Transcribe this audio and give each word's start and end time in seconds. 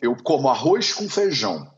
eu 0.00 0.16
como 0.22 0.48
arroz 0.48 0.92
com 0.92 1.08
feijão. 1.08 1.70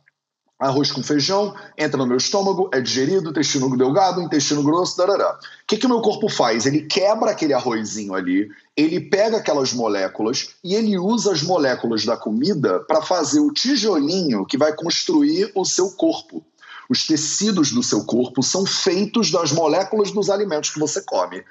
Arroz 0.58 0.90
com 0.90 1.04
feijão 1.04 1.54
entra 1.78 1.96
no 1.96 2.06
meu 2.06 2.16
estômago, 2.16 2.68
é 2.74 2.80
digerido, 2.80 3.30
intestino 3.30 3.76
delgado, 3.76 4.20
intestino 4.20 4.60
grosso, 4.60 4.96
darará. 4.96 5.38
O 5.38 5.66
que, 5.68 5.76
que 5.76 5.86
o 5.86 5.88
meu 5.88 6.00
corpo 6.00 6.28
faz? 6.28 6.66
Ele 6.66 6.82
quebra 6.82 7.30
aquele 7.30 7.54
arrozinho 7.54 8.12
ali, 8.12 8.48
ele 8.76 8.98
pega 8.98 9.36
aquelas 9.36 9.72
moléculas 9.72 10.56
e 10.64 10.74
ele 10.74 10.98
usa 10.98 11.32
as 11.32 11.44
moléculas 11.44 12.04
da 12.04 12.16
comida 12.16 12.80
para 12.80 13.00
fazer 13.00 13.38
o 13.38 13.52
tijolinho 13.52 14.44
que 14.44 14.58
vai 14.58 14.74
construir 14.74 15.52
o 15.54 15.64
seu 15.64 15.92
corpo. 15.92 16.44
Os 16.90 17.06
tecidos 17.06 17.70
do 17.70 17.82
seu 17.82 18.04
corpo 18.04 18.42
são 18.42 18.66
feitos 18.66 19.30
das 19.30 19.52
moléculas 19.52 20.10
dos 20.10 20.28
alimentos 20.28 20.70
que 20.70 20.80
você 20.80 21.00
come. 21.02 21.44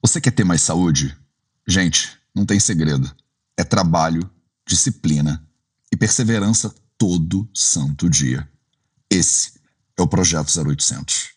Você 0.00 0.20
quer 0.20 0.30
ter 0.30 0.44
mais 0.44 0.62
saúde? 0.62 1.25
Gente, 1.66 2.16
não 2.34 2.46
tem 2.46 2.60
segredo. 2.60 3.10
É 3.56 3.64
trabalho, 3.64 4.30
disciplina 4.66 5.44
e 5.92 5.96
perseverança 5.96 6.74
todo 6.96 7.48
santo 7.52 8.08
dia. 8.08 8.48
Esse 9.10 9.54
é 9.96 10.02
o 10.02 10.06
Projeto 10.06 10.48
0800. 10.48 11.30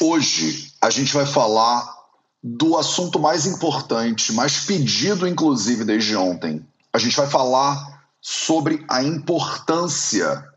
Hoje 0.00 0.72
a 0.80 0.90
gente 0.90 1.12
vai 1.12 1.24
falar 1.24 2.02
do 2.42 2.76
assunto 2.76 3.20
mais 3.20 3.46
importante, 3.46 4.32
mais 4.32 4.64
pedido 4.64 5.28
inclusive 5.28 5.84
desde 5.84 6.16
ontem. 6.16 6.66
A 6.92 6.98
gente 6.98 7.16
vai 7.16 7.28
falar 7.28 8.02
sobre 8.20 8.84
a 8.88 9.02
importância 9.02 10.48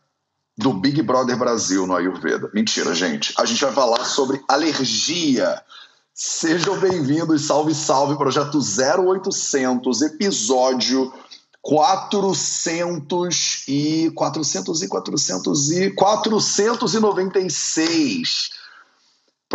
do 0.58 0.74
Big 0.74 1.02
Brother 1.02 1.38
Brasil 1.38 1.86
no 1.86 1.96
Ayurveda. 1.96 2.50
Mentira, 2.54 2.96
gente. 2.96 3.34
A 3.38 3.46
gente 3.46 3.64
vai 3.64 3.74
falar 3.74 4.04
sobre 4.06 4.44
alergia 4.48 5.62
Sejam 6.18 6.80
bem-vindos, 6.80 7.46
salve, 7.46 7.76
salve, 7.76 8.16
projeto 8.16 8.58
0800, 8.58 10.02
episódio 10.02 11.12
400 11.62 13.66
e 13.68 14.10
400 14.16 14.82
e 14.82 14.88
400 14.88 15.72
e 15.74 15.92
496. 15.92 18.50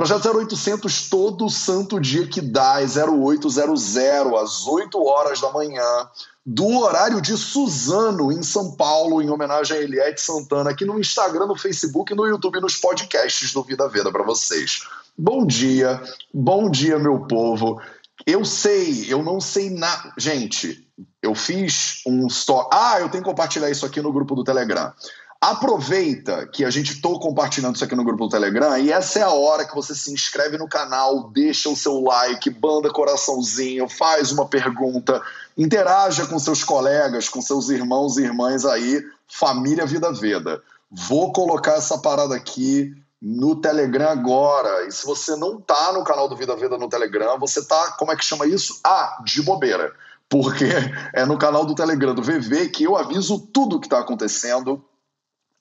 Projeto 0.00 0.34
0800 0.34 1.10
todo 1.10 1.50
santo 1.50 2.00
dia 2.00 2.26
que 2.26 2.40
dá, 2.40 2.80
é 2.80 2.86
0800 2.86 3.98
às 4.34 4.66
8 4.66 4.98
horas 4.98 5.42
da 5.42 5.52
manhã, 5.52 6.08
do 6.44 6.78
horário 6.78 7.20
de 7.20 7.36
Suzano, 7.36 8.32
em 8.32 8.42
São 8.42 8.74
Paulo, 8.74 9.20
em 9.20 9.28
homenagem 9.28 9.76
a 9.76 9.80
Eliette 9.82 10.22
Santana, 10.22 10.70
aqui 10.70 10.86
no 10.86 10.98
Instagram, 10.98 11.44
no 11.44 11.54
Facebook, 11.54 12.14
no 12.14 12.26
YouTube, 12.26 12.62
nos 12.62 12.76
podcasts 12.76 13.52
do 13.52 13.62
Vida 13.62 13.86
Veda 13.88 14.10
para 14.10 14.24
vocês. 14.24 14.88
Bom 15.18 15.46
dia, 15.46 16.02
bom 16.32 16.70
dia, 16.70 16.98
meu 16.98 17.26
povo. 17.26 17.78
Eu 18.26 18.42
sei, 18.42 19.04
eu 19.06 19.22
não 19.22 19.38
sei 19.38 19.68
nada. 19.68 20.14
Gente, 20.16 20.88
eu 21.22 21.34
fiz 21.34 22.00
um 22.06 22.26
story. 22.26 22.68
Ah, 22.72 23.00
eu 23.00 23.10
tenho 23.10 23.22
que 23.22 23.28
compartilhar 23.28 23.68
isso 23.68 23.84
aqui 23.84 24.00
no 24.00 24.14
grupo 24.14 24.34
do 24.34 24.44
Telegram. 24.44 24.94
Aproveita 25.42 26.46
que 26.46 26.66
a 26.66 26.70
gente 26.70 26.92
estou 26.92 27.18
compartilhando 27.18 27.74
isso 27.74 27.82
aqui 27.82 27.96
no 27.96 28.04
grupo 28.04 28.24
do 28.24 28.28
Telegram 28.28 28.76
e 28.76 28.92
essa 28.92 29.20
é 29.20 29.22
a 29.22 29.30
hora 29.30 29.66
que 29.66 29.74
você 29.74 29.94
se 29.94 30.12
inscreve 30.12 30.58
no 30.58 30.68
canal, 30.68 31.30
deixa 31.30 31.70
o 31.70 31.76
seu 31.76 31.98
like, 32.02 32.50
banda 32.50 32.90
coraçãozinho, 32.90 33.88
faz 33.88 34.32
uma 34.32 34.46
pergunta, 34.46 35.22
interaja 35.56 36.26
com 36.26 36.38
seus 36.38 36.62
colegas, 36.62 37.30
com 37.30 37.40
seus 37.40 37.70
irmãos 37.70 38.18
e 38.18 38.24
irmãs 38.24 38.66
aí, 38.66 39.02
família 39.26 39.86
Vida 39.86 40.12
Veda. 40.12 40.62
Vou 40.90 41.32
colocar 41.32 41.76
essa 41.76 41.96
parada 41.96 42.34
aqui 42.34 42.94
no 43.20 43.56
Telegram 43.56 44.10
agora. 44.10 44.86
E 44.88 44.92
se 44.92 45.06
você 45.06 45.36
não 45.36 45.58
tá 45.58 45.90
no 45.94 46.04
canal 46.04 46.28
do 46.28 46.36
Vida 46.36 46.54
Veda 46.54 46.76
no 46.76 46.88
Telegram, 46.90 47.38
você 47.38 47.64
tá, 47.64 47.92
como 47.92 48.12
é 48.12 48.16
que 48.16 48.24
chama 48.26 48.46
isso? 48.46 48.78
Ah, 48.84 49.22
de 49.24 49.40
bobeira. 49.40 49.90
Porque 50.28 50.66
é 51.14 51.24
no 51.24 51.38
canal 51.38 51.64
do 51.64 51.74
Telegram 51.74 52.14
do 52.14 52.22
VV 52.22 52.68
que 52.68 52.84
eu 52.84 52.94
aviso 52.94 53.38
tudo 53.38 53.76
o 53.76 53.80
que 53.80 53.86
está 53.86 54.00
acontecendo 54.00 54.84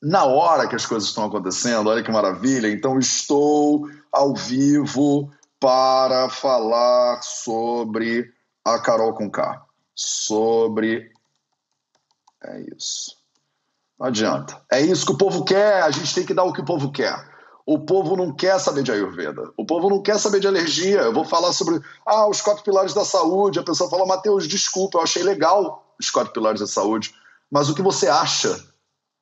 na 0.01 0.25
hora 0.25 0.67
que 0.67 0.75
as 0.75 0.85
coisas 0.85 1.09
estão 1.09 1.25
acontecendo. 1.25 1.89
Olha 1.89 2.03
que 2.03 2.11
maravilha. 2.11 2.69
Então 2.69 2.97
estou 2.97 3.89
ao 4.11 4.33
vivo 4.33 5.31
para 5.59 6.29
falar 6.29 7.21
sobre 7.21 8.31
a 8.63 8.79
Carol 8.79 9.13
com 9.13 9.29
K. 9.29 9.61
Sobre. 9.95 11.11
É 12.43 12.61
isso. 12.75 13.17
Não 13.99 14.07
adianta. 14.07 14.61
É 14.71 14.79
isso 14.79 15.05
que 15.05 15.11
o 15.11 15.17
povo 15.17 15.43
quer, 15.43 15.83
a 15.83 15.91
gente 15.91 16.15
tem 16.15 16.25
que 16.25 16.33
dar 16.33 16.43
o 16.43 16.53
que 16.53 16.61
o 16.61 16.65
povo 16.65 16.91
quer. 16.91 17.27
O 17.65 17.77
povo 17.77 18.15
não 18.15 18.33
quer 18.33 18.57
saber 18.59 18.81
de 18.81 18.91
Ayurveda. 18.91 19.51
O 19.55 19.65
povo 19.65 19.89
não 19.89 20.01
quer 20.01 20.17
saber 20.17 20.39
de 20.39 20.47
alergia. 20.47 21.01
Eu 21.01 21.13
vou 21.13 21.25
falar 21.25 21.53
sobre 21.53 21.79
ah, 22.05 22.27
os 22.27 22.41
quatro 22.41 22.63
pilares 22.63 22.93
da 22.93 23.05
saúde. 23.05 23.59
A 23.59 23.63
pessoa 23.63 23.89
fala, 23.89 24.07
Matheus, 24.07 24.47
desculpa, 24.47 24.97
eu 24.97 25.03
achei 25.03 25.21
legal 25.21 25.93
os 25.99 26.09
quatro 26.09 26.33
pilares 26.33 26.61
da 26.61 26.65
saúde. 26.65 27.13
Mas 27.51 27.69
o 27.69 27.75
que 27.75 27.81
você 27.81 28.07
acha 28.07 28.59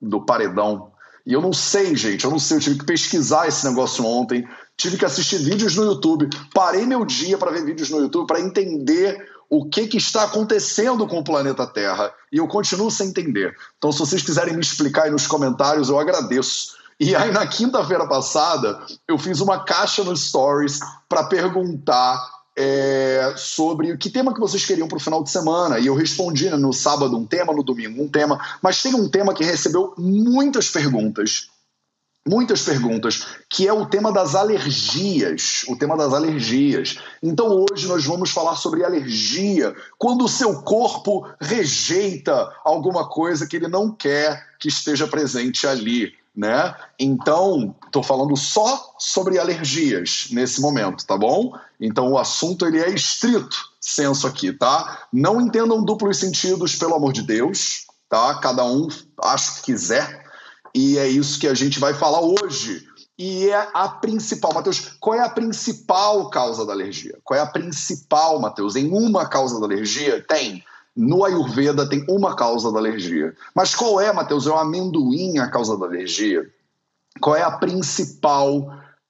do 0.02 0.26
paredão? 0.26 0.92
E 1.26 1.34
eu 1.34 1.42
não 1.42 1.52
sei, 1.52 1.96
gente, 1.96 2.24
eu 2.24 2.32
não 2.32 2.40
sei. 2.40 2.58
Eu 2.58 2.62
tive 2.62 2.80
que 2.80 2.86
pesquisar 2.86 3.48
esse 3.48 3.68
negócio 3.68 4.06
ontem. 4.06 4.48
Tive 4.78 4.98
que 4.98 5.04
assistir 5.04 5.38
vídeos 5.40 5.76
no 5.76 5.84
YouTube. 5.84 6.30
Parei 6.54 6.86
meu 6.86 7.04
dia 7.04 7.38
para 7.38 7.52
ver 7.52 7.66
vídeos 7.66 7.90
no 7.90 8.00
YouTube 8.00 8.28
para 8.28 8.40
entender 8.40 9.28
o 9.50 9.66
que, 9.66 9.88
que 9.88 9.98
está 9.98 10.24
acontecendo 10.24 11.06
com 11.06 11.20
o 11.20 11.24
planeta 11.24 11.68
Terra. 11.68 12.14
E 12.32 12.38
eu 12.38 12.48
continuo 12.48 12.90
sem 12.90 13.10
entender. 13.10 13.56
Então, 13.78 13.92
se 13.92 14.00
vocês 14.00 14.22
quiserem 14.22 14.54
me 14.54 14.62
explicar 14.62 15.04
aí 15.04 15.12
nos 15.12 15.28
comentários, 15.28 15.90
eu 15.90 16.00
agradeço. 16.00 16.78
E 17.00 17.16
aí, 17.16 17.32
na 17.32 17.46
quinta-feira 17.46 18.08
passada, 18.08 18.80
eu 19.08 19.18
fiz 19.18 19.40
uma 19.40 19.64
caixa 19.64 20.04
no 20.04 20.16
Stories 20.16 20.80
para 21.10 21.26
perguntar 21.26 22.37
é, 22.58 23.36
sobre 23.38 23.96
que 23.98 24.10
tema 24.10 24.34
que 24.34 24.40
vocês 24.40 24.66
queriam 24.66 24.88
para 24.88 24.98
o 24.98 25.02
final 25.02 25.24
de 25.24 25.30
semana. 25.30 25.78
E 25.78 25.86
eu 25.86 25.94
respondi 25.94 26.50
né, 26.50 26.58
no 26.58 26.74
sábado 26.74 27.16
um 27.16 27.26
tema, 27.26 27.54
no 27.54 27.62
domingo 27.62 28.02
um 28.02 28.08
tema. 28.08 28.44
Mas 28.64 28.82
tem 28.82 28.96
um 28.96 29.08
tema 29.08 29.34
que 29.34 29.44
recebeu 29.44 29.94
muitas 29.96 30.68
perguntas. 30.70 31.50
Muitas 32.28 32.64
perguntas, 32.64 33.26
que 33.50 33.66
é 33.66 33.72
o 33.72 33.86
tema 33.86 34.12
das 34.12 34.36
alergias. 34.36 35.64
O 35.70 35.78
tema 35.78 35.96
das 35.96 36.14
alergias. 36.14 36.98
Então 37.22 37.66
hoje 37.72 37.88
nós 37.88 38.04
vamos 38.04 38.32
falar 38.32 38.56
sobre 38.56 38.84
alergia. 38.84 39.74
Quando 39.98 40.26
o 40.26 40.30
seu 40.30 40.62
corpo 40.64 41.26
rejeita 41.40 42.52
alguma 42.66 43.08
coisa 43.08 43.48
que 43.48 43.56
ele 43.56 43.68
não 43.68 43.92
quer 43.92 44.46
que 44.60 44.68
esteja 44.68 45.08
presente 45.08 45.68
ali 45.68 46.12
né? 46.38 46.76
Então, 47.00 47.76
estou 47.84 48.04
falando 48.04 48.38
só 48.38 48.94
sobre 49.00 49.40
alergias 49.40 50.28
nesse 50.30 50.62
momento, 50.62 51.04
tá 51.04 51.18
bom? 51.18 51.52
Então, 51.82 52.12
o 52.12 52.18
assunto 52.18 52.68
ele 52.68 52.80
é 52.80 52.92
estrito 52.92 53.58
senso 53.82 54.28
aqui, 54.28 54.54
tá? 54.54 55.08
Não 55.12 55.42
entendam 55.42 55.84
duplos 55.84 56.18
sentidos, 56.18 56.76
pelo 56.76 56.94
amor 56.94 57.12
de 57.12 57.24
Deus, 57.24 57.88
tá? 58.08 58.36
Cada 58.36 58.64
um 58.64 58.88
acha 59.20 59.56
que 59.56 59.64
quiser. 59.64 60.24
E 60.76 61.00
é 61.00 61.08
isso 61.08 61.40
que 61.40 61.48
a 61.48 61.56
gente 61.56 61.80
vai 61.80 61.96
falar 61.96 62.22
hoje. 62.22 62.86
E 63.18 63.50
é 63.50 63.70
a 63.74 63.90
principal, 63.90 64.54
Matheus, 64.54 64.92
qual 65.00 65.16
é 65.16 65.22
a 65.22 65.30
principal 65.30 66.30
causa 66.30 66.64
da 66.68 66.74
alergia? 66.74 67.18
Qual 67.24 67.40
é 67.40 67.42
a 67.42 67.48
principal, 67.48 68.40
Matheus? 68.40 68.76
Em 68.76 68.92
uma 68.92 69.26
causa 69.26 69.60
da 69.60 69.66
alergia? 69.66 70.24
Tem 70.28 70.64
no 70.98 71.24
Ayurveda 71.24 71.88
tem 71.88 72.04
uma 72.10 72.36
causa 72.36 72.72
da 72.72 72.80
alergia. 72.80 73.36
Mas 73.54 73.76
qual 73.76 74.02
é, 74.02 74.12
Matheus? 74.12 74.48
É 74.48 74.50
o 74.50 74.58
amendoim 74.58 75.38
a 75.38 75.48
causa 75.48 75.78
da 75.78 75.86
alergia? 75.86 76.50
Qual 77.22 77.36
é 77.36 77.44
a 77.44 77.52
principal 77.52 78.68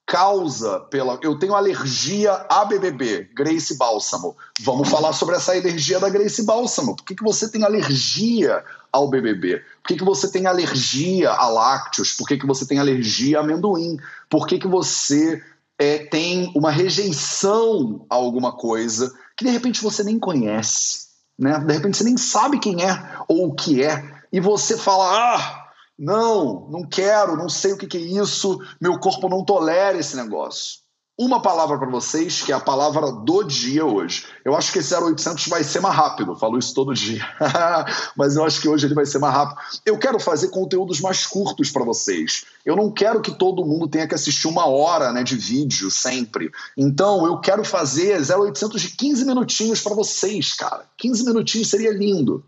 causa 0.07 0.79
pela. 0.89 1.19
Eu 1.21 1.37
tenho 1.37 1.53
alergia 1.53 2.31
a 2.49 2.63
BBB, 2.63 3.29
Grace 3.35 3.77
Bálsamo. 3.77 4.37
Vamos 4.61 4.87
falar 4.87 5.11
sobre 5.11 5.35
essa 5.35 5.51
alergia 5.51 5.99
da 5.99 6.09
Grace 6.09 6.43
Bálsamo. 6.43 6.95
Por 6.95 7.03
que, 7.03 7.13
que 7.13 7.23
você 7.23 7.51
tem 7.51 7.63
alergia 7.63 8.63
ao 8.89 9.09
BBB? 9.09 9.57
Por 9.83 9.87
que, 9.89 9.97
que 9.97 10.05
você 10.05 10.31
tem 10.31 10.47
alergia 10.47 11.29
a 11.31 11.49
lácteos? 11.49 12.13
Por 12.13 12.25
que, 12.25 12.37
que 12.37 12.47
você 12.47 12.65
tem 12.65 12.79
alergia 12.79 13.39
a 13.39 13.41
amendoim? 13.41 13.97
Por 14.29 14.47
que, 14.47 14.57
que 14.57 14.67
você 14.67 15.43
é, 15.77 15.99
tem 15.99 16.53
uma 16.55 16.71
rejeição 16.71 18.05
a 18.09 18.15
alguma 18.15 18.53
coisa 18.53 19.13
que 19.35 19.43
de 19.43 19.51
repente 19.51 19.83
você 19.83 20.03
nem 20.03 20.17
conhece? 20.17 21.06
Né? 21.37 21.59
De 21.59 21.73
repente 21.73 21.97
você 21.97 22.03
nem 22.03 22.17
sabe 22.17 22.59
quem 22.59 22.83
é 22.83 23.17
ou 23.27 23.47
o 23.47 23.55
que 23.55 23.83
é, 23.83 24.03
e 24.31 24.39
você 24.39 24.77
fala: 24.77 25.35
ah, 25.35 25.67
não, 25.97 26.67
não 26.69 26.87
quero, 26.87 27.37
não 27.37 27.49
sei 27.49 27.73
o 27.73 27.77
que, 27.77 27.87
que 27.87 27.97
é 27.97 28.01
isso, 28.01 28.59
meu 28.79 28.99
corpo 28.99 29.29
não 29.29 29.43
tolera 29.43 29.97
esse 29.97 30.15
negócio 30.15 30.86
uma 31.17 31.41
palavra 31.41 31.79
para 31.79 31.89
vocês, 31.89 32.43
que 32.43 32.51
é 32.51 32.55
a 32.55 32.59
palavra 32.59 33.11
do 33.11 33.43
dia 33.43 33.83
hoje. 33.83 34.25
Eu 34.45 34.55
acho 34.55 34.71
que 34.71 34.77
esse 34.77 34.93
0800 34.93 35.47
vai 35.47 35.63
ser 35.63 35.79
mais 35.79 35.95
rápido, 35.95 36.35
falo 36.35 36.59
isso 36.59 36.75
todo 36.75 36.93
dia, 36.93 37.25
mas 38.15 38.35
eu 38.35 38.45
acho 38.45 38.61
que 38.61 38.69
hoje 38.69 38.85
ele 38.85 38.93
vai 38.93 39.05
ser 39.05 39.17
mais 39.17 39.33
rápido. 39.33 39.59
Eu 39.83 39.97
quero 39.97 40.19
fazer 40.19 40.49
conteúdos 40.49 41.01
mais 41.01 41.25
curtos 41.25 41.71
para 41.71 41.83
vocês. 41.83 42.45
Eu 42.63 42.75
não 42.75 42.91
quero 42.91 43.19
que 43.19 43.33
todo 43.33 43.65
mundo 43.65 43.87
tenha 43.87 44.07
que 44.07 44.13
assistir 44.13 44.47
uma 44.47 44.67
hora 44.67 45.11
né, 45.11 45.23
de 45.23 45.35
vídeo 45.35 45.89
sempre. 45.89 46.51
Então 46.77 47.25
eu 47.25 47.39
quero 47.39 47.63
fazer 47.63 48.21
0800 48.21 48.79
de 48.79 48.89
15 48.91 49.25
minutinhos 49.25 49.81
para 49.81 49.95
vocês, 49.95 50.53
cara. 50.53 50.85
15 50.97 51.25
minutinhos 51.25 51.69
seria 51.69 51.91
lindo. 51.91 52.45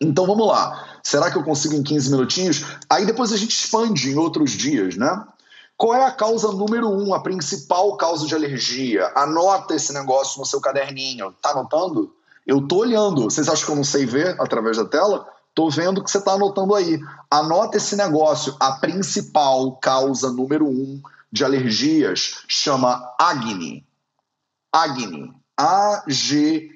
Então 0.00 0.26
vamos 0.26 0.46
lá. 0.46 1.00
Será 1.02 1.30
que 1.30 1.36
eu 1.36 1.44
consigo 1.44 1.74
em 1.74 1.82
15 1.82 2.10
minutinhos? 2.10 2.64
Aí 2.88 3.04
depois 3.04 3.30
a 3.30 3.36
gente 3.36 3.50
expande 3.50 4.10
em 4.10 4.16
outros 4.16 4.52
dias, 4.52 4.96
né? 4.96 5.22
Qual 5.76 5.94
é 5.94 6.04
a 6.04 6.12
causa 6.12 6.52
número 6.52 6.88
um, 6.88 7.12
a 7.14 7.20
principal 7.20 7.96
causa 7.96 8.26
de 8.26 8.34
alergia? 8.34 9.10
Anota 9.14 9.74
esse 9.74 9.92
negócio 9.92 10.38
no 10.38 10.46
seu 10.46 10.60
caderninho. 10.60 11.32
Tá 11.42 11.50
anotando? 11.50 12.14
Eu 12.46 12.66
tô 12.66 12.78
olhando. 12.78 13.24
Vocês 13.24 13.48
acham 13.48 13.66
que 13.66 13.72
eu 13.72 13.76
não 13.76 13.84
sei 13.84 14.06
ver 14.06 14.40
através 14.40 14.76
da 14.76 14.84
tela? 14.84 15.26
Tô 15.54 15.70
vendo 15.70 16.02
que 16.02 16.10
você 16.10 16.18
está 16.18 16.32
anotando 16.32 16.74
aí. 16.74 17.00
Anota 17.30 17.76
esse 17.76 17.96
negócio. 17.96 18.56
A 18.60 18.72
principal 18.72 19.72
causa 19.76 20.30
número 20.30 20.66
um 20.66 21.00
de 21.30 21.44
alergias 21.44 22.42
chama 22.46 23.14
Agni. 23.18 23.84
Agni. 24.72 25.32
A-G-N-I. 25.56 26.74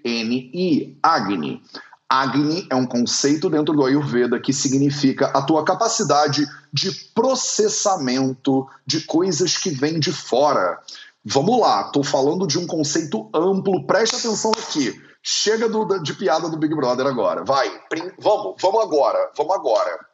Agni. 1.03 1.63
Agni 2.11 2.67
é 2.71 2.75
um 2.75 2.87
conceito 2.87 3.51
dentro 3.51 3.75
do 3.75 3.85
Ayurveda 3.85 4.41
que 4.41 4.53
significa 4.53 5.27
a 5.27 5.43
tua 5.43 5.63
capacidade 5.63 6.47
de 6.73 6.91
processamento 7.15 8.67
de 8.87 9.03
coisas 9.03 9.59
que 9.59 9.69
vêm 9.69 10.01
de 10.01 10.11
fora. 10.11 10.79
Vamos 11.23 11.61
lá, 11.61 11.83
estou 11.83 12.03
falando 12.03 12.47
de 12.47 12.59
um 12.59 12.67
conceito 12.67 13.29
amplo, 13.35 13.87
preste 13.87 14.17
atenção 14.17 14.53
aqui. 14.53 14.99
Chega 15.23 15.69
do, 15.69 15.99
de 15.99 16.15
piada 16.15 16.49
do 16.49 16.57
Big 16.57 16.75
Brother 16.75 17.07
agora. 17.07 17.45
Vai, 17.45 17.71
vamos, 18.19 18.55
vamos 18.59 18.83
agora, 18.83 19.31
vamos 19.37 19.55
agora. 19.55 20.09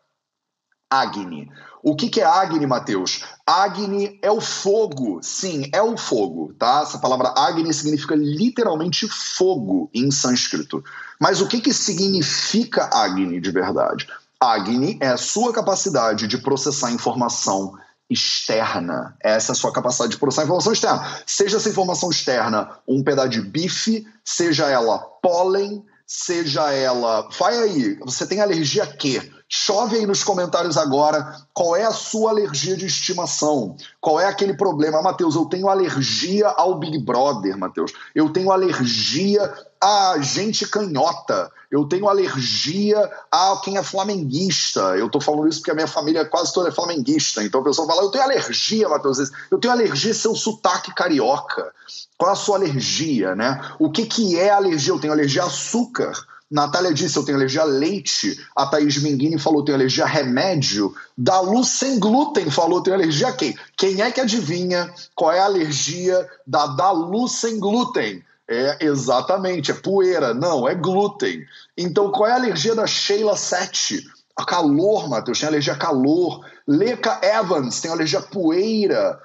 Agni. 0.90 1.49
O 1.82 1.94
que, 1.94 2.08
que 2.08 2.20
é 2.20 2.25
Agni, 2.25 2.67
Mateus? 2.67 3.25
Agni 3.47 4.19
é 4.23 4.31
o 4.31 4.40
fogo. 4.40 5.20
Sim, 5.23 5.69
é 5.73 5.82
o 5.82 5.97
fogo, 5.97 6.55
tá? 6.58 6.81
Essa 6.82 6.99
palavra 6.99 7.35
Agni 7.37 7.73
significa 7.75 8.14
literalmente 8.14 9.06
fogo 9.06 9.90
em 9.93 10.11
sânscrito. 10.11 10.82
Mas 11.25 11.41
o 11.41 11.49
que, 11.49 11.59
que 11.59 11.73
significa 11.73 12.91
Agni 12.93 13.41
de 13.41 13.50
verdade? 13.50 14.06
Agni 14.38 14.99
é 15.00 15.09
a 15.09 15.17
sua 15.17 15.55
capacidade 15.55 16.29
de 16.29 16.37
processar 16.37 16.93
informação 16.93 17.73
externa. 18.11 19.17
Essa 19.23 19.53
é 19.53 19.55
a 19.55 19.56
sua 19.56 19.73
capacidade 19.73 20.12
de 20.12 20.19
processar 20.19 20.44
informação 20.44 20.75
externa. 20.75 21.17
Seja 21.25 21.56
essa 21.56 21.71
informação 21.71 22.11
externa 22.11 22.79
um 22.87 23.03
pedaço 23.03 23.31
de 23.31 23.41
bife, 23.41 24.06
seja 24.23 24.69
ela 24.69 24.99
pólen, 24.99 25.82
seja 26.06 26.71
ela. 26.71 27.26
Vai 27.38 27.56
aí, 27.59 27.99
você 28.05 28.26
tem 28.26 28.43
alergia 28.43 28.82
a 28.82 28.87
quê? 28.87 29.23
Chove 29.56 29.98
aí 29.98 30.04
nos 30.04 30.24
comentários 30.24 30.76
agora 30.76 31.36
qual 31.52 31.76
é 31.76 31.84
a 31.84 31.92
sua 31.92 32.30
alergia 32.30 32.76
de 32.76 32.86
estimação. 32.86 33.76
Qual 34.00 34.18
é 34.18 34.26
aquele 34.26 34.54
problema? 34.54 35.00
Matheus, 35.00 35.36
eu 35.36 35.44
tenho 35.44 35.68
alergia 35.68 36.48
ao 36.48 36.76
Big 36.76 36.98
Brother, 36.98 37.56
Matheus. 37.56 37.92
Eu 38.12 38.30
tenho 38.30 38.50
alergia 38.50 39.54
a 39.80 40.18
gente 40.18 40.66
canhota. 40.66 41.52
Eu 41.70 41.84
tenho 41.86 42.08
alergia 42.08 42.98
a 43.30 43.60
quem 43.62 43.76
é 43.78 43.82
flamenguista. 43.84 44.96
Eu 44.96 45.08
tô 45.08 45.20
falando 45.20 45.46
isso 45.46 45.60
porque 45.60 45.70
a 45.70 45.74
minha 45.74 45.86
família 45.86 46.24
quase 46.24 46.52
toda 46.52 46.70
é 46.70 46.72
flamenguista. 46.72 47.40
Então 47.44 47.60
a 47.60 47.64
pessoa 47.64 47.86
fala, 47.86 48.02
eu 48.02 48.10
tenho 48.10 48.24
alergia, 48.24 48.88
Matheus. 48.88 49.30
Eu 49.52 49.58
tenho 49.58 49.72
alergia 49.72 50.10
a 50.10 50.16
seu 50.16 50.34
sotaque 50.34 50.92
carioca. 50.92 51.72
Qual 52.18 52.28
é 52.28 52.32
a 52.32 52.36
sua 52.36 52.56
alergia, 52.56 53.36
né? 53.36 53.60
O 53.78 53.88
que, 53.88 54.04
que 54.04 54.36
é 54.36 54.50
alergia? 54.50 54.92
Eu 54.92 54.98
tenho 54.98 55.12
alergia 55.12 55.44
a 55.44 55.46
açúcar. 55.46 56.12
Natália 56.54 56.94
disse, 56.94 57.16
eu 57.16 57.24
tenho 57.24 57.36
alergia 57.36 57.62
a 57.62 57.64
leite. 57.64 58.40
A 58.54 58.64
Thaís 58.64 59.02
Minguini 59.02 59.40
falou, 59.40 59.58
eu 59.58 59.64
tenho 59.64 59.76
alergia 59.76 60.04
a 60.04 60.06
remédio. 60.06 60.94
Dalu 61.18 61.64
sem 61.64 61.98
glúten 61.98 62.48
falou, 62.48 62.78
eu 62.78 62.82
tenho 62.84 62.94
alergia 62.94 63.26
a 63.26 63.32
quem? 63.32 63.56
Quem 63.76 64.00
é 64.00 64.08
que 64.12 64.20
adivinha 64.20 64.88
qual 65.16 65.32
é 65.32 65.40
a 65.40 65.46
alergia 65.46 66.30
da 66.46 66.68
Dalu 66.68 67.26
sem 67.26 67.58
glúten? 67.58 68.22
É 68.48 68.86
exatamente, 68.86 69.72
é 69.72 69.74
poeira. 69.74 70.32
Não, 70.32 70.68
é 70.68 70.76
glúten. 70.76 71.44
Então, 71.76 72.12
qual 72.12 72.30
é 72.30 72.32
a 72.34 72.36
alergia 72.36 72.76
da 72.76 72.86
Sheila 72.86 73.36
7? 73.36 74.00
A 74.36 74.44
calor, 74.44 75.08
Matheus, 75.08 75.40
tem 75.40 75.48
alergia 75.48 75.72
a 75.72 75.78
calor. 75.78 76.46
Leca 76.68 77.18
Evans 77.20 77.80
tem 77.80 77.90
alergia 77.90 78.20
a 78.20 78.22
poeira. 78.22 79.20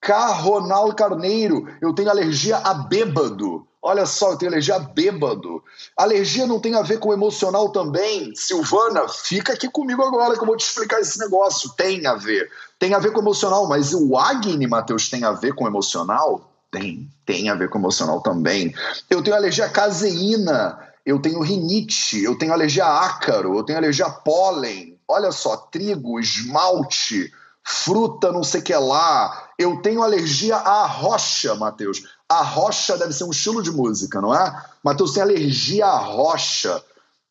Carronal 0.00 0.92
Carneiro, 0.96 1.68
eu 1.80 1.94
tenho 1.94 2.10
alergia 2.10 2.56
a 2.56 2.74
bêbado. 2.74 3.68
Olha 3.84 4.06
só, 4.06 4.30
eu 4.30 4.36
tenho 4.38 4.52
alergia 4.52 4.76
a 4.76 4.78
bêbado. 4.78 5.60
Alergia 5.96 6.46
não 6.46 6.60
tem 6.60 6.76
a 6.76 6.82
ver 6.82 7.00
com 7.00 7.12
emocional 7.12 7.70
também? 7.70 8.32
Silvana, 8.36 9.08
fica 9.08 9.54
aqui 9.54 9.68
comigo 9.68 10.00
agora 10.02 10.34
que 10.34 10.40
eu 10.40 10.46
vou 10.46 10.56
te 10.56 10.64
explicar 10.64 11.00
esse 11.00 11.18
negócio. 11.18 11.68
Tem 11.76 12.06
a 12.06 12.14
ver. 12.14 12.48
Tem 12.78 12.94
a 12.94 13.00
ver 13.00 13.12
com 13.12 13.20
emocional, 13.20 13.68
mas 13.68 13.92
o 13.92 14.16
Agni, 14.16 14.68
Matheus, 14.68 15.10
tem 15.10 15.24
a 15.24 15.32
ver 15.32 15.54
com 15.54 15.66
emocional? 15.66 16.48
Tem. 16.70 17.10
Tem 17.26 17.50
a 17.50 17.56
ver 17.56 17.68
com 17.68 17.78
emocional 17.78 18.20
também. 18.20 18.72
Eu 19.10 19.20
tenho 19.20 19.34
alergia 19.34 19.64
a 19.64 19.70
caseína, 19.70 20.78
eu 21.04 21.20
tenho 21.20 21.42
rinite, 21.42 22.22
eu 22.22 22.38
tenho 22.38 22.52
alergia 22.52 22.84
a 22.84 23.06
ácaro, 23.06 23.56
eu 23.58 23.64
tenho 23.64 23.78
alergia 23.78 24.06
a 24.06 24.10
pólen. 24.10 24.96
Olha 25.08 25.32
só, 25.32 25.56
trigo, 25.56 26.20
esmalte, 26.20 27.32
fruta, 27.64 28.32
não 28.32 28.42
sei 28.42 28.60
que 28.60 28.74
lá. 28.74 29.50
Eu 29.58 29.80
tenho 29.82 30.02
alergia 30.02 30.56
à 30.56 30.86
rocha, 30.86 31.54
Matheus 31.54 32.02
a 32.32 32.42
rocha 32.42 32.96
deve 32.96 33.12
ser 33.12 33.24
um 33.24 33.30
estilo 33.30 33.62
de 33.62 33.70
música, 33.70 34.20
não 34.20 34.34
é? 34.34 34.64
Matheus 34.82 35.12
tem 35.12 35.22
alergia 35.22 35.86
à 35.86 35.98
rocha. 35.98 36.82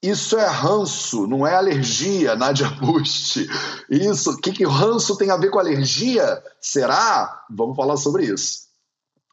Isso 0.02 0.38
é 0.38 0.48
ranço, 0.48 1.28
não 1.28 1.46
é 1.46 1.56
alergia, 1.56 2.36
Nadia 2.38 2.70
Busti. 2.70 3.48
Isso, 3.90 4.32
o 4.32 4.38
que, 4.38 4.52
que 4.52 4.66
ranço 4.66 5.18
tem 5.18 5.32
a 5.32 5.38
ver 5.38 5.50
com 5.50 5.60
alergia? 5.60 6.42
Será? 6.60 7.44
Vamos 7.50 7.76
falar 7.76 7.98
sobre 7.98 8.26
isso. 8.26 8.70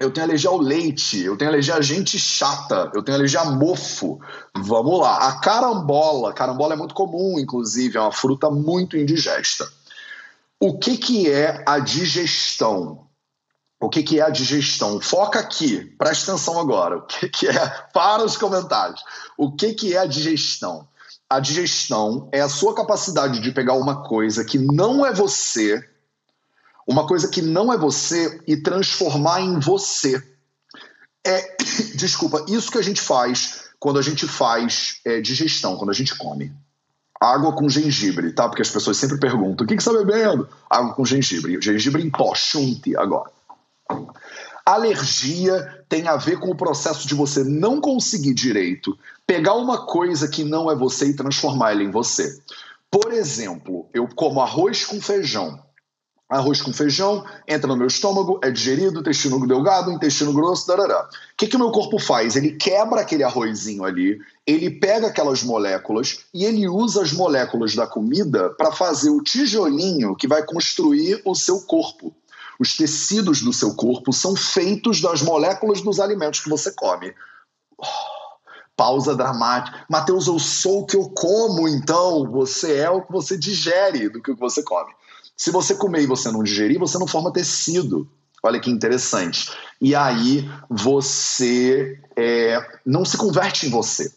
Eu 0.01 0.13
tenho 0.13 0.27
alergia 0.27 0.49
ao 0.49 0.59
leite, 0.59 1.21
eu 1.21 1.37
tenho 1.37 1.51
alergia 1.51 1.75
a 1.75 1.81
gente 1.81 2.19
chata, 2.19 2.91
eu 2.95 3.03
tenho 3.03 3.19
alergia 3.19 3.41
a 3.41 3.47
mofo. 3.47 4.21
Vamos 4.57 5.01
lá. 5.01 5.29
A 5.29 5.41
carambola, 5.41 6.33
carambola 6.33 6.75
é 6.75 6.77
muito 6.77 6.95
comum, 6.95 7.39
inclusive, 7.39 7.99
é 7.99 8.01
uma 8.01 8.13
fruta 8.13 8.49
muito 8.49 8.97
indigesta. 8.97 9.69
O 10.61 10.79
que, 10.79 10.97
que 10.97 11.31
é 11.31 11.63
a 11.67 11.79
digestão? 11.79 13.07
O 13.81 13.89
que, 13.89 14.03
que 14.03 14.19
é 14.19 14.23
a 14.23 14.31
digestão? 14.31 15.01
Foca 15.01 15.39
aqui, 15.39 15.85
presta 15.97 16.33
atenção 16.33 16.59
agora. 16.59 16.99
O 16.99 17.07
que, 17.07 17.29
que 17.29 17.47
é? 17.47 17.69
Para 17.95 18.25
os 18.25 18.37
comentários. 18.37 19.03
O 19.37 19.55
que, 19.55 19.73
que 19.73 19.95
é 19.95 19.99
a 19.99 20.07
digestão? 20.07 20.89
A 21.31 21.39
digestão 21.39 22.29
é 22.33 22.41
a 22.41 22.49
sua 22.49 22.75
capacidade 22.75 23.39
de 23.39 23.53
pegar 23.53 23.75
uma 23.75 24.03
coisa 24.03 24.45
que 24.45 24.59
não 24.59 25.07
é 25.07 25.13
você, 25.13 25.87
uma 26.87 27.07
coisa 27.07 27.29
que 27.29 27.41
não 27.41 27.73
é 27.73 27.79
você, 27.79 28.43
e 28.47 28.57
transformar 28.57 29.43
em 29.43 29.61
você. 29.61 30.21
É, 31.25 31.57
desculpa, 31.95 32.45
isso 32.49 32.73
que 32.73 32.79
a 32.79 32.83
gente 32.83 33.01
faz 33.01 33.69
quando 33.79 33.99
a 33.99 34.03
gente 34.03 34.27
faz 34.27 35.01
é, 35.05 35.21
digestão, 35.21 35.77
quando 35.77 35.91
a 35.91 35.95
gente 35.95 36.17
come. 36.17 36.53
Água 37.21 37.53
com 37.53 37.69
gengibre, 37.69 38.33
tá? 38.33 38.49
Porque 38.49 38.63
as 38.63 38.71
pessoas 38.71 38.97
sempre 38.97 39.19
perguntam: 39.19 39.65
o 39.65 39.69
que, 39.69 39.77
que 39.77 39.83
você 39.83 39.91
está 39.91 40.05
bebendo? 40.05 40.49
Água 40.71 40.95
com 40.95 41.05
gengibre. 41.05 41.61
Gengibre 41.61 42.03
em 42.03 42.11
pó, 42.11 42.35
chunte 42.35 42.97
agora. 42.97 43.31
Alergia 44.65 45.83
tem 45.89 46.07
a 46.09 46.17
ver 46.17 46.39
com 46.39 46.51
o 46.51 46.57
processo 46.57 47.09
de 47.09 47.15
você 47.15 47.43
não 47.43 47.81
conseguir 47.81 48.35
direito 48.35 48.97
pegar 49.27 49.55
uma 49.55 49.87
coisa 49.87 50.29
que 50.29 50.45
não 50.45 50.71
é 50.71 50.77
você 50.77 51.09
e 51.09 51.17
transformar 51.17 51.73
ela 51.73 51.83
em 51.83 51.91
você. 51.91 52.39
Por 52.91 53.13
exemplo, 53.13 53.89
eu 53.93 54.07
como 54.15 54.41
arroz 54.41 54.85
com 54.85 55.01
feijão. 55.01 55.59
Arroz 56.29 56.61
com 56.61 56.75
feijão 56.75 57.25
entra 57.47 57.67
no 57.67 57.77
meu 57.77 57.87
estômago, 57.87 58.39
é 58.43 58.51
digerido, 58.51 59.01
intestino 59.01 59.47
delgado, 59.47 59.91
intestino 59.91 60.31
grosso, 60.31 60.67
darará. 60.67 61.05
O 61.05 61.37
que, 61.39 61.47
que 61.47 61.57
o 61.57 61.59
meu 61.59 61.71
corpo 61.71 61.99
faz? 61.99 62.37
Ele 62.37 62.53
quebra 62.53 63.01
aquele 63.01 63.25
arrozinho 63.25 63.83
ali, 63.83 64.19
ele 64.47 64.69
pega 64.69 65.07
aquelas 65.07 65.43
moléculas 65.43 66.27
e 66.35 66.45
ele 66.45 66.69
usa 66.69 67.03
as 67.03 67.15
moléculas 67.15 67.75
da 67.75 67.87
comida 67.87 68.51
para 68.51 68.71
fazer 68.71 69.09
o 69.09 69.23
tijolinho 69.23 70.15
que 70.15 70.29
vai 70.29 70.45
construir 70.45 71.23
o 71.25 71.35
seu 71.35 71.63
corpo. 71.63 72.15
Os 72.61 72.77
tecidos 72.77 73.41
do 73.41 73.53
seu 73.53 73.75
corpo 73.75 74.13
são 74.13 74.37
feitos 74.37 75.01
das 75.01 75.23
moléculas 75.23 75.81
dos 75.81 75.99
alimentos 75.99 76.41
que 76.41 76.51
você 76.51 76.71
come. 76.73 77.15
Pausa 78.77 79.17
dramática. 79.17 79.87
Mateus, 79.89 80.27
eu 80.27 80.39
sou 80.39 80.81
o 80.81 80.87
que 80.87 80.97
eu 80.97 81.09
como, 81.09 81.67
então 81.67 82.31
você 82.31 82.77
é 82.81 82.91
o 82.91 83.01
que 83.01 83.11
você 83.11 83.39
digere 83.39 84.11
do 84.11 84.21
que 84.21 84.35
você 84.35 84.63
come. 84.63 84.93
Se 85.39 85.53
você 85.53 85.77
comer 85.77 86.03
e 86.03 86.07
você 86.07 86.33
não 86.33 86.43
digerir, 86.43 86.81
você 86.81 86.99
não 86.99 87.07
forma 87.07 87.33
tecido. 87.33 88.11
Olha 88.43 88.61
que 88.61 88.71
interessante. 88.71 89.51
E 89.81 89.95
aí 89.95 90.51
você 90.69 91.99
é, 92.17 92.59
não 92.85 93.05
se 93.05 93.17
converte 93.17 93.67
em 93.67 93.71
você. 93.71 94.13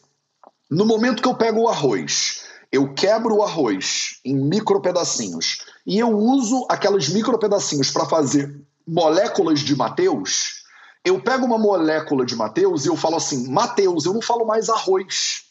No 0.69 0.85
momento 0.85 1.21
que 1.21 1.27
eu 1.27 1.35
pego 1.35 1.61
o 1.61 1.67
arroz, 1.67 2.43
eu 2.71 2.93
quebro 2.93 3.35
o 3.35 3.43
arroz 3.43 4.19
em 4.25 4.35
micro 4.35 4.81
pedacinhos 4.81 5.59
e 5.85 5.99
eu 5.99 6.09
uso 6.09 6.65
aqueles 6.69 7.09
micro 7.09 7.37
pedacinhos 7.37 7.91
para 7.91 8.05
fazer 8.05 8.59
moléculas 8.87 9.59
de 9.59 9.75
Mateus, 9.75 10.61
eu 11.03 11.21
pego 11.21 11.45
uma 11.45 11.57
molécula 11.57 12.25
de 12.25 12.35
Mateus 12.35 12.85
e 12.85 12.87
eu 12.87 12.95
falo 12.95 13.15
assim, 13.15 13.49
Mateus, 13.49 14.05
eu 14.05 14.13
não 14.13 14.21
falo 14.21 14.45
mais 14.45 14.69
arroz. 14.69 15.43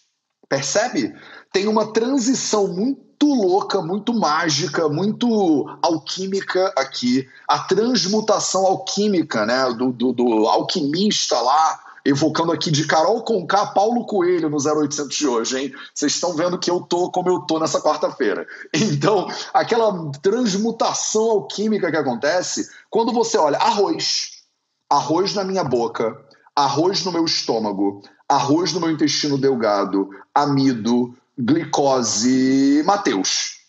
Percebe? 0.49 1.15
Tem 1.53 1.69
uma 1.69 1.93
transição 1.93 2.69
muito 2.69 3.10
louca, 3.27 3.83
muito 3.83 4.15
mágica, 4.15 4.89
muito 4.89 5.67
alquímica 5.83 6.73
aqui. 6.77 7.29
A 7.47 7.59
transmutação 7.59 8.65
alquímica, 8.65 9.45
né? 9.45 9.73
Do, 9.73 9.93
do, 9.93 10.13
do 10.13 10.47
alquimista 10.47 11.41
lá, 11.41 11.81
evocando 12.05 12.53
aqui 12.53 12.71
de 12.71 12.87
Carol 12.87 13.23
Conká, 13.23 13.67
Paulo 13.67 14.07
Coelho 14.07 14.49
no 14.49 14.57
0800 14.57 15.17
de 15.17 15.27
hoje, 15.27 15.59
hein? 15.59 15.75
Vocês 15.95 16.13
estão 16.13 16.35
vendo 16.35 16.59
que 16.59 16.71
eu 16.71 16.81
tô 16.81 17.11
como 17.11 17.29
eu 17.29 17.41
tô 17.41 17.59
nessa 17.59 17.81
quarta-feira. 17.81 18.47
Então, 18.73 19.29
aquela 19.53 20.11
transmutação 20.21 21.31
alquímica 21.31 21.91
que 21.91 21.97
acontece 21.97 22.69
quando 22.91 23.13
você 23.13 23.39
olha 23.39 23.59
arroz, 23.59 24.43
arroz 24.89 25.35
na 25.35 25.45
minha 25.45 25.65
boca, 25.65 26.17
arroz 26.55 27.05
no 27.05 27.13
meu 27.13 27.25
estômago, 27.25 28.03
arroz 28.29 28.73
no 28.73 28.81
meu 28.81 28.91
intestino 28.91 29.39
delgado, 29.39 30.09
amido, 30.35 31.15
glicose, 31.39 32.83
Mateus. 32.85 33.61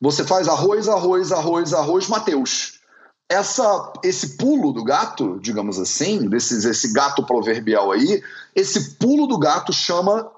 Você 0.00 0.24
faz 0.24 0.48
arroz, 0.48 0.88
arroz, 0.88 1.30
arroz, 1.30 1.74
arroz, 1.74 2.08
Mateus. 2.08 2.80
Essa, 3.28 3.92
esse 4.02 4.36
pulo 4.36 4.72
do 4.72 4.82
gato, 4.82 5.38
digamos 5.40 5.78
assim, 5.78 6.28
desse, 6.28 6.66
esse 6.68 6.92
gato 6.92 7.24
proverbial 7.24 7.92
aí, 7.92 8.22
esse 8.56 8.96
pulo 8.96 9.26
do 9.26 9.38
gato 9.38 9.72
chama 9.72 10.30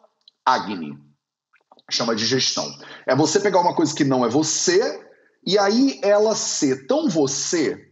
Agni, 0.45 0.99
chama 1.91 2.14
digestão. 2.14 2.71
É 3.07 3.14
você 3.14 3.41
pegar 3.41 3.61
uma 3.61 3.75
coisa 3.75 3.95
que 3.95 4.05
não 4.05 4.26
é 4.26 4.29
você 4.29 5.09
e 5.47 5.59
aí 5.59 6.00
ela 6.02 6.35
ser 6.35 6.87
tão 6.87 7.09
você 7.09 7.88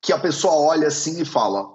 que 0.00 0.12
a 0.12 0.18
pessoa 0.18 0.54
olha 0.54 0.88
assim 0.88 1.20
e 1.20 1.24
fala, 1.24 1.66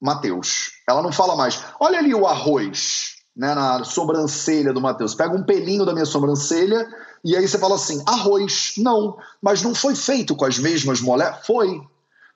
Mateus. 0.00 0.72
Ela 0.88 1.02
não 1.02 1.12
fala 1.12 1.36
mais, 1.36 1.62
olha 1.78 1.98
ali 1.98 2.14
o 2.14 2.26
arroz, 2.26 3.15
né, 3.36 3.54
na 3.54 3.84
sobrancelha 3.84 4.72
do 4.72 4.80
Mateus. 4.80 5.14
Pega 5.14 5.34
um 5.34 5.42
pelinho 5.42 5.84
da 5.84 5.92
minha 5.92 6.06
sobrancelha 6.06 6.88
e 7.22 7.36
aí 7.36 7.46
você 7.46 7.58
fala 7.58 7.74
assim, 7.74 8.02
arroz. 8.06 8.72
Não, 8.78 9.16
mas 9.42 9.62
não 9.62 9.74
foi 9.74 9.94
feito 9.94 10.34
com 10.34 10.44
as 10.44 10.58
mesmas 10.58 11.00
moléculas? 11.00 11.46
Foi. 11.46 11.80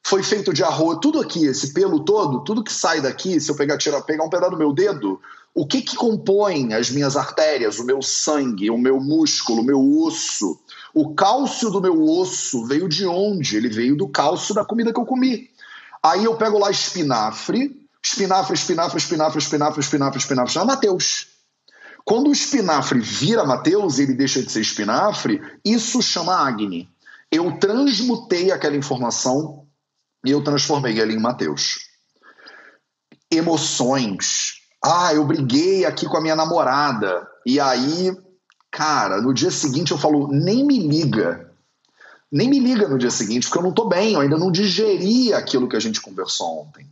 Foi 0.02 0.22
feito 0.22 0.52
de 0.52 0.62
arroz. 0.62 0.98
Tudo 1.00 1.20
aqui, 1.20 1.46
esse 1.46 1.72
pelo 1.72 2.00
todo, 2.00 2.44
tudo 2.44 2.64
que 2.64 2.72
sai 2.72 3.00
daqui, 3.00 3.40
se 3.40 3.50
eu 3.50 3.56
pegar, 3.56 3.78
tirar, 3.78 4.02
pegar 4.02 4.24
um 4.24 4.30
pedaço 4.30 4.52
do 4.52 4.58
meu 4.58 4.72
dedo, 4.72 5.20
o 5.54 5.66
que 5.66 5.80
que 5.80 5.96
compõe 5.96 6.74
as 6.74 6.90
minhas 6.90 7.16
artérias, 7.16 7.78
o 7.78 7.84
meu 7.84 8.02
sangue, 8.02 8.70
o 8.70 8.78
meu 8.78 9.00
músculo, 9.00 9.62
o 9.62 9.64
meu 9.64 9.80
osso? 10.02 10.58
O 10.92 11.14
cálcio 11.14 11.70
do 11.70 11.80
meu 11.80 12.02
osso 12.02 12.66
veio 12.66 12.88
de 12.88 13.06
onde? 13.06 13.56
Ele 13.56 13.68
veio 13.68 13.96
do 13.96 14.08
cálcio 14.08 14.54
da 14.54 14.64
comida 14.64 14.92
que 14.92 15.00
eu 15.00 15.06
comi. 15.06 15.48
Aí 16.02 16.24
eu 16.24 16.34
pego 16.34 16.58
lá 16.58 16.70
espinafre, 16.70 17.79
espinafre, 18.02 18.54
espinafre, 18.54 18.98
espinafre, 18.98 19.38
espinafre, 19.38 19.80
espinafre, 19.80 20.18
espinafre, 20.18 20.52
chama 20.52 20.72
Mateus. 20.72 21.28
Quando 22.04 22.28
o 22.28 22.32
espinafre 22.32 23.00
vira 23.00 23.44
Mateus 23.44 23.98
ele 23.98 24.14
deixa 24.14 24.42
de 24.42 24.50
ser 24.50 24.60
espinafre, 24.60 25.40
isso 25.64 26.02
chama 26.02 26.34
Agni. 26.34 26.88
Eu 27.30 27.58
transmutei 27.58 28.50
aquela 28.50 28.76
informação 28.76 29.66
e 30.24 30.30
eu 30.30 30.42
transformei 30.42 31.00
ela 31.00 31.12
em 31.12 31.20
Mateus. 31.20 31.78
Emoções. 33.30 34.62
Ah, 34.82 35.14
eu 35.14 35.24
briguei 35.24 35.84
aqui 35.84 36.06
com 36.06 36.16
a 36.16 36.20
minha 36.20 36.34
namorada. 36.34 37.28
E 37.46 37.60
aí, 37.60 38.16
cara, 38.70 39.20
no 39.20 39.32
dia 39.32 39.50
seguinte 39.50 39.92
eu 39.92 39.98
falo, 39.98 40.28
nem 40.28 40.64
me 40.64 40.78
liga 40.78 41.50
nem 42.30 42.48
me 42.48 42.60
liga 42.60 42.88
no 42.88 42.96
dia 42.96 43.10
seguinte, 43.10 43.46
porque 43.46 43.58
eu 43.58 43.62
não 43.62 43.70
estou 43.70 43.88
bem, 43.88 44.12
eu 44.12 44.20
ainda 44.20 44.38
não 44.38 44.52
digeri 44.52 45.32
aquilo 45.32 45.68
que 45.68 45.74
a 45.74 45.80
gente 45.80 46.00
conversou 46.00 46.60
ontem. 46.60 46.86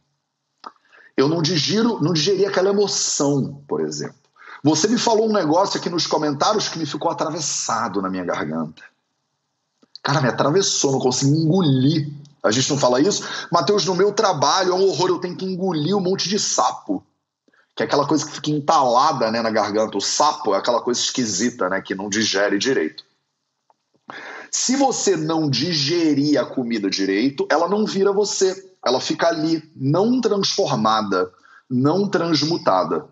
Eu 1.19 1.27
não 1.27 1.43
digiro, 1.43 1.99
não 2.01 2.13
digeri 2.13 2.47
aquela 2.47 2.69
emoção, 2.69 3.61
por 3.67 3.81
exemplo. 3.81 4.15
Você 4.63 4.87
me 4.87 4.97
falou 4.97 5.29
um 5.29 5.33
negócio 5.33 5.77
aqui 5.77 5.91
nos 5.91 6.07
comentários 6.07 6.69
que 6.69 6.79
me 6.79 6.87
ficou 6.87 7.11
atravessado 7.11 8.01
na 8.01 8.09
minha 8.09 8.25
garganta. 8.25 8.85
Cara, 10.01 10.21
me 10.21 10.29
atravessou, 10.29 10.93
não 10.93 11.01
consigo 11.01 11.35
engolir. 11.35 12.09
A 12.41 12.53
gente 12.53 12.71
não 12.71 12.79
fala 12.79 13.01
isso? 13.01 13.27
Mateus, 13.51 13.85
no 13.85 13.97
meu 13.97 14.13
trabalho 14.13 14.71
é 14.71 14.75
um 14.77 14.85
horror, 14.85 15.09
eu 15.09 15.19
tenho 15.19 15.37
que 15.37 15.45
engolir 15.45 15.97
um 15.97 16.01
monte 16.01 16.29
de 16.29 16.39
sapo. 16.39 17.05
Que 17.75 17.83
é 17.83 17.87
aquela 17.87 18.07
coisa 18.07 18.25
que 18.25 18.35
fica 18.35 18.51
entalada 18.53 19.29
né, 19.33 19.43
na 19.43 19.51
garganta. 19.51 19.99
O 19.99 20.01
sapo 20.01 20.55
é 20.55 20.59
aquela 20.59 20.81
coisa 20.81 21.01
esquisita, 21.01 21.69
né? 21.69 21.81
Que 21.81 21.97
não 21.97 22.09
digere 22.09 22.59
direito. 22.59 23.03
Se 24.53 24.77
você 24.77 25.17
não 25.17 25.51
digerir 25.51 26.41
a 26.41 26.47
comida 26.47 26.89
direito, 26.89 27.45
ela 27.51 27.69
não 27.69 27.85
vira 27.85 28.13
você. 28.13 28.68
Ela 28.85 29.01
fica 29.01 29.29
ali, 29.29 29.63
não 29.75 30.21
transformada, 30.21 31.31
não 31.69 32.09
transmutada. 32.09 33.07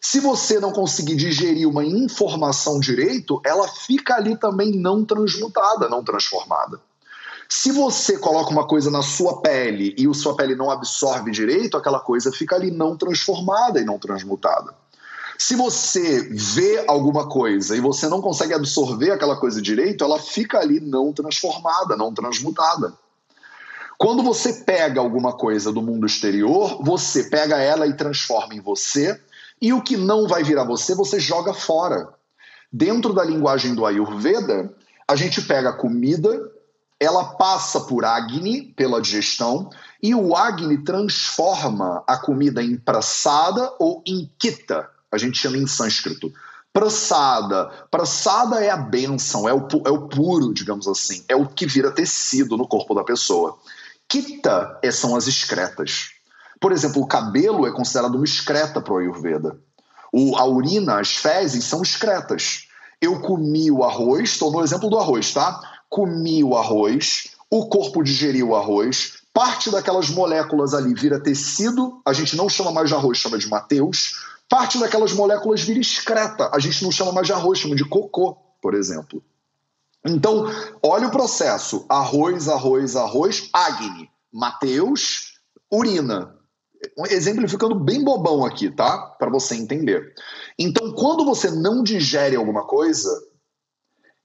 Se 0.00 0.18
você 0.18 0.58
não 0.58 0.72
conseguir 0.72 1.16
digerir 1.16 1.68
uma 1.68 1.84
informação 1.84 2.80
direito, 2.80 3.40
ela 3.44 3.68
fica 3.68 4.14
ali 4.14 4.36
também 4.36 4.72
não 4.72 5.04
transmutada, 5.04 5.88
não 5.88 6.02
transformada. 6.02 6.80
Se 7.48 7.72
você 7.72 8.16
coloca 8.16 8.50
uma 8.50 8.66
coisa 8.66 8.90
na 8.90 9.02
sua 9.02 9.42
pele 9.42 9.94
e 9.98 10.06
a 10.06 10.14
sua 10.14 10.36
pele 10.36 10.54
não 10.54 10.70
absorve 10.70 11.30
direito, 11.32 11.76
aquela 11.76 11.98
coisa 11.98 12.30
fica 12.32 12.54
ali 12.54 12.70
não 12.70 12.96
transformada 12.96 13.80
e 13.80 13.84
não 13.84 13.98
transmutada. 13.98 14.72
Se 15.36 15.56
você 15.56 16.28
vê 16.30 16.84
alguma 16.86 17.28
coisa 17.28 17.76
e 17.76 17.80
você 17.80 18.08
não 18.08 18.22
consegue 18.22 18.54
absorver 18.54 19.10
aquela 19.10 19.36
coisa 19.36 19.60
direito, 19.60 20.04
ela 20.04 20.18
fica 20.18 20.58
ali 20.58 20.78
não 20.80 21.12
transformada, 21.12 21.96
não 21.96 22.14
transmutada. 22.14 22.94
Quando 24.00 24.22
você 24.22 24.54
pega 24.54 24.98
alguma 24.98 25.34
coisa 25.34 25.70
do 25.70 25.82
mundo 25.82 26.06
exterior, 26.06 26.82
você 26.82 27.24
pega 27.24 27.58
ela 27.58 27.86
e 27.86 27.92
transforma 27.92 28.54
em 28.54 28.60
você, 28.60 29.20
e 29.60 29.74
o 29.74 29.82
que 29.82 29.94
não 29.94 30.26
vai 30.26 30.42
virar 30.42 30.64
você, 30.64 30.94
você 30.94 31.20
joga 31.20 31.52
fora. 31.52 32.08
Dentro 32.72 33.12
da 33.12 33.22
linguagem 33.22 33.74
do 33.74 33.84
Ayurveda, 33.84 34.74
a 35.06 35.14
gente 35.14 35.42
pega 35.42 35.68
a 35.68 35.76
comida, 35.76 36.50
ela 36.98 37.34
passa 37.34 37.78
por 37.82 38.06
Agni, 38.06 38.72
pela 38.74 39.02
digestão, 39.02 39.68
e 40.02 40.14
o 40.14 40.34
Agni 40.34 40.82
transforma 40.82 42.02
a 42.06 42.16
comida 42.16 42.62
em 42.62 42.78
prasada 42.78 43.70
ou 43.78 44.02
em 44.06 44.30
kita, 44.38 44.88
a 45.12 45.18
gente 45.18 45.36
chama 45.36 45.58
em 45.58 45.66
sânscrito. 45.66 46.32
Prasada. 46.72 47.66
Prasada 47.90 48.64
é 48.64 48.70
a 48.70 48.78
bênção, 48.78 49.46
é 49.46 49.52
o, 49.52 49.68
é 49.84 49.90
o 49.90 50.08
puro, 50.08 50.54
digamos 50.54 50.88
assim. 50.88 51.22
É 51.28 51.36
o 51.36 51.46
que 51.46 51.66
vira 51.66 51.90
tecido 51.90 52.56
no 52.56 52.66
corpo 52.66 52.94
da 52.94 53.04
pessoa. 53.04 53.58
Kita 54.10 54.78
é, 54.82 54.90
são 54.90 55.16
as 55.16 55.26
excretas. 55.26 56.10
Por 56.60 56.72
exemplo, 56.72 57.00
o 57.00 57.06
cabelo 57.06 57.66
é 57.66 57.72
considerado 57.72 58.16
uma 58.16 58.24
excreta 58.24 58.80
para 58.82 58.92
o 58.92 58.98
Ayurveda. 58.98 59.58
O, 60.12 60.36
a 60.36 60.44
urina, 60.44 61.00
as 61.00 61.16
fezes 61.16 61.64
são 61.64 61.80
excretas. 61.80 62.66
Eu 63.00 63.20
comi 63.20 63.70
o 63.70 63.82
arroz, 63.82 64.30
estou 64.30 64.52
no 64.52 64.62
exemplo 64.62 64.90
do 64.90 64.98
arroz, 64.98 65.32
tá? 65.32 65.58
Comi 65.88 66.44
o 66.44 66.54
arroz, 66.54 67.28
o 67.48 67.66
corpo 67.68 68.02
digeriu 68.02 68.48
o 68.48 68.56
arroz, 68.56 69.14
parte 69.32 69.70
daquelas 69.70 70.10
moléculas 70.10 70.74
ali 70.74 70.92
vira 70.92 71.18
tecido, 71.18 72.02
a 72.04 72.12
gente 72.12 72.36
não 72.36 72.48
chama 72.48 72.70
mais 72.70 72.90
de 72.90 72.94
arroz, 72.94 73.16
chama 73.16 73.38
de 73.38 73.48
Mateus 73.48 74.12
parte 74.50 74.80
daquelas 74.80 75.12
moléculas 75.12 75.62
vira 75.62 75.78
excreta. 75.78 76.50
A 76.52 76.58
gente 76.58 76.82
não 76.82 76.90
chama 76.90 77.12
mais 77.12 77.26
de 77.26 77.32
arroz, 77.32 77.60
chama 77.60 77.76
de 77.76 77.84
cocô, 77.84 78.36
por 78.60 78.74
exemplo. 78.74 79.22
Então, 80.04 80.46
olha 80.82 81.08
o 81.08 81.10
processo: 81.10 81.84
arroz, 81.88 82.48
arroz, 82.48 82.96
arroz, 82.96 83.48
Agni, 83.52 84.10
Mateus, 84.32 85.34
urina. 85.70 86.36
Exemplificando 87.10 87.74
bem 87.74 88.02
bobão 88.02 88.44
aqui, 88.44 88.70
tá? 88.70 88.98
Para 89.18 89.30
você 89.30 89.54
entender. 89.54 90.14
Então, 90.58 90.92
quando 90.94 91.26
você 91.26 91.50
não 91.50 91.82
digere 91.82 92.36
alguma 92.36 92.66
coisa, 92.66 93.10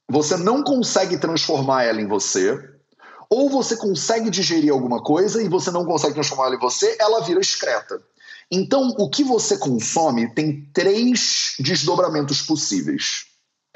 você 0.08 0.38
não 0.38 0.62
consegue 0.62 1.18
transformar 1.18 1.84
ela 1.84 2.00
em 2.00 2.08
você, 2.08 2.58
ou 3.28 3.50
você 3.50 3.76
consegue 3.76 4.30
digerir 4.30 4.72
alguma 4.72 5.02
coisa 5.02 5.42
e 5.42 5.48
você 5.48 5.70
não 5.70 5.84
consegue 5.84 6.14
transformar 6.14 6.46
ela 6.46 6.54
em 6.54 6.60
você, 6.60 6.96
ela 6.98 7.20
vira 7.20 7.40
excreta. 7.40 8.00
Então, 8.50 8.94
o 8.96 9.10
que 9.10 9.24
você 9.24 9.58
consome 9.58 10.32
tem 10.32 10.70
três 10.72 11.56
desdobramentos 11.58 12.40
possíveis. 12.40 13.26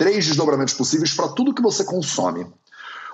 Três 0.00 0.24
desdobramentos 0.24 0.72
possíveis 0.72 1.12
para 1.12 1.28
tudo 1.28 1.52
que 1.52 1.60
você 1.60 1.84
consome. 1.84 2.46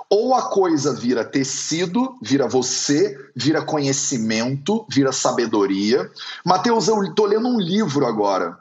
Ou 0.09 0.37
a 0.37 0.43
coisa 0.43 0.95
vira 0.95 1.25
tecido, 1.25 2.16
vira 2.23 2.47
você, 2.47 3.19
vira 3.35 3.61
conhecimento, 3.61 4.87
vira 4.88 5.11
sabedoria. 5.11 6.09
Mateus, 6.45 6.87
eu 6.87 7.02
estou 7.02 7.26
lendo 7.26 7.49
um 7.49 7.59
livro 7.59 8.07
agora. 8.07 8.57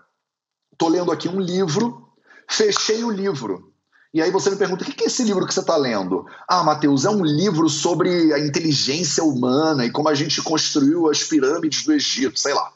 Estou 0.74 0.90
lendo 0.90 1.12
aqui 1.12 1.30
um 1.30 1.40
livro, 1.40 2.10
fechei 2.50 3.04
o 3.04 3.12
livro. 3.12 3.72
E 4.12 4.24
aí 4.24 4.32
você 4.32 4.50
me 4.50 4.56
pergunta: 4.56 4.84
o 4.84 4.88
que 4.88 5.04
é 5.04 5.06
esse 5.06 5.24
livro 5.24 5.46
que 5.46 5.54
você 5.54 5.60
está 5.60 5.78
lendo? 5.78 6.26
Ah, 6.48 6.64
Mateus, 6.64 7.06
é 7.06 7.12
um 7.12 7.24
livro 7.24 7.70
sobre 7.70 8.34
a 8.34 8.40
inteligência 8.40 9.24
humana 9.24 9.86
e 9.86 9.92
como 9.92 10.10
a 10.10 10.16
gente 10.16 10.42
construiu 10.42 11.12
as 11.12 11.22
pirâmides 11.22 11.86
do 11.86 11.94
Egito, 11.94 12.40
sei 12.40 12.56
lá. 12.56 12.75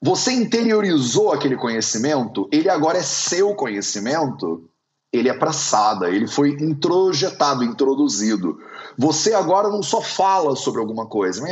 Você 0.00 0.32
interiorizou 0.32 1.32
aquele 1.32 1.56
conhecimento, 1.56 2.48
ele 2.52 2.68
agora 2.68 2.98
é 2.98 3.02
seu 3.02 3.54
conhecimento, 3.54 4.68
ele 5.12 5.28
é 5.28 5.34
praçada, 5.34 6.10
ele 6.10 6.26
foi 6.26 6.50
introjetado, 6.60 7.64
introduzido. 7.64 8.58
Você 8.98 9.32
agora 9.32 9.68
não 9.68 9.82
só 9.82 10.02
fala 10.02 10.56
sobre 10.56 10.80
alguma 10.80 11.06
coisa, 11.06 11.42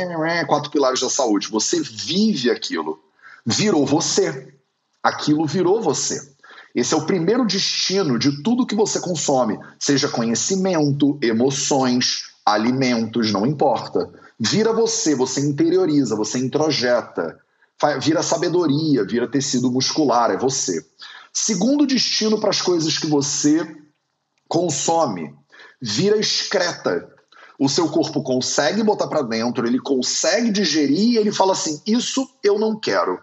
quatro 0.47 0.69
pilares 0.69 0.99
da 0.99 1.09
saúde, 1.09 1.49
você 1.49 1.79
vive 1.81 2.51
aquilo. 2.51 2.99
Virou 3.45 3.85
você. 3.85 4.53
Aquilo 5.01 5.45
virou 5.45 5.81
você. 5.81 6.33
Esse 6.75 6.93
é 6.93 6.97
o 6.97 7.05
primeiro 7.05 7.45
destino 7.45 8.17
de 8.17 8.41
tudo 8.41 8.65
que 8.65 8.75
você 8.75 8.99
consome, 8.99 9.59
seja 9.79 10.09
conhecimento, 10.09 11.17
emoções, 11.21 12.33
alimentos, 12.45 13.31
não 13.31 13.45
importa. 13.45 14.09
Vira 14.39 14.73
você, 14.73 15.15
você 15.15 15.39
interioriza, 15.41 16.15
você 16.15 16.39
introjeta 16.39 17.39
vira 17.99 18.23
sabedoria, 18.23 19.05
vira 19.05 19.27
tecido 19.27 19.71
muscular, 19.71 20.31
é 20.31 20.37
você. 20.37 20.85
Segundo 21.31 21.85
destino 21.85 22.39
para 22.39 22.49
as 22.49 22.61
coisas 22.61 22.97
que 22.97 23.07
você 23.07 23.65
consome, 24.47 25.33
vira 25.81 26.17
excreta. 26.17 27.09
O 27.59 27.69
seu 27.69 27.89
corpo 27.89 28.23
consegue 28.23 28.83
botar 28.83 29.07
para 29.07 29.21
dentro, 29.21 29.65
ele 29.65 29.79
consegue 29.79 30.51
digerir 30.51 31.13
e 31.13 31.17
ele 31.17 31.31
fala 31.31 31.53
assim: 31.53 31.81
Isso 31.85 32.27
eu 32.43 32.59
não 32.59 32.79
quero. 32.79 33.19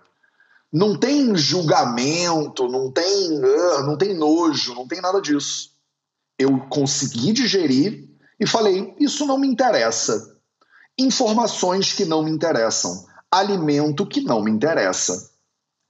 Não 0.72 0.96
tem 0.96 1.34
julgamento, 1.36 2.68
não 2.68 2.92
tem, 2.92 3.38
uh, 3.38 3.82
não 3.84 3.96
tem 3.96 4.14
nojo, 4.14 4.74
não 4.74 4.86
tem 4.86 5.00
nada 5.00 5.20
disso. 5.20 5.70
Eu 6.38 6.60
consegui 6.68 7.32
digerir 7.32 8.08
e 8.38 8.46
falei: 8.46 8.94
Isso 8.98 9.26
não 9.26 9.38
me 9.38 9.48
interessa. 9.48 10.36
Informações 10.98 11.92
que 11.92 12.04
não 12.04 12.22
me 12.22 12.30
interessam 12.30 13.09
alimento 13.30 14.06
que 14.06 14.20
não 14.20 14.42
me 14.42 14.50
interessa, 14.50 15.30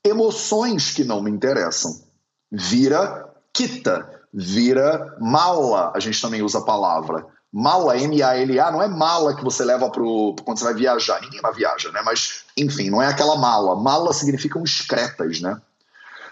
emoções 0.04 0.92
que 0.92 1.04
não 1.04 1.22
me 1.22 1.30
interessam. 1.30 2.02
Vira 2.50 3.28
kita, 3.52 4.22
vira 4.32 5.16
mala, 5.20 5.92
a 5.94 6.00
gente 6.00 6.20
também 6.20 6.42
usa 6.42 6.58
a 6.58 6.64
palavra. 6.64 7.26
Mala, 7.52 7.96
M-A-L-A, 7.98 8.70
não 8.70 8.82
é 8.82 8.86
mala 8.86 9.34
que 9.34 9.42
você 9.42 9.64
leva 9.64 9.90
pro, 9.90 10.36
quando 10.44 10.58
você 10.58 10.64
vai 10.64 10.74
viajar. 10.74 11.20
Ninguém 11.20 11.40
vai 11.40 11.52
viaja, 11.52 11.90
né? 11.90 12.00
Mas, 12.04 12.44
enfim, 12.56 12.90
não 12.90 13.02
é 13.02 13.08
aquela 13.08 13.36
mala. 13.36 13.74
Mala 13.74 14.12
significam 14.12 14.62
excretas, 14.62 15.40
né? 15.40 15.60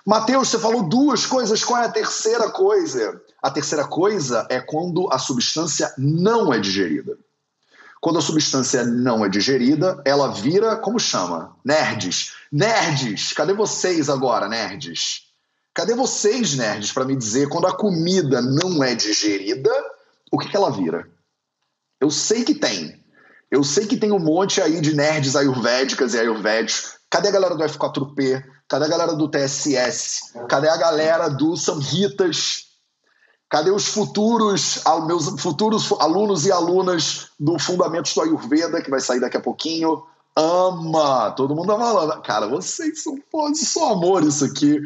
Mateus, 0.06 0.48
você 0.48 0.58
falou 0.58 0.88
duas 0.88 1.26
coisas. 1.26 1.64
Qual 1.64 1.82
é 1.82 1.86
a 1.86 1.90
terceira 1.90 2.48
coisa? 2.50 3.20
A 3.42 3.50
terceira 3.50 3.84
coisa 3.84 4.46
é 4.48 4.60
quando 4.60 5.12
a 5.12 5.18
substância 5.18 5.92
não 5.98 6.52
é 6.52 6.60
digerida. 6.60 7.18
Quando 8.00 8.18
a 8.18 8.22
substância 8.22 8.84
não 8.84 9.24
é 9.24 9.28
digerida, 9.28 10.00
ela 10.04 10.32
vira, 10.32 10.76
como 10.76 10.98
chama? 10.98 11.56
Nerds. 11.64 12.32
Nerds! 12.50 13.32
Cadê 13.32 13.52
vocês 13.52 14.08
agora, 14.08 14.48
nerds? 14.48 15.22
Cadê 15.74 15.94
vocês, 15.94 16.56
nerds, 16.56 16.92
para 16.92 17.04
me 17.04 17.16
dizer 17.16 17.48
quando 17.48 17.66
a 17.66 17.76
comida 17.76 18.40
não 18.40 18.82
é 18.82 18.94
digerida, 18.94 19.70
o 20.30 20.38
que, 20.38 20.48
que 20.48 20.56
ela 20.56 20.70
vira? 20.70 21.08
Eu 22.00 22.10
sei 22.10 22.44
que 22.44 22.54
tem. 22.54 23.02
Eu 23.50 23.64
sei 23.64 23.86
que 23.86 23.96
tem 23.96 24.12
um 24.12 24.18
monte 24.18 24.60
aí 24.60 24.80
de 24.80 24.94
nerds 24.94 25.34
ayurvédicas 25.34 26.14
e 26.14 26.18
ayurvédicos. 26.18 26.98
Cadê 27.10 27.28
a 27.28 27.32
galera 27.32 27.54
do 27.54 27.64
F4P? 27.64 28.44
Cadê 28.68 28.84
a 28.84 28.88
galera 28.88 29.14
do 29.14 29.28
TSS? 29.28 30.34
Cadê 30.48 30.68
a 30.68 30.76
galera 30.76 31.28
do 31.28 31.56
Samhitas? 31.56 32.67
Cadê 33.48 33.70
os 33.70 33.88
futuros, 33.88 34.82
meus 35.06 35.40
futuros 35.40 35.90
alunos 35.98 36.44
e 36.44 36.52
alunas 36.52 37.28
do 37.40 37.58
Fundamentos 37.58 38.12
do 38.14 38.20
Ayurveda, 38.20 38.82
que 38.82 38.90
vai 38.90 39.00
sair 39.00 39.20
daqui 39.20 39.38
a 39.38 39.40
pouquinho? 39.40 40.02
Ama! 40.36 41.30
Todo 41.32 41.54
mundo 41.54 41.68
tá 41.68 41.78
falando. 41.78 42.22
Cara, 42.22 42.46
vocês 42.46 43.02
são 43.02 43.18
pô, 43.30 43.52
só 43.54 43.94
amor 43.94 44.22
isso 44.22 44.44
aqui. 44.44 44.78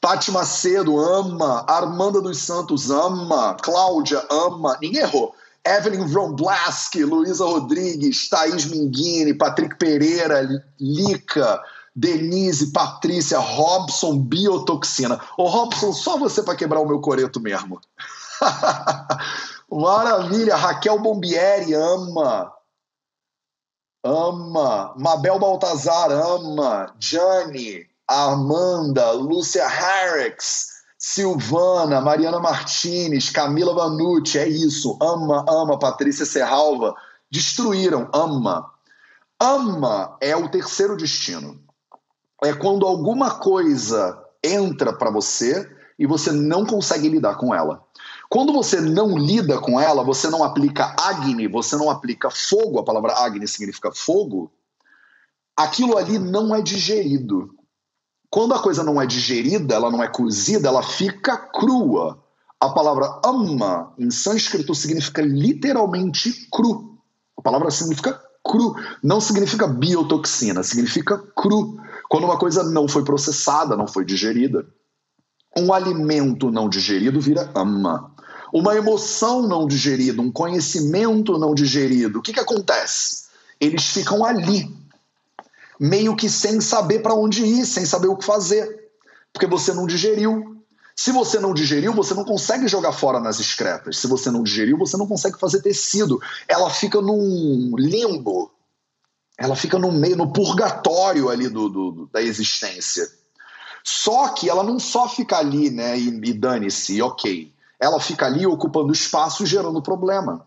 Tati 0.00 0.30
Macedo 0.30 0.98
ama. 0.98 1.64
Armanda 1.68 2.20
dos 2.20 2.38
Santos 2.38 2.90
ama. 2.90 3.54
Cláudia 3.62 4.24
ama. 4.30 4.78
Ninguém 4.80 5.02
errou. 5.02 5.34
Evelyn 5.64 6.06
Vromblaski, 6.06 7.04
Luísa 7.04 7.44
Rodrigues, 7.44 8.28
Thaís 8.28 8.64
Minguini, 8.64 9.34
Patrick 9.34 9.76
Pereira, 9.76 10.64
Lica, 10.80 11.60
Denise, 11.98 12.70
Patrícia, 12.70 13.40
Robson, 13.40 14.20
biotoxina. 14.20 15.20
Ô 15.36 15.48
Robson, 15.48 15.92
só 15.92 16.16
você 16.16 16.44
para 16.44 16.54
quebrar 16.54 16.78
o 16.78 16.86
meu 16.86 17.00
coreto 17.00 17.40
mesmo. 17.40 17.80
Maravilha, 19.68 20.54
Raquel 20.54 21.00
Bombieri 21.00 21.74
ama. 21.74 22.52
Ama. 24.04 24.94
Mabel 24.96 25.40
Baltazar 25.40 26.12
ama. 26.12 26.94
Jane, 27.00 27.84
Amanda, 28.06 29.10
Lúcia 29.10 29.66
Harrix, 29.66 30.68
Silvana, 30.96 32.00
Mariana 32.00 32.38
Martinez, 32.38 33.28
Camila 33.28 33.74
Vanucci, 33.74 34.38
é 34.38 34.46
isso. 34.46 34.96
Ama, 35.02 35.44
ama, 35.48 35.76
Patrícia 35.76 36.24
Serralva. 36.24 36.94
Destruíram, 37.28 38.08
ama. 38.14 38.70
Ama 39.40 40.16
é 40.20 40.36
o 40.36 40.48
terceiro 40.48 40.96
destino 40.96 41.66
é 42.44 42.52
quando 42.52 42.86
alguma 42.86 43.30
coisa 43.38 44.18
entra 44.42 44.92
para 44.92 45.10
você 45.10 45.68
e 45.98 46.06
você 46.06 46.30
não 46.30 46.64
consegue 46.64 47.08
lidar 47.08 47.36
com 47.36 47.54
ela. 47.54 47.82
Quando 48.28 48.52
você 48.52 48.80
não 48.80 49.16
lida 49.16 49.58
com 49.58 49.80
ela, 49.80 50.04
você 50.04 50.28
não 50.28 50.44
aplica 50.44 50.94
Agni, 50.98 51.48
você 51.48 51.76
não 51.76 51.90
aplica 51.90 52.30
fogo, 52.30 52.78
a 52.78 52.84
palavra 52.84 53.14
Agni 53.14 53.48
significa 53.48 53.90
fogo, 53.92 54.52
aquilo 55.56 55.96
ali 55.96 56.18
não 56.18 56.54
é 56.54 56.60
digerido. 56.60 57.54
Quando 58.30 58.54
a 58.54 58.58
coisa 58.58 58.84
não 58.84 59.00
é 59.00 59.06
digerida, 59.06 59.74
ela 59.74 59.90
não 59.90 60.02
é 60.02 60.08
cozida, 60.08 60.68
ela 60.68 60.82
fica 60.82 61.36
crua. 61.36 62.22
A 62.60 62.68
palavra 62.68 63.20
amma 63.24 63.94
em 63.98 64.10
sânscrito 64.10 64.74
significa 64.74 65.22
literalmente 65.22 66.48
cru. 66.50 66.98
A 67.36 67.42
palavra 67.42 67.70
significa 67.70 68.20
cru. 68.44 68.74
Não 69.02 69.20
significa 69.20 69.66
biotoxina, 69.66 70.62
significa 70.62 71.16
cru. 71.34 71.78
Quando 72.08 72.24
uma 72.24 72.38
coisa 72.38 72.62
não 72.62 72.88
foi 72.88 73.04
processada, 73.04 73.76
não 73.76 73.86
foi 73.86 74.04
digerida. 74.04 74.66
Um 75.56 75.72
alimento 75.72 76.50
não 76.50 76.68
digerido 76.68 77.20
vira 77.20 77.50
ama. 77.54 78.14
Uma 78.52 78.74
emoção 78.74 79.46
não 79.46 79.66
digerida, 79.66 80.22
um 80.22 80.32
conhecimento 80.32 81.36
não 81.38 81.54
digerido, 81.54 82.18
o 82.18 82.22
que, 82.22 82.32
que 82.32 82.40
acontece? 82.40 83.24
Eles 83.60 83.88
ficam 83.88 84.24
ali, 84.24 84.74
meio 85.78 86.16
que 86.16 86.30
sem 86.30 86.60
saber 86.60 87.00
para 87.00 87.14
onde 87.14 87.44
ir, 87.44 87.66
sem 87.66 87.84
saber 87.84 88.08
o 88.08 88.16
que 88.16 88.24
fazer, 88.24 88.90
porque 89.32 89.46
você 89.46 89.74
não 89.74 89.86
digeriu. 89.86 90.56
Se 90.96 91.12
você 91.12 91.38
não 91.38 91.54
digeriu, 91.54 91.92
você 91.92 92.14
não 92.14 92.24
consegue 92.24 92.66
jogar 92.66 92.92
fora 92.92 93.20
nas 93.20 93.38
excretas. 93.38 93.98
Se 93.98 94.06
você 94.06 94.30
não 94.30 94.42
digeriu, 94.42 94.76
você 94.76 94.96
não 94.96 95.06
consegue 95.06 95.38
fazer 95.38 95.62
tecido. 95.62 96.20
Ela 96.48 96.70
fica 96.70 97.00
num 97.00 97.72
limbo 97.76 98.50
ela 99.38 99.54
fica 99.54 99.78
no 99.78 99.92
meio, 99.92 100.16
no 100.16 100.32
purgatório 100.32 101.28
ali 101.28 101.48
do, 101.48 101.68
do 101.68 102.10
da 102.12 102.20
existência. 102.20 103.08
Só 103.84 104.28
que 104.30 104.50
ela 104.50 104.64
não 104.64 104.80
só 104.80 105.08
fica 105.08 105.38
ali, 105.38 105.70
né, 105.70 105.96
e, 105.96 106.08
e 106.08 106.32
dane-se, 106.32 107.00
ok. 107.00 107.52
Ela 107.80 108.00
fica 108.00 108.26
ali 108.26 108.44
ocupando 108.44 108.92
espaço, 108.92 109.46
gerando 109.46 109.80
problema. 109.80 110.44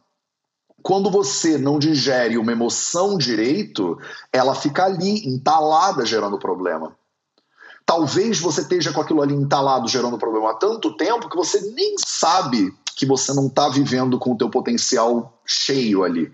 Quando 0.84 1.10
você 1.10 1.58
não 1.58 1.80
digere 1.80 2.38
uma 2.38 2.52
emoção 2.52 3.18
direito, 3.18 3.98
ela 4.34 4.54
fica 4.54 4.84
ali, 4.84 5.26
entalada, 5.28 6.06
gerando 6.06 6.38
problema. 6.38 6.96
Talvez 7.86 8.40
você 8.40 8.62
esteja 8.62 8.92
com 8.92 9.02
aquilo 9.02 9.22
ali 9.22 9.34
entalado, 9.34 9.88
gerando 9.88 10.18
problema 10.18 10.52
há 10.52 10.56
tanto 10.56 10.96
tempo 10.98 11.30
que 11.30 11.36
você 11.36 11.62
nem 11.72 11.96
sabe 12.06 12.74
que 12.96 13.06
você 13.06 13.34
não 13.34 13.48
está 13.48 13.70
vivendo 13.70 14.20
com 14.20 14.34
o 14.34 14.38
teu 14.38 14.50
potencial 14.50 15.42
cheio 15.46 16.04
ali. 16.04 16.32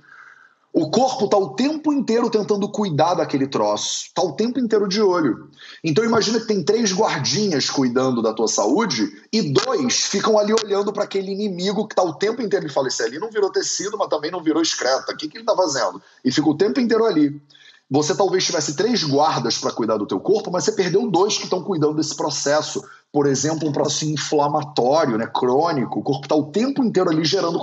O 0.77 0.91
corpo 0.91 1.25
está 1.25 1.35
o 1.35 1.55
tempo 1.55 1.91
inteiro 1.91 2.29
tentando 2.29 2.69
cuidar 2.69 3.15
daquele 3.15 3.47
troço, 3.47 4.03
está 4.03 4.21
o 4.21 4.33
tempo 4.33 4.59
inteiro 4.59 4.87
de 4.87 5.01
olho. 5.01 5.49
Então 5.83 6.05
imagina 6.05 6.39
que 6.39 6.45
tem 6.45 6.63
três 6.63 6.93
guardinhas 6.93 7.67
cuidando 7.67 8.21
da 8.21 8.31
tua 8.31 8.47
saúde 8.47 9.11
e 9.33 9.41
dois 9.51 10.03
ficam 10.03 10.37
ali 10.37 10.53
olhando 10.53 10.93
para 10.93 11.03
aquele 11.03 11.31
inimigo 11.31 11.87
que 11.87 11.93
está 11.93 12.03
o 12.03 12.13
tempo 12.13 12.43
inteiro. 12.43 12.67
Ele 12.67 12.71
fala: 12.71 12.89
Esse 12.89 13.01
ali 13.01 13.17
não 13.17 13.31
virou 13.31 13.51
tecido, 13.51 13.97
mas 13.97 14.07
também 14.07 14.29
não 14.29 14.43
virou 14.43 14.61
excreta. 14.61 15.13
O 15.13 15.17
que, 15.17 15.27
que 15.27 15.37
ele 15.37 15.43
está 15.49 15.55
fazendo? 15.55 15.99
E 16.23 16.31
fica 16.31 16.47
o 16.47 16.55
tempo 16.55 16.79
inteiro 16.79 17.05
ali. 17.05 17.41
Você 17.89 18.13
talvez 18.13 18.45
tivesse 18.45 18.75
três 18.75 19.03
guardas 19.03 19.57
para 19.57 19.71
cuidar 19.71 19.97
do 19.97 20.05
teu 20.05 20.19
corpo, 20.19 20.51
mas 20.51 20.63
você 20.63 20.73
perdeu 20.73 21.09
dois 21.09 21.37
que 21.37 21.45
estão 21.45 21.63
cuidando 21.63 21.95
desse 21.95 22.15
processo. 22.15 22.83
Por 23.11 23.25
exemplo, 23.25 23.67
um 23.67 23.71
processo 23.71 24.05
inflamatório, 24.05 25.17
né, 25.17 25.27
crônico. 25.27 25.99
O 25.99 26.03
corpo 26.03 26.25
está 26.25 26.35
o 26.35 26.51
tempo 26.51 26.83
inteiro 26.83 27.09
ali 27.09 27.23
gerando, 27.23 27.59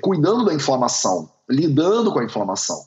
cuidando 0.00 0.44
da 0.44 0.54
inflamação 0.54 1.28
lidando 1.48 2.12
com 2.12 2.18
a 2.18 2.24
inflamação. 2.24 2.84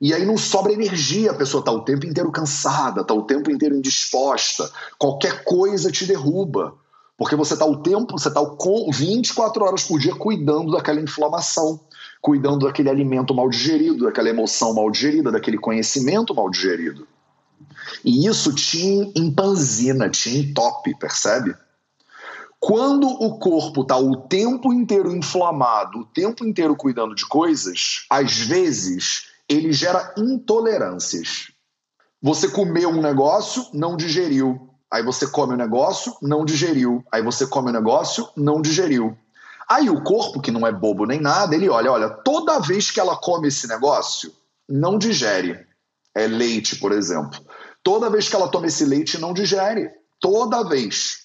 E 0.00 0.12
aí 0.12 0.26
não 0.26 0.36
sobra 0.36 0.72
energia, 0.72 1.30
a 1.30 1.34
pessoa 1.34 1.60
está 1.60 1.72
o 1.72 1.82
tempo 1.82 2.04
inteiro 2.04 2.30
cansada, 2.30 3.00
está 3.00 3.14
o 3.14 3.22
tempo 3.22 3.50
inteiro 3.50 3.74
indisposta. 3.74 4.70
Qualquer 4.98 5.42
coisa 5.44 5.90
te 5.90 6.04
derruba. 6.04 6.74
Porque 7.16 7.34
você 7.34 7.54
está 7.54 7.64
o 7.64 7.82
tempo, 7.82 8.18
você 8.18 8.28
está 8.28 8.42
24 8.92 9.64
horas 9.64 9.84
por 9.84 9.98
dia 9.98 10.14
cuidando 10.14 10.72
daquela 10.72 11.00
inflamação, 11.00 11.80
cuidando 12.20 12.66
daquele 12.66 12.90
alimento 12.90 13.34
mal 13.34 13.48
digerido, 13.48 14.04
daquela 14.04 14.28
emoção 14.28 14.74
mal 14.74 14.90
digerida, 14.90 15.32
daquele 15.32 15.56
conhecimento 15.56 16.34
mal 16.34 16.50
digerido. 16.50 17.08
E 18.06 18.28
isso 18.28 18.54
te 18.54 19.12
empanzina, 19.16 20.08
te 20.08 20.30
entope, 20.30 20.96
percebe? 20.96 21.56
Quando 22.60 23.08
o 23.08 23.36
corpo 23.36 23.82
está 23.82 23.96
o 23.98 24.28
tempo 24.28 24.72
inteiro 24.72 25.14
inflamado, 25.14 25.98
o 25.98 26.06
tempo 26.06 26.46
inteiro 26.46 26.76
cuidando 26.76 27.16
de 27.16 27.26
coisas, 27.26 28.06
às 28.08 28.38
vezes 28.38 29.26
ele 29.48 29.72
gera 29.72 30.14
intolerâncias. 30.16 31.50
Você 32.22 32.48
comeu 32.48 32.90
um 32.90 33.02
negócio, 33.02 33.66
não 33.74 33.96
digeriu. 33.96 34.70
Aí 34.88 35.02
você 35.02 35.26
come 35.26 35.52
o 35.52 35.54
um 35.54 35.58
negócio, 35.58 36.16
não 36.22 36.44
digeriu. 36.44 37.04
Aí 37.10 37.22
você 37.22 37.44
come 37.44 37.66
o 37.66 37.70
um 37.70 37.74
negócio, 37.74 38.28
não 38.36 38.62
digeriu. 38.62 39.18
Aí 39.68 39.90
o 39.90 40.02
corpo, 40.04 40.40
que 40.40 40.52
não 40.52 40.64
é 40.64 40.70
bobo 40.70 41.06
nem 41.06 41.20
nada, 41.20 41.56
ele 41.56 41.68
olha, 41.68 41.90
olha, 41.90 42.08
toda 42.08 42.60
vez 42.60 42.88
que 42.88 43.00
ela 43.00 43.16
come 43.16 43.48
esse 43.48 43.66
negócio, 43.66 44.32
não 44.68 44.96
digere. 44.96 45.66
É 46.14 46.26
leite, 46.26 46.76
por 46.76 46.92
exemplo. 46.92 47.38
Toda 47.86 48.10
vez 48.10 48.28
que 48.28 48.34
ela 48.34 48.48
toma 48.48 48.66
esse 48.66 48.84
leite, 48.84 49.16
não 49.16 49.32
digere. 49.32 49.88
Toda 50.18 50.68
vez. 50.68 51.18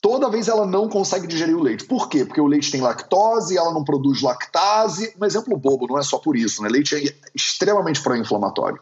Toda 0.00 0.28
vez 0.28 0.48
ela 0.48 0.66
não 0.66 0.88
consegue 0.88 1.24
digerir 1.24 1.56
o 1.56 1.62
leite. 1.62 1.84
Por 1.84 2.08
quê? 2.08 2.24
Porque 2.24 2.40
o 2.40 2.48
leite 2.48 2.72
tem 2.72 2.80
lactose, 2.80 3.56
ela 3.56 3.72
não 3.72 3.84
produz 3.84 4.20
lactase. 4.20 5.14
Um 5.22 5.24
exemplo 5.24 5.56
bobo, 5.56 5.86
não 5.86 5.96
é 5.96 6.02
só 6.02 6.18
por 6.18 6.36
isso, 6.36 6.64
né? 6.64 6.68
Leite 6.68 6.96
é 6.96 7.14
extremamente 7.32 8.02
pró-inflamatório. 8.02 8.80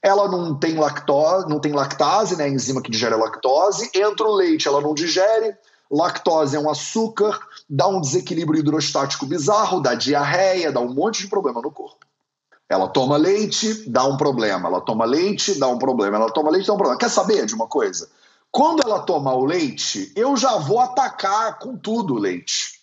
Ela 0.00 0.28
não 0.28 0.56
tem 0.56 0.76
lactose, 0.76 1.48
não 1.48 1.58
tem 1.58 1.72
lactase, 1.72 2.36
né? 2.36 2.44
A 2.44 2.48
enzima 2.48 2.80
que 2.80 2.90
digere 2.92 3.14
a 3.14 3.18
lactose. 3.18 3.90
Entra 3.92 4.28
o 4.28 4.36
leite, 4.36 4.68
ela 4.68 4.80
não 4.80 4.94
digere. 4.94 5.56
Lactose 5.90 6.54
é 6.54 6.60
um 6.60 6.70
açúcar, 6.70 7.36
dá 7.68 7.88
um 7.88 8.00
desequilíbrio 8.00 8.60
hidrostático 8.60 9.26
bizarro, 9.26 9.80
dá 9.80 9.96
diarreia, 9.96 10.70
dá 10.70 10.78
um 10.78 10.94
monte 10.94 11.22
de 11.22 11.26
problema 11.26 11.60
no 11.60 11.72
corpo. 11.72 12.06
Ela 12.68 12.88
toma 12.88 13.16
leite, 13.16 13.88
dá 13.88 14.04
um 14.04 14.16
problema. 14.16 14.68
Ela 14.68 14.80
toma 14.80 15.04
leite, 15.04 15.58
dá 15.58 15.68
um 15.68 15.78
problema. 15.78 16.16
Ela 16.16 16.30
toma 16.30 16.50
leite, 16.50 16.66
dá 16.66 16.74
um 16.74 16.76
problema. 16.76 16.98
Quer 16.98 17.08
saber 17.08 17.46
de 17.46 17.54
uma 17.54 17.66
coisa? 17.66 18.10
Quando 18.50 18.82
ela 18.82 19.00
tomar 19.00 19.34
o 19.34 19.44
leite, 19.44 20.12
eu 20.14 20.36
já 20.36 20.56
vou 20.56 20.78
atacar 20.78 21.58
com 21.58 21.76
tudo 21.76 22.14
o 22.14 22.18
leite. 22.18 22.78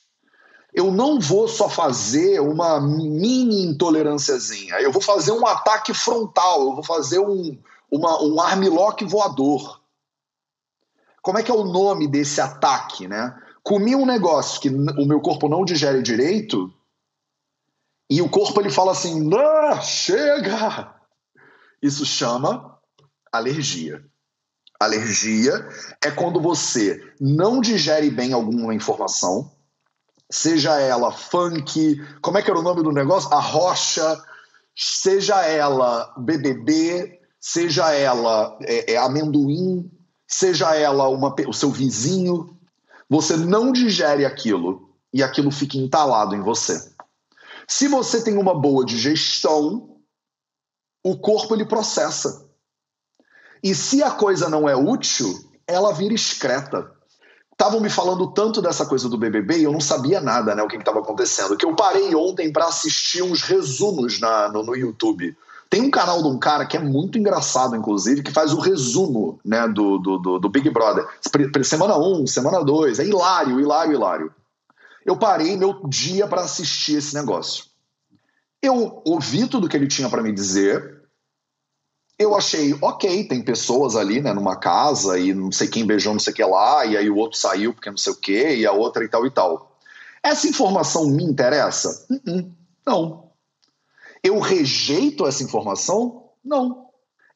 Eu 0.74 0.92
não 0.92 1.20
vou 1.20 1.48
só 1.48 1.70
fazer 1.70 2.40
uma 2.40 2.82
mini 2.82 3.66
intolerânciazinha. 3.66 4.76
Eu 4.82 4.92
vou 4.92 5.02
fazer 5.02 5.32
um 5.32 5.46
ataque 5.46 5.94
frontal. 5.94 6.62
Eu 6.62 6.74
vou 6.74 6.84
fazer 6.84 7.20
um, 7.20 7.58
uma, 7.90 8.22
um 8.22 8.42
armlock 8.42 9.06
voador. 9.06 9.80
Como 11.22 11.38
é 11.38 11.44
que 11.44 11.52
é 11.52 11.56
o 11.56 11.64
nome 11.64 12.08
desse 12.08 12.42
ataque, 12.42 13.08
né? 13.08 13.36
Comi 13.64 13.96
um 13.96 14.06
negócio 14.06 14.62
que 14.62 14.70
o 14.70 15.06
meu 15.06 15.20
corpo 15.22 15.48
não 15.48 15.66
digere 15.66 16.04
direito, 16.04 16.72
e 18.10 18.22
o 18.22 18.30
corpo 18.30 18.60
ele 18.60 18.70
fala 18.70 18.92
assim: 18.92 19.30
ah, 19.34 19.82
chega! 19.82 20.94
Isso 21.82 22.06
chama 22.06 22.78
alergia. 23.32 24.04
Alergia 24.80 25.68
é 26.04 26.12
quando 26.12 26.42
você 26.42 27.02
não 27.20 27.62
digere 27.62 28.10
bem 28.10 28.34
alguma 28.34 28.74
informação, 28.74 29.52
seja 30.30 30.80
ela 30.80 31.12
funk, 31.12 31.96
como 32.22 32.38
é 32.38 32.42
que 32.42 32.50
era 32.50 32.60
o 32.60 32.64
nome 32.64 32.84
do 32.84 32.92
negócio? 32.92 33.34
A 33.34 33.40
rocha, 33.40 34.22
seja 34.76 35.44
ela 35.44 36.14
BBB, 36.18 37.22
seja 37.40 37.94
ela 37.94 38.58
é, 38.64 38.94
é, 38.94 38.98
amendoim, 38.98 39.90
seja 40.28 40.76
ela 40.76 41.08
uma, 41.08 41.34
o 41.48 41.54
seu 41.54 41.72
vizinho, 41.72 42.58
você 43.10 43.38
não 43.38 43.72
digere 43.72 44.26
aquilo 44.26 44.90
e 45.14 45.24
aquilo 45.24 45.52
fica 45.52 45.78
entalado 45.78 46.36
em 46.36 46.42
você. 46.42 46.95
Se 47.68 47.88
você 47.88 48.24
tem 48.24 48.38
uma 48.38 48.54
boa 48.54 48.86
digestão, 48.86 49.96
o 51.04 51.18
corpo 51.18 51.54
ele 51.54 51.66
processa. 51.66 52.46
E 53.64 53.74
se 53.74 54.04
a 54.04 54.12
coisa 54.12 54.50
não 54.50 54.70
é 54.70 54.76
útil, 54.76 55.34
ela 55.68 55.94
vira 55.94 56.14
excreta. 56.14 56.92
Estavam 57.52 57.80
me 57.80 57.90
falando 57.90 58.32
tanto 58.32 58.62
dessa 58.62 58.86
coisa 58.86 59.08
do 59.08 59.18
BBB 59.18 59.60
e 59.60 59.64
eu 59.64 59.72
não 59.72 59.80
sabia 59.80 60.20
nada, 60.20 60.54
né, 60.54 60.62
o 60.62 60.68
que 60.68 60.76
estava 60.76 61.00
acontecendo, 61.00 61.56
que 61.56 61.66
eu 61.66 61.76
parei 61.76 62.14
ontem 62.14 62.52
para 62.52 62.66
assistir 62.66 63.24
uns 63.24 63.42
resumos 63.42 64.20
na, 64.20 64.50
no, 64.50 64.62
no, 64.62 64.76
YouTube. 64.76 65.36
Tem 65.70 65.82
um 65.82 65.90
canal 65.90 66.22
de 66.22 66.28
um 66.28 66.38
cara 66.38 66.66
que 66.66 66.76
é 66.76 66.80
muito 66.80 67.18
engraçado, 67.18 67.76
inclusive, 67.76 68.22
que 68.22 68.32
faz 68.32 68.54
o 68.54 68.60
resumo 68.60 69.40
né, 69.44 69.68
do, 69.68 69.98
do, 69.98 70.18
do, 70.18 70.40
do 70.40 70.50
Big 70.50 70.70
Brother. 70.70 71.08
Semana 71.64 71.98
1, 71.98 72.22
um, 72.22 72.28
semana 72.28 72.64
2, 72.64 73.00
é 73.00 73.06
hilário, 73.06 73.60
hilário, 73.60 73.94
hilário 73.94 74.34
eu 75.06 75.18
parei 75.18 75.56
meu 75.56 75.88
dia 75.88 76.28
para 76.28 76.42
assistir 76.42 76.98
esse 76.98 77.14
negócio. 77.14 77.66
Eu 78.62 79.04
ouvi 79.06 79.48
tudo 79.48 79.70
que 79.70 79.78
ele 79.78 79.88
tinha 79.88 80.10
para 80.10 80.24
me 80.24 80.34
dizer. 80.34 81.04
Eu 82.18 82.36
achei, 82.36 82.74
ok, 82.82 83.28
tem 83.28 83.44
pessoas 83.44 83.96
ali, 83.96 84.22
né, 84.22 84.34
numa 84.34 84.56
casa 84.56 85.20
e 85.20 85.34
não 85.34 85.52
sei 85.52 85.68
quem 85.68 85.86
beijou 85.86 86.14
não 86.14 86.20
sei 86.20 86.34
o 86.34 86.36
que 86.36 86.44
lá, 86.44 86.86
e 86.86 86.98
aí 86.98 87.10
o 87.10 87.18
outro 87.18 87.38
saiu 87.38 87.74
porque 87.74 87.90
não 87.90 87.98
sei 87.98 88.14
o 88.14 88.16
que, 88.16 88.56
e 88.56 88.66
a 88.66 88.72
outra 88.72 89.04
e 89.04 89.10
tal 89.10 89.26
e 89.28 89.32
tal. 89.32 89.78
Essa 90.24 90.48
informação 90.48 91.08
me 91.10 91.24
interessa? 91.24 92.08
Uh 92.10 92.16
-uh, 92.16 92.52
não. 92.88 93.32
Eu 94.24 94.40
rejeito 94.40 95.28
essa 95.28 95.44
informação? 95.44 96.30
Não 96.44 96.85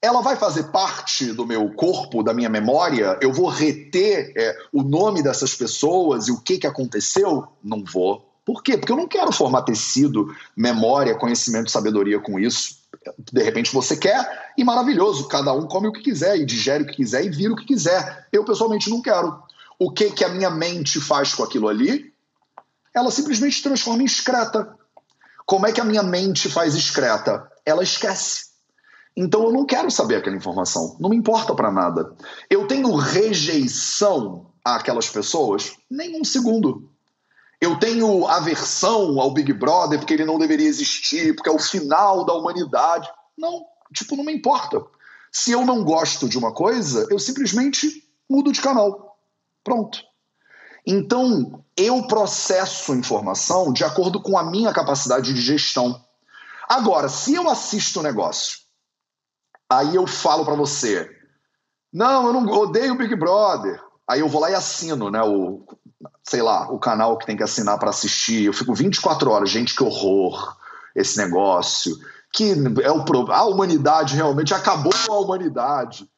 ela 0.01 0.21
vai 0.21 0.35
fazer 0.35 0.63
parte 0.71 1.33
do 1.33 1.45
meu 1.45 1.69
corpo, 1.73 2.23
da 2.23 2.33
minha 2.33 2.49
memória? 2.49 3.17
Eu 3.21 3.33
vou 3.33 3.47
reter 3.47 4.31
é, 4.35 4.57
o 4.71 4.81
nome 4.81 5.21
dessas 5.21 5.53
pessoas 5.53 6.27
e 6.27 6.31
o 6.31 6.39
que, 6.39 6.57
que 6.57 6.67
aconteceu? 6.67 7.47
Não 7.61 7.83
vou. 7.83 8.25
Por 8.45 8.63
quê? 8.63 8.77
Porque 8.77 8.91
eu 8.91 8.97
não 8.97 9.07
quero 9.07 9.31
formar 9.31 9.63
tecido, 9.63 10.33
memória, 10.55 11.15
conhecimento, 11.15 11.69
sabedoria 11.69 12.19
com 12.19 12.39
isso. 12.39 12.79
De 13.31 13.43
repente 13.43 13.73
você 13.73 13.95
quer, 13.95 14.53
e 14.57 14.63
maravilhoso, 14.63 15.27
cada 15.27 15.53
um 15.53 15.67
come 15.67 15.87
o 15.87 15.91
que 15.91 16.01
quiser, 16.01 16.37
e 16.37 16.45
digere 16.45 16.83
o 16.83 16.87
que 16.87 16.95
quiser, 16.95 17.23
e 17.25 17.29
vira 17.29 17.53
o 17.53 17.55
que 17.55 17.65
quiser. 17.65 18.27
Eu, 18.31 18.43
pessoalmente, 18.43 18.89
não 18.89 19.01
quero. 19.01 19.43
O 19.77 19.91
que, 19.91 20.11
que 20.11 20.23
a 20.23 20.29
minha 20.29 20.49
mente 20.49 20.99
faz 20.99 21.33
com 21.35 21.43
aquilo 21.43 21.67
ali? 21.67 22.11
Ela 22.93 23.11
simplesmente 23.11 23.61
transforma 23.61 24.01
em 24.01 24.05
excreta. 24.05 24.75
Como 25.45 25.67
é 25.67 25.71
que 25.71 25.81
a 25.81 25.85
minha 25.85 26.03
mente 26.03 26.49
faz 26.49 26.73
excreta? 26.73 27.49
Ela 27.65 27.83
esquece. 27.83 28.48
Então 29.21 29.43
eu 29.43 29.51
não 29.51 29.65
quero 29.65 29.91
saber 29.91 30.15
aquela 30.15 30.37
informação, 30.37 30.95
não 30.97 31.09
me 31.09 31.17
importa 31.17 31.53
para 31.53 31.69
nada. 31.69 32.15
Eu 32.49 32.65
tenho 32.67 32.95
rejeição 32.95 34.49
àquelas 34.63 35.09
pessoas? 35.09 35.75
Nem 35.91 36.21
um 36.21 36.23
segundo. 36.23 36.89
Eu 37.59 37.77
tenho 37.77 38.25
aversão 38.27 39.19
ao 39.19 39.33
Big 39.33 39.51
Brother 39.51 39.99
porque 39.99 40.13
ele 40.13 40.23
não 40.23 40.39
deveria 40.39 40.69
existir, 40.69 41.35
porque 41.35 41.49
é 41.49 41.51
o 41.51 41.59
final 41.59 42.23
da 42.23 42.33
humanidade. 42.33 43.09
Não, 43.37 43.65
tipo, 43.93 44.15
não 44.15 44.23
me 44.23 44.31
importa. 44.31 44.81
Se 45.29 45.51
eu 45.51 45.65
não 45.65 45.83
gosto 45.83 46.29
de 46.29 46.37
uma 46.37 46.53
coisa, 46.53 47.05
eu 47.11 47.19
simplesmente 47.19 48.01
mudo 48.29 48.53
de 48.53 48.61
canal. 48.61 49.17
Pronto. 49.65 49.99
Então, 50.87 51.61
eu 51.75 52.07
processo 52.07 52.95
informação 52.95 53.73
de 53.73 53.83
acordo 53.83 54.21
com 54.21 54.37
a 54.37 54.49
minha 54.49 54.71
capacidade 54.71 55.33
de 55.33 55.41
gestão. 55.41 56.01
Agora, 56.69 57.09
se 57.09 57.33
eu 57.33 57.49
assisto 57.49 57.99
o 57.99 58.03
negócio 58.03 58.68
Aí 59.71 59.95
eu 59.95 60.07
falo 60.07 60.43
para 60.43 60.55
você, 60.55 61.09
não, 61.93 62.27
eu 62.27 62.33
não 62.33 62.45
odeio 62.47 62.93
o 62.93 62.97
Big 62.97 63.15
Brother. 63.15 63.81
Aí 64.07 64.19
eu 64.21 64.27
vou 64.27 64.41
lá 64.41 64.49
e 64.49 64.55
assino, 64.55 65.11
né? 65.11 65.21
O, 65.21 65.63
sei 66.23 66.41
lá, 66.41 66.71
o 66.71 66.79
canal 66.79 67.17
que 67.17 67.25
tem 67.25 67.37
que 67.37 67.43
assinar 67.43 67.77
para 67.77 67.89
assistir. 67.89 68.45
Eu 68.45 68.53
fico 68.53 68.73
24 68.73 69.29
horas, 69.29 69.49
gente, 69.49 69.75
que 69.75 69.83
horror 69.83 70.57
esse 70.95 71.17
negócio. 71.17 71.95
Que 72.33 72.53
é 72.83 72.91
o 72.91 73.31
a 73.31 73.45
humanidade 73.45 74.15
realmente 74.15 74.53
acabou 74.53 74.93
a 75.09 75.19
humanidade. 75.19 76.09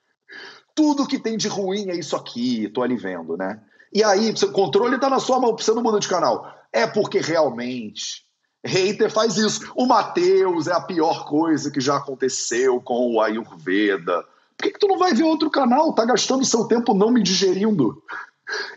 Tudo 0.74 1.08
que 1.08 1.20
tem 1.20 1.38
de 1.38 1.48
ruim 1.48 1.90
é 1.90 1.96
isso 1.96 2.16
aqui, 2.16 2.70
tô 2.70 2.82
ali 2.82 2.96
vendo, 2.96 3.36
né? 3.36 3.62
E 3.94 4.04
aí, 4.04 4.32
o 4.32 4.52
controle 4.54 4.98
tá 4.98 5.10
na 5.10 5.20
sua 5.20 5.40
mão, 5.40 5.56
você 5.58 5.74
não 5.74 5.84
muda 5.84 6.00
de 6.00 6.08
canal. 6.08 6.50
É 6.72 6.88
porque 6.88 7.20
realmente 7.20 8.26
Hater 8.64 9.12
faz 9.12 9.38
isso. 9.38 9.72
O 9.76 9.86
Matheus 9.86 10.68
é 10.68 10.74
a 10.74 10.82
pior 10.82 11.26
coisa 11.26 11.72
que 11.72 11.82
já 11.82 11.98
aconteceu 11.98 12.80
com 12.80 13.14
o 13.14 13.22
Ayurveda. 13.22 14.24
Por 14.56 14.64
que, 14.64 14.72
que 14.72 14.80
tu 14.80 14.88
não 14.88 15.00
vai 15.00 15.14
ver 15.14 15.24
outro 15.24 15.50
canal? 15.50 15.94
Tá 15.94 16.06
gastando 16.06 16.46
seu 16.46 16.66
tempo 16.66 16.94
não 16.94 17.12
me 17.12 17.24
digerindo. 17.24 18.04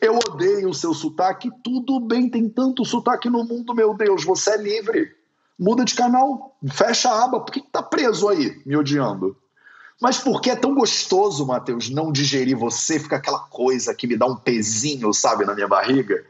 Eu 0.01 0.17
odeio 0.17 0.71
o 0.71 0.75
seu 0.75 0.95
sotaque. 0.95 1.51
Tudo 1.63 2.01
bem, 2.01 2.31
tem 2.31 2.49
tanto 2.49 2.85
sotaque 2.85 3.29
no 3.29 3.45
mundo, 3.45 3.75
meu 3.75 3.95
Deus. 3.95 4.25
Você 4.25 4.51
é 4.51 4.57
livre. 4.57 5.15
Muda 5.59 5.85
de 5.85 5.95
canal, 5.95 6.57
fecha 6.73 7.11
a 7.11 7.25
aba. 7.25 7.41
Por 7.41 7.53
que, 7.53 7.61
que 7.61 7.71
tá 7.71 7.83
preso 7.83 8.29
aí, 8.29 8.61
me 8.65 8.77
odiando? 8.77 9.37
Mas 10.01 10.19
por 10.19 10.41
que 10.41 10.51
é 10.51 10.57
tão 10.57 10.75
gostoso, 10.75 11.47
Matheus, 11.47 11.89
não 11.91 12.11
digerir 12.11 12.57
você? 12.57 12.99
Fica 12.99 13.17
aquela 13.17 13.39
coisa 13.39 13.95
que 13.95 14.07
me 14.07 14.17
dá 14.17 14.27
um 14.27 14.37
pezinho, 14.37 15.13
sabe, 15.13 15.45
na 15.45 15.55
minha 15.55 15.69
barriga. 15.69 16.25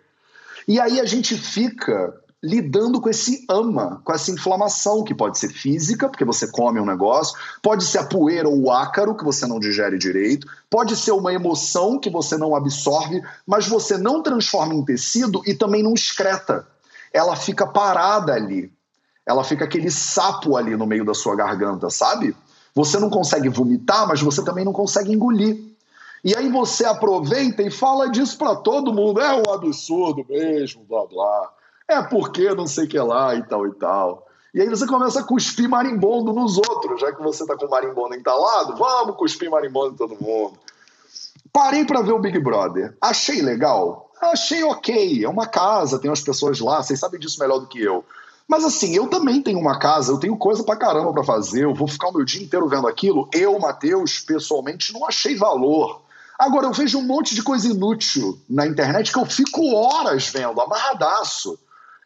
E 0.67 0.79
aí 0.79 1.01
a 1.01 1.05
gente 1.05 1.37
fica 1.37 2.15
lidando 2.45 3.01
com 3.01 3.09
esse 3.09 3.47
ama, 3.49 4.03
com 4.05 4.13
essa 4.13 4.31
inflamação, 4.31 5.03
que 5.03 5.15
pode 5.15 5.39
ser 5.39 5.49
física, 5.49 6.11
porque 6.11 6.27
você 6.27 6.47
come 6.47 6.79
um 6.79 6.85
negócio, 6.85 7.39
pode 7.63 7.85
ser 7.85 7.99
a 7.99 8.05
poeira 8.05 8.47
ou 8.47 8.65
o 8.65 8.71
ácaro, 8.71 9.17
que 9.17 9.25
você 9.25 9.47
não 9.47 9.59
digere 9.59 9.97
direito, 9.97 10.47
pode 10.69 10.95
ser 10.95 11.13
uma 11.13 11.33
emoção 11.33 11.99
que 11.99 12.11
você 12.11 12.37
não 12.37 12.55
absorve, 12.55 13.23
mas 13.47 13.67
você 13.67 13.97
não 13.97 14.23
transforma 14.23 14.75
em 14.75 14.85
tecido 14.85 15.41
e 15.47 15.55
também 15.55 15.83
não 15.83 15.95
excreta. 15.95 16.67
Ela 17.13 17.35
fica 17.35 17.67
parada 17.67 18.35
ali. 18.35 18.71
Ela 19.27 19.43
fica 19.43 19.65
aquele 19.65 19.91
sapo 19.91 20.55
ali 20.55 20.77
no 20.77 20.87
meio 20.87 21.05
da 21.05 21.15
sua 21.15 21.35
garganta, 21.35 21.89
sabe? 21.89 22.37
Você 22.75 22.99
não 22.99 23.09
consegue 23.09 23.49
vomitar, 23.49 24.07
mas 24.07 24.21
você 24.21 24.45
também 24.45 24.67
não 24.67 24.73
consegue 24.73 25.11
engolir. 25.11 25.65
E 26.23 26.37
aí 26.37 26.51
você 26.51 26.85
aproveita 26.85 27.63
e 27.63 27.71
fala 27.71 28.11
disso 28.11 28.37
para 28.37 28.55
todo 28.57 28.93
mundo. 28.93 29.21
É 29.21 29.35
um 29.35 29.51
absurdo 29.51 30.27
mesmo, 30.29 30.85
blá 30.85 31.07
blá 31.07 31.54
é 31.89 32.03
porque 32.03 32.55
não 32.55 32.67
sei 32.67 32.85
o 32.85 32.89
que 32.89 32.99
lá 32.99 33.35
e 33.35 33.43
tal 33.43 33.67
e 33.67 33.75
tal. 33.75 34.27
E 34.55 34.61
aí 34.61 34.69
você 34.69 34.87
começa 34.87 35.21
a 35.21 35.25
cuspir 35.25 35.69
marimbondo 35.69 36.33
nos 36.33 36.57
outros, 36.57 37.01
já 37.01 37.13
que 37.13 37.23
você 37.23 37.45
tá 37.45 37.57
com 37.57 37.69
marimbondo 37.69 38.15
entalado, 38.15 38.77
vamos 38.77 39.17
cuspir 39.17 39.51
marimbondo 39.51 39.95
em 39.95 39.97
todo 39.97 40.23
mundo. 40.23 40.59
Parei 41.53 41.85
para 41.85 42.03
ver 42.03 42.13
o 42.13 42.19
Big 42.19 42.39
Brother. 42.39 42.97
Achei 43.01 43.43
legal? 43.43 44.11
Achei 44.21 44.63
ok. 44.63 45.25
É 45.25 45.29
uma 45.29 45.47
casa, 45.47 45.99
tem 45.99 46.11
umas 46.11 46.21
pessoas 46.21 46.59
lá, 46.61 46.83
vocês 46.83 46.99
sabem 46.99 47.19
disso 47.19 47.41
melhor 47.41 47.59
do 47.59 47.67
que 47.67 47.83
eu. 47.83 48.05
Mas 48.47 48.65
assim, 48.65 48.95
eu 48.95 49.09
também 49.09 49.43
tenho 49.43 49.59
uma 49.59 49.79
casa, 49.79 50.13
eu 50.13 50.19
tenho 50.19 50.37
coisa 50.37 50.63
pra 50.63 50.77
caramba 50.77 51.13
pra 51.13 51.25
fazer, 51.25 51.65
eu 51.65 51.75
vou 51.75 51.89
ficar 51.89 52.09
o 52.09 52.13
meu 52.13 52.25
dia 52.25 52.43
inteiro 52.43 52.69
vendo 52.69 52.87
aquilo. 52.87 53.29
Eu, 53.33 53.59
Matheus, 53.59 54.21
pessoalmente, 54.21 54.93
não 54.93 55.07
achei 55.07 55.35
valor. 55.35 56.03
Agora, 56.39 56.67
eu 56.67 56.73
vejo 56.73 56.99
um 56.99 57.07
monte 57.07 57.35
de 57.35 57.43
coisa 57.43 57.69
inútil 57.69 58.39
na 58.49 58.67
internet 58.67 59.13
que 59.13 59.19
eu 59.19 59.25
fico 59.25 59.75
horas 59.75 60.29
vendo, 60.29 60.61
amarradaço. 60.61 61.59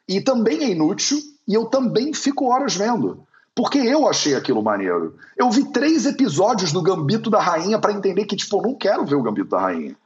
E 0.08 0.20
também 0.20 0.64
é 0.64 0.70
inútil, 0.70 1.20
e 1.46 1.54
eu 1.54 1.66
também 1.66 2.14
fico 2.14 2.46
horas 2.46 2.74
vendo. 2.74 3.26
Porque 3.54 3.78
eu 3.78 4.08
achei 4.08 4.34
aquilo 4.34 4.62
maneiro. 4.62 5.16
Eu 5.36 5.50
vi 5.50 5.64
três 5.64 6.06
episódios 6.06 6.72
do 6.72 6.80
Gambito 6.80 7.28
da 7.28 7.40
Rainha 7.40 7.78
para 7.78 7.92
entender 7.92 8.24
que, 8.24 8.36
tipo, 8.36 8.56
eu 8.56 8.62
não 8.62 8.74
quero 8.74 9.04
ver 9.04 9.16
o 9.16 9.22
Gambito 9.22 9.50
da 9.50 9.60
Rainha. 9.60 9.96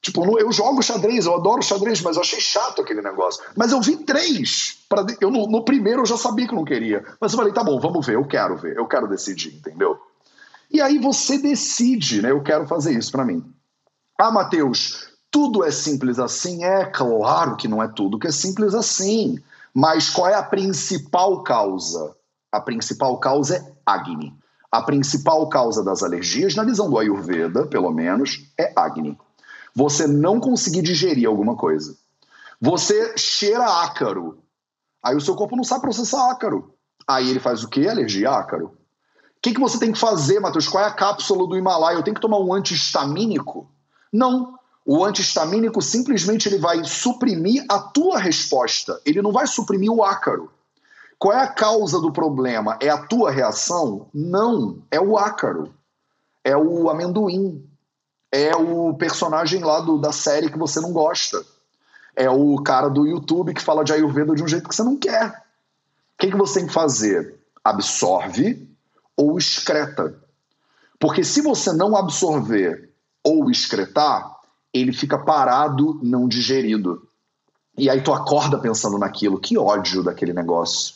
Tipo, 0.00 0.38
eu 0.38 0.52
jogo 0.52 0.82
xadrez, 0.82 1.26
eu 1.26 1.34
adoro 1.34 1.62
xadrez, 1.62 2.00
mas 2.00 2.16
eu 2.16 2.22
achei 2.22 2.40
chato 2.40 2.80
aquele 2.80 3.02
negócio. 3.02 3.42
Mas 3.56 3.72
eu 3.72 3.80
vi 3.80 3.96
três. 3.96 4.78
Pra, 4.88 5.04
eu, 5.20 5.30
no, 5.30 5.46
no, 5.46 5.64
primeiro 5.64 6.02
eu 6.02 6.06
já 6.06 6.16
sabia 6.16 6.46
que 6.46 6.54
não 6.54 6.64
queria. 6.64 7.04
Mas 7.20 7.32
eu 7.32 7.38
falei, 7.38 7.52
tá 7.52 7.62
bom, 7.62 7.78
vamos 7.80 8.06
ver, 8.06 8.14
eu 8.14 8.24
quero 8.24 8.56
ver, 8.56 8.76
eu 8.76 8.86
quero 8.86 9.08
decidir, 9.08 9.54
entendeu? 9.54 9.98
E 10.70 10.80
aí 10.80 10.98
você 10.98 11.38
decide, 11.38 12.22
né? 12.22 12.30
Eu 12.30 12.42
quero 12.42 12.66
fazer 12.66 12.92
isso 12.92 13.10
para 13.12 13.24
mim. 13.24 13.44
Ah, 14.18 14.30
Matheus, 14.30 15.05
tudo 15.30 15.64
é 15.64 15.70
simples 15.70 16.18
assim? 16.18 16.64
É 16.64 16.84
claro 16.86 17.56
que 17.56 17.68
não 17.68 17.82
é 17.82 17.88
tudo 17.88 18.18
que 18.18 18.26
é 18.26 18.32
simples 18.32 18.74
assim. 18.74 19.38
Mas 19.74 20.08
qual 20.08 20.28
é 20.28 20.34
a 20.34 20.42
principal 20.42 21.42
causa? 21.42 22.16
A 22.50 22.60
principal 22.60 23.18
causa 23.18 23.56
é 23.56 23.72
Agni. 23.84 24.34
A 24.70 24.82
principal 24.82 25.48
causa 25.48 25.84
das 25.84 26.02
alergias, 26.02 26.54
na 26.54 26.64
visão 26.64 26.88
do 26.90 26.98
Ayurveda, 26.98 27.66
pelo 27.66 27.90
menos, 27.90 28.50
é 28.58 28.72
Agni 28.74 29.18
você 29.76 30.06
não 30.06 30.40
conseguir 30.40 30.80
digerir 30.80 31.28
alguma 31.28 31.54
coisa. 31.54 31.94
Você 32.58 33.18
cheira 33.18 33.82
ácaro. 33.82 34.38
Aí 35.04 35.14
o 35.14 35.20
seu 35.20 35.36
corpo 35.36 35.54
não 35.54 35.62
sabe 35.62 35.82
processar 35.82 36.30
ácaro. 36.30 36.72
Aí 37.06 37.28
ele 37.28 37.38
faz 37.38 37.62
o 37.62 37.68
quê? 37.68 37.86
Alergia 37.86 38.30
a 38.30 38.38
ácaro. 38.38 38.68
O 38.68 38.72
que, 39.42 39.52
que 39.52 39.60
você 39.60 39.78
tem 39.78 39.92
que 39.92 39.98
fazer, 39.98 40.40
Matheus? 40.40 40.66
Qual 40.66 40.82
é 40.82 40.86
a 40.86 40.94
cápsula 40.94 41.46
do 41.46 41.58
Himalaia? 41.58 41.96
Eu 41.96 42.02
tenho 42.02 42.14
que 42.14 42.22
tomar 42.22 42.38
um 42.38 42.54
antihistamínico? 42.54 43.70
Não. 44.10 44.55
O 44.86 45.04
antihistamínico 45.04 45.82
simplesmente 45.82 46.48
ele 46.48 46.58
vai 46.58 46.84
suprimir 46.84 47.64
a 47.68 47.78
tua 47.78 48.18
resposta. 48.18 49.00
Ele 49.04 49.20
não 49.20 49.32
vai 49.32 49.46
suprimir 49.46 49.90
o 49.90 50.04
ácaro. 50.04 50.50
Qual 51.18 51.34
é 51.34 51.42
a 51.42 51.48
causa 51.48 52.00
do 52.00 52.12
problema? 52.12 52.78
É 52.80 52.88
a 52.88 52.98
tua 52.98 53.30
reação? 53.30 54.08
Não. 54.14 54.78
É 54.90 55.00
o 55.00 55.18
ácaro. 55.18 55.74
É 56.44 56.56
o 56.56 56.88
amendoim 56.88 57.66
é 58.36 58.54
o 58.54 58.94
personagem 58.94 59.62
lá 59.62 59.80
do, 59.80 59.98
da 59.98 60.12
série 60.12 60.50
que 60.50 60.58
você 60.58 60.80
não 60.80 60.92
gosta. 60.92 61.42
É 62.14 62.28
o 62.28 62.62
cara 62.62 62.88
do 62.88 63.06
YouTube 63.06 63.54
que 63.54 63.62
fala 63.62 63.84
de 63.84 63.92
Ayurveda 63.92 64.34
de 64.34 64.42
um 64.42 64.48
jeito 64.48 64.68
que 64.68 64.74
você 64.74 64.82
não 64.82 64.96
quer. 64.96 65.28
O 65.28 66.18
que, 66.18 66.30
que 66.30 66.36
você 66.36 66.60
tem 66.60 66.68
que 66.68 66.74
fazer? 66.74 67.38
Absorve 67.64 68.68
ou 69.16 69.38
excreta. 69.38 70.14
Porque 70.98 71.24
se 71.24 71.40
você 71.40 71.72
não 71.72 71.96
absorver 71.96 72.90
ou 73.22 73.50
excretar, 73.50 74.35
ele 74.80 74.92
fica 74.92 75.18
parado, 75.18 75.98
não 76.02 76.28
digerido. 76.28 77.02
E 77.76 77.90
aí 77.90 78.00
tu 78.00 78.12
acorda 78.12 78.58
pensando 78.58 78.98
naquilo. 78.98 79.38
Que 79.38 79.58
ódio 79.58 80.02
daquele 80.02 80.32
negócio. 80.32 80.94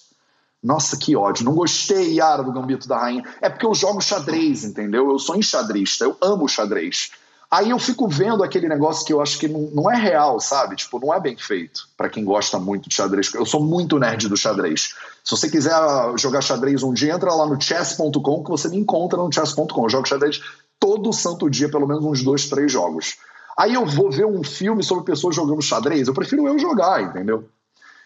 Nossa, 0.62 0.96
que 0.96 1.16
ódio. 1.16 1.44
Não 1.44 1.54
gostei, 1.54 2.14
Yara, 2.14 2.42
do 2.42 2.52
Gambito 2.52 2.88
da 2.88 2.98
Rainha. 2.98 3.24
É 3.40 3.48
porque 3.48 3.66
eu 3.66 3.74
jogo 3.74 4.00
xadrez, 4.00 4.64
entendeu? 4.64 5.10
Eu 5.10 5.18
sou 5.18 5.36
enxadrista, 5.36 6.04
eu 6.04 6.16
amo 6.20 6.48
xadrez. 6.48 7.10
Aí 7.50 7.70
eu 7.70 7.78
fico 7.80 8.06
vendo 8.06 8.44
aquele 8.44 8.68
negócio 8.68 9.04
que 9.04 9.12
eu 9.12 9.20
acho 9.20 9.36
que 9.36 9.48
não, 9.48 9.62
não 9.72 9.90
é 9.90 9.96
real, 9.96 10.38
sabe? 10.38 10.76
Tipo, 10.76 11.00
não 11.00 11.12
é 11.12 11.18
bem 11.18 11.36
feito 11.36 11.88
para 11.96 12.08
quem 12.08 12.24
gosta 12.24 12.60
muito 12.60 12.88
de 12.88 12.94
xadrez. 12.94 13.34
Eu 13.34 13.44
sou 13.44 13.60
muito 13.60 13.98
nerd 13.98 14.28
do 14.28 14.36
xadrez. 14.36 14.94
Se 15.24 15.32
você 15.32 15.50
quiser 15.50 15.72
jogar 16.16 16.42
xadrez 16.42 16.82
um 16.84 16.92
dia, 16.92 17.12
entra 17.12 17.34
lá 17.34 17.46
no 17.46 17.60
chess.com 17.60 18.44
que 18.44 18.50
você 18.50 18.68
me 18.68 18.76
encontra 18.76 19.18
no 19.18 19.32
chess.com. 19.32 19.84
Eu 19.84 19.88
jogo 19.88 20.06
xadrez 20.06 20.40
todo 20.78 21.12
santo 21.12 21.50
dia, 21.50 21.68
pelo 21.68 21.88
menos 21.88 22.04
uns 22.04 22.22
dois, 22.22 22.48
três 22.48 22.70
jogos. 22.70 23.16
Aí 23.60 23.74
eu 23.74 23.84
vou 23.84 24.10
ver 24.10 24.24
um 24.24 24.42
filme 24.42 24.82
sobre 24.82 25.04
pessoas 25.04 25.36
jogando 25.36 25.60
xadrez, 25.60 26.08
eu 26.08 26.14
prefiro 26.14 26.48
eu 26.48 26.58
jogar, 26.58 27.02
entendeu? 27.02 27.46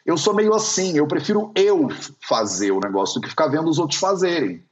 Eu 0.05 0.19
sou 0.19 0.35
meio 0.35 0.53
assim, 0.53 0.97
eu 0.99 1.07
prefiro 1.07 1.53
eu 1.55 1.89
fazer 2.21 2.73
o 2.73 2.81
negócio 2.81 3.15
do 3.15 3.23
que 3.23 3.31
ficar 3.31 3.47
vendo 3.47 3.71
os 3.71 3.79
outros 3.79 4.01
fazerem. 4.01 4.65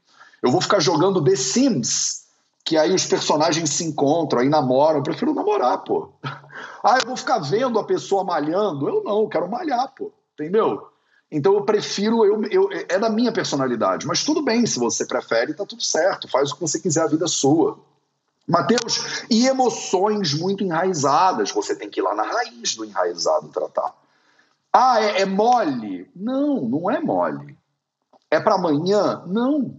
Eu 0.43 0.51
vou 0.51 0.61
ficar 0.61 0.81
jogando 0.81 1.23
The 1.23 1.37
Sims 1.37 2.23
que 2.65 2.77
aí 2.77 2.93
os 2.93 3.07
personagens 3.07 3.71
se 3.71 3.85
encontram, 3.85 4.41
aí 4.41 4.49
namoram. 4.49 4.99
Eu 4.99 5.03
prefiro 5.05 5.33
namorar, 5.33 5.79
pô. 5.79 6.11
Ah, 6.85 6.99
eu 7.01 7.07
vou 7.07 7.17
ficar 7.17 7.39
vendo 7.39 7.79
a 7.79 7.85
pessoa 7.85 8.25
malhando. 8.25 8.89
Eu 8.89 9.05
não, 9.05 9.23
eu 9.23 9.29
quero 9.29 9.49
malhar, 9.49 9.93
pô. 9.97 10.13
Entendeu? 10.35 10.89
Então 11.31 11.55
eu 11.55 11.63
prefiro, 11.63 12.25
eu, 12.25 12.43
eu, 12.51 12.69
é 12.89 12.99
da 12.99 13.09
minha 13.09 13.31
personalidade. 13.31 14.05
Mas 14.05 14.25
tudo 14.25 14.43
bem, 14.43 14.67
se 14.67 14.81
você 14.81 15.07
prefere, 15.07 15.55
tá 15.55 15.65
tudo 15.65 15.83
certo. 15.83 16.29
Faz 16.29 16.51
o 16.51 16.55
que 16.57 16.61
você 16.61 16.81
quiser, 16.81 17.03
a 17.03 17.07
vida 17.07 17.25
é 17.25 17.29
sua. 17.29 17.79
Mateus, 18.47 19.25
e 19.31 19.47
emoções 19.47 20.35
muito 20.35 20.65
enraizadas. 20.65 21.53
Você 21.53 21.77
tem 21.77 21.89
que 21.89 22.01
ir 22.01 22.03
lá 22.03 22.15
na 22.15 22.25
raiz 22.25 22.75
do 22.75 22.85
enraizado 22.85 23.49
tratar. 23.49 23.95
Ah, 24.73 25.01
é, 25.01 25.23
é 25.23 25.27
mole? 25.27 26.11
Não, 26.15 26.63
não 26.63 26.91
é 26.91 27.01
mole. 27.01 27.57
É 28.31 28.41
para 28.41 28.55
amanhã? 28.55 29.23
Não. 29.27 29.77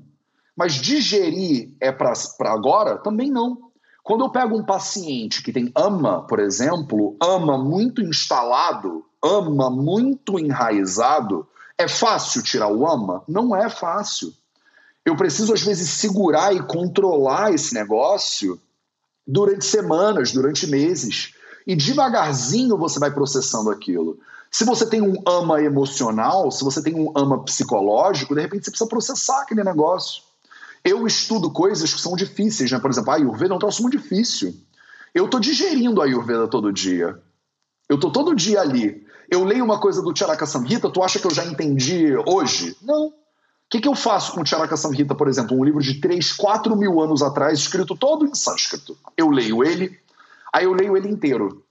Mas 0.56 0.73
digerir 0.73 1.76
é 1.80 1.91
para 1.91 2.13
agora? 2.41 2.97
Também 2.97 3.32
não. 3.32 3.71
Quando 4.04 4.26
eu 4.26 4.30
pego 4.30 4.58
um 4.58 4.65
paciente 4.65 5.41
que 5.41 5.52
tem 5.52 5.71
ama, 5.76 6.21
por 6.28 6.39
exemplo, 6.39 7.15
ama 7.21 7.58
muito 7.58 8.02
instalado, 8.02 9.06
ama 9.23 9.69
muito 9.69 10.38
enraizado, 10.38 11.47
é 11.78 11.88
fácil 11.88 12.43
tirar 12.43 12.67
o 12.67 12.88
ama? 12.88 13.23
Não 13.28 13.56
é 13.56 13.69
fácil. 13.69 14.34
Eu 15.06 15.16
preciso, 15.16 15.54
às 15.54 15.62
vezes, 15.62 15.89
segurar 15.89 16.56
e 16.56 16.63
controlar 16.63 17.54
esse 17.54 17.74
negócio 17.74 18.60
durante 19.28 19.66
semanas, 19.66 20.32
durante 20.32 20.68
meses. 20.68 21.34
E 21.66 21.76
devagarzinho 21.76 22.78
você 22.78 23.00
vai 23.00 23.12
processando 23.12 23.70
aquilo. 23.70 24.20
Se 24.52 24.63
você 24.63 24.86
tem 24.86 25.02
um 25.02 25.22
ama 25.26 25.62
emocional, 25.62 26.52
se 26.52 26.63
você 26.63 26.82
tem 26.82 26.94
um 26.94 27.12
ama 27.16 27.44
psicológico, 27.44 28.36
de 28.36 28.42
repente 28.42 28.66
você 28.66 28.72
precisa 28.72 28.89
processar 28.89 29.42
aquele 29.42 29.63
negócio. 29.63 30.22
Eu 30.84 31.08
estudo 31.08 31.50
coisas 31.50 31.94
que 31.94 32.00
são 32.00 32.16
difíceis, 32.16 32.72
né? 32.72 32.80
Por 32.80 32.92
exemplo, 32.92 33.12
a 33.12 33.16
Ayurveda 33.16 33.54
é 33.54 33.56
um 33.56 33.60
troço 33.60 33.82
muito 33.82 33.98
difícil. 33.98 34.54
Eu 35.13 35.26
estou 35.26 35.39
digerindo 35.39 36.02
a 36.02 36.06
Ayurveda 36.06 36.48
todo 36.48 36.72
dia. 36.72 37.20
Eu 37.89 37.96
estou 37.96 38.12
todo 38.12 38.36
dia 38.36 38.62
ali. 38.62 39.06
Eu 39.30 39.44
leio 39.44 39.63
uma 39.63 39.80
coisa 39.80 40.02
do 40.02 40.16
Charaka 40.16 40.46
Samhita, 40.46 40.89
tu 40.89 41.02
acha 41.02 41.20
que 41.20 41.26
eu 41.26 41.34
já 41.34 41.46
entendi 41.46 42.16
hoje? 42.28 42.76
Não. 42.82 43.13
Que, 43.74 43.82
que 43.82 43.88
eu 43.88 43.96
faço 43.96 44.34
com 44.34 44.42
o 44.42 44.46
Charaka 44.46 44.78
Samhita, 44.78 45.16
por 45.16 45.28
exemplo? 45.28 45.58
Um 45.58 45.64
livro 45.64 45.82
de 45.82 46.00
3, 46.00 46.34
4 46.34 46.76
mil 46.78 47.02
anos 47.02 47.24
atrás, 47.24 47.58
escrito 47.58 47.98
todo 47.98 48.24
em 48.24 48.36
sânscrito. 48.36 48.96
Eu 49.18 49.32
leio 49.32 49.64
ele, 49.64 50.00
aí 50.54 50.66
eu 50.66 50.74
leio 50.74 50.96
ele 50.96 51.10
inteiro. 51.10 51.66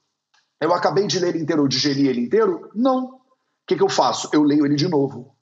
Eu 0.61 0.75
acabei 0.75 1.07
de 1.07 1.21
ler 1.21 1.37
inteiro, 1.37 1.62
eu 1.62 1.69
digeri 1.69 2.09
ele 2.09 2.23
inteiro? 2.23 2.69
Não. 2.75 3.05
O 3.05 3.21
que, 3.69 3.77
que 3.77 3.83
eu 3.85 3.88
faço? 3.88 4.29
Eu 4.33 4.43
leio 4.43 4.67
ele 4.67 4.75
de 4.75 4.88
novo. 4.88 5.33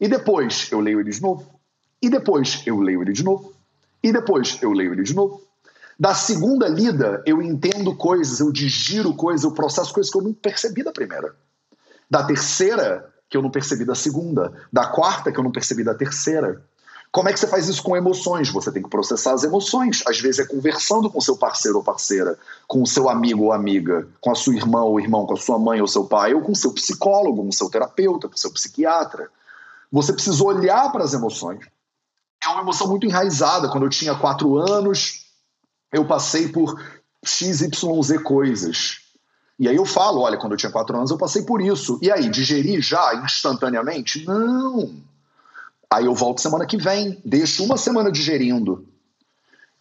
E 0.00 0.06
depois 0.06 0.70
eu 0.70 0.78
leio 0.78 1.00
ele 1.00 1.10
de 1.10 1.20
novo. 1.20 1.58
E 2.00 2.08
depois 2.08 2.62
eu 2.64 2.78
leio 2.78 3.02
ele 3.02 3.12
de 3.12 3.24
novo. 3.24 3.52
E 4.00 4.12
depois 4.12 4.56
eu 4.62 4.70
leio 4.70 4.92
ele 4.92 5.02
de 5.02 5.16
novo. 5.16 5.42
Da 5.98 6.14
segunda 6.14 6.68
lida, 6.68 7.24
eu 7.26 7.42
entendo 7.42 7.92
coisas, 7.96 8.38
eu 8.38 8.52
digiro 8.52 9.14
coisas, 9.14 9.42
eu 9.42 9.50
processo 9.50 9.92
coisas 9.92 10.12
que 10.12 10.16
eu 10.16 10.22
não 10.22 10.32
percebi 10.32 10.84
da 10.84 10.92
primeira. 10.92 11.34
Da 12.08 12.22
terceira, 12.22 13.12
que 13.28 13.36
eu 13.36 13.42
não 13.42 13.50
percebi 13.50 13.84
da 13.84 13.94
segunda. 13.94 14.52
Da 14.72 14.86
quarta, 14.86 15.30
que 15.30 15.38
eu 15.38 15.44
não 15.44 15.52
percebi 15.52 15.84
da 15.84 15.94
terceira. 15.94 16.62
Como 17.10 17.28
é 17.28 17.32
que 17.32 17.40
você 17.40 17.46
faz 17.46 17.68
isso 17.68 17.82
com 17.82 17.96
emoções? 17.96 18.50
Você 18.50 18.70
tem 18.70 18.82
que 18.82 18.90
processar 18.90 19.32
as 19.32 19.42
emoções. 19.42 20.02
Às 20.06 20.20
vezes 20.20 20.40
é 20.40 20.46
conversando 20.46 21.10
com 21.10 21.20
seu 21.20 21.36
parceiro 21.36 21.78
ou 21.78 21.84
parceira, 21.84 22.38
com 22.66 22.82
o 22.82 22.86
seu 22.86 23.08
amigo 23.08 23.44
ou 23.44 23.52
amiga, 23.52 24.06
com 24.20 24.30
a 24.30 24.34
sua 24.34 24.54
irmã 24.54 24.82
ou 24.82 25.00
irmão, 25.00 25.26
com 25.26 25.34
a 25.34 25.38
sua 25.38 25.58
mãe 25.58 25.80
ou 25.80 25.88
seu 25.88 26.04
pai, 26.04 26.34
ou 26.34 26.42
com 26.42 26.54
seu 26.54 26.72
psicólogo, 26.72 27.42
com 27.42 27.52
seu 27.52 27.70
terapeuta, 27.70 28.28
com 28.28 28.36
seu 28.36 28.52
psiquiatra. 28.52 29.30
Você 29.90 30.12
precisa 30.12 30.44
olhar 30.44 30.92
para 30.92 31.04
as 31.04 31.14
emoções 31.14 31.66
é 32.44 32.48
uma 32.48 32.62
emoção 32.62 32.88
muito 32.88 33.06
enraizada. 33.06 33.68
Quando 33.68 33.84
eu 33.84 33.90
tinha 33.90 34.14
quatro 34.14 34.56
anos, 34.56 35.26
eu 35.92 36.06
passei 36.06 36.48
por 36.48 36.80
XYZ 37.24 37.68
coisas. 38.24 39.07
E 39.58 39.68
aí 39.68 39.76
eu 39.76 39.84
falo, 39.84 40.20
olha, 40.20 40.36
quando 40.36 40.52
eu 40.52 40.56
tinha 40.56 40.70
quatro 40.70 40.96
anos 40.96 41.10
eu 41.10 41.18
passei 41.18 41.42
por 41.42 41.60
isso. 41.60 41.98
E 42.00 42.10
aí, 42.10 42.28
digeri 42.28 42.80
já 42.80 43.14
instantaneamente? 43.16 44.24
Não. 44.24 44.94
Aí 45.90 46.04
eu 46.04 46.14
volto 46.14 46.40
semana 46.40 46.64
que 46.64 46.76
vem, 46.76 47.20
deixo 47.24 47.64
uma 47.64 47.76
semana 47.76 48.12
digerindo. 48.12 48.86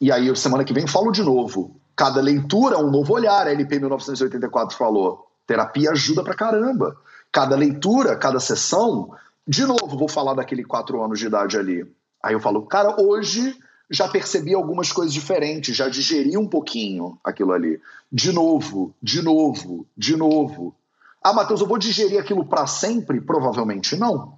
E 0.01 0.11
aí, 0.11 0.35
semana 0.35 0.63
que 0.63 0.73
vem, 0.73 0.87
falo 0.87 1.11
de 1.11 1.21
novo. 1.21 1.75
Cada 1.95 2.21
leitura 2.21 2.79
um 2.79 2.89
novo 2.89 3.13
olhar, 3.13 3.45
a 3.45 3.51
LP 3.51 3.79
1984 3.79 4.77
falou. 4.77 5.27
Terapia 5.45 5.91
ajuda 5.91 6.23
pra 6.23 6.33
caramba. 6.33 6.97
Cada 7.31 7.55
leitura, 7.55 8.15
cada 8.15 8.39
sessão, 8.39 9.11
de 9.47 9.65
novo, 9.65 9.97
vou 9.97 10.09
falar 10.09 10.33
daquele 10.33 10.63
quatro 10.63 11.03
anos 11.03 11.19
de 11.19 11.27
idade 11.27 11.57
ali. 11.57 11.85
Aí 12.21 12.33
eu 12.33 12.39
falo, 12.39 12.63
cara, 12.63 13.01
hoje 13.01 13.57
já 13.89 14.07
percebi 14.07 14.53
algumas 14.53 14.91
coisas 14.91 15.13
diferentes, 15.13 15.75
já 15.75 15.87
digeri 15.87 16.37
um 16.37 16.47
pouquinho 16.47 17.17
aquilo 17.23 17.53
ali. 17.53 17.79
De 18.11 18.31
novo, 18.31 18.93
de 19.01 19.21
novo, 19.21 19.87
de 19.97 20.15
novo. 20.15 20.75
Ah, 21.23 21.33
Matheus, 21.33 21.61
eu 21.61 21.67
vou 21.67 21.77
digerir 21.77 22.19
aquilo 22.19 22.45
para 22.45 22.67
sempre? 22.67 23.21
Provavelmente 23.21 23.95
não. 23.95 24.37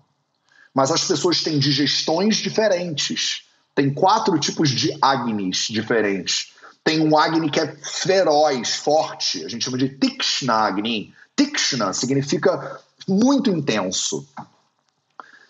mas 0.73 0.91
as 0.91 1.03
pessoas 1.03 1.43
têm 1.43 1.59
digestões 1.59 2.37
diferentes. 2.37 3.43
Tem 3.73 3.93
quatro 3.93 4.37
tipos 4.39 4.69
de 4.69 4.95
Agnis 5.01 5.67
diferentes. 5.69 6.53
Tem 6.83 7.01
um 7.01 7.17
Agni 7.17 7.49
que 7.49 7.59
é 7.59 7.75
feroz, 7.75 8.75
forte, 8.75 9.43
a 9.43 9.49
gente 9.49 9.65
chama 9.65 9.77
de 9.77 9.89
Tikshna 9.89 10.53
Agni. 10.53 11.13
Tikshna 11.35 11.93
significa 11.93 12.79
muito 13.07 13.49
intenso. 13.49 14.27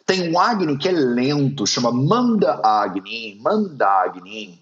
Tem 0.10 0.28
um 0.28 0.39
Agni 0.39 0.76
que 0.76 0.89
é 0.89 0.91
lento, 0.91 1.67
chama 1.67 1.91
Manda 1.91 2.60
Agni, 2.63 3.39
Mandagni. 3.39 4.60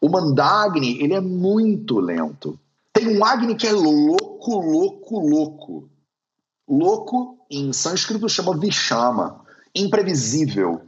O 0.00 0.08
Mandagni, 0.08 1.02
ele 1.02 1.14
é 1.14 1.20
muito 1.20 1.98
lento. 1.98 2.56
Tem 2.92 3.08
um 3.08 3.24
Agni 3.24 3.56
que 3.56 3.66
é 3.66 3.72
louco, 3.72 4.54
louco, 4.54 5.18
louco. 5.18 5.88
Louco, 6.68 7.36
em 7.50 7.72
sânscrito, 7.72 8.28
chama 8.28 8.56
Vishama. 8.56 9.40
Imprevisível, 9.74 10.82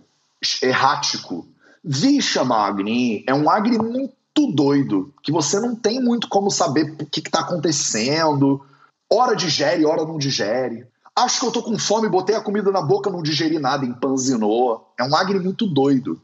errático. 0.62 1.44
Vishama 1.82 2.58
Agni 2.58 3.24
é 3.26 3.34
um 3.34 3.50
Agni 3.50 3.76
muito 3.76 4.52
doido, 4.54 5.12
que 5.20 5.32
você 5.32 5.58
não 5.58 5.74
tem 5.74 6.00
muito 6.00 6.28
como 6.28 6.48
saber 6.48 6.94
o 7.02 7.06
que 7.06 7.18
está 7.18 7.40
acontecendo. 7.40 8.64
Hora 9.12 9.34
digere, 9.34 9.84
hora 9.84 10.04
não 10.04 10.16
digere. 10.16 10.86
Acho 11.16 11.40
que 11.40 11.46
eu 11.46 11.52
tô 11.52 11.62
com 11.62 11.78
fome, 11.78 12.10
botei 12.10 12.36
a 12.36 12.42
comida 12.42 12.70
na 12.70 12.82
boca, 12.82 13.08
não 13.08 13.22
digeri 13.22 13.58
nada, 13.58 13.86
empanzinou. 13.86 14.92
É 14.98 15.02
um 15.02 15.16
Agni 15.16 15.40
muito 15.40 15.66
doido. 15.66 16.20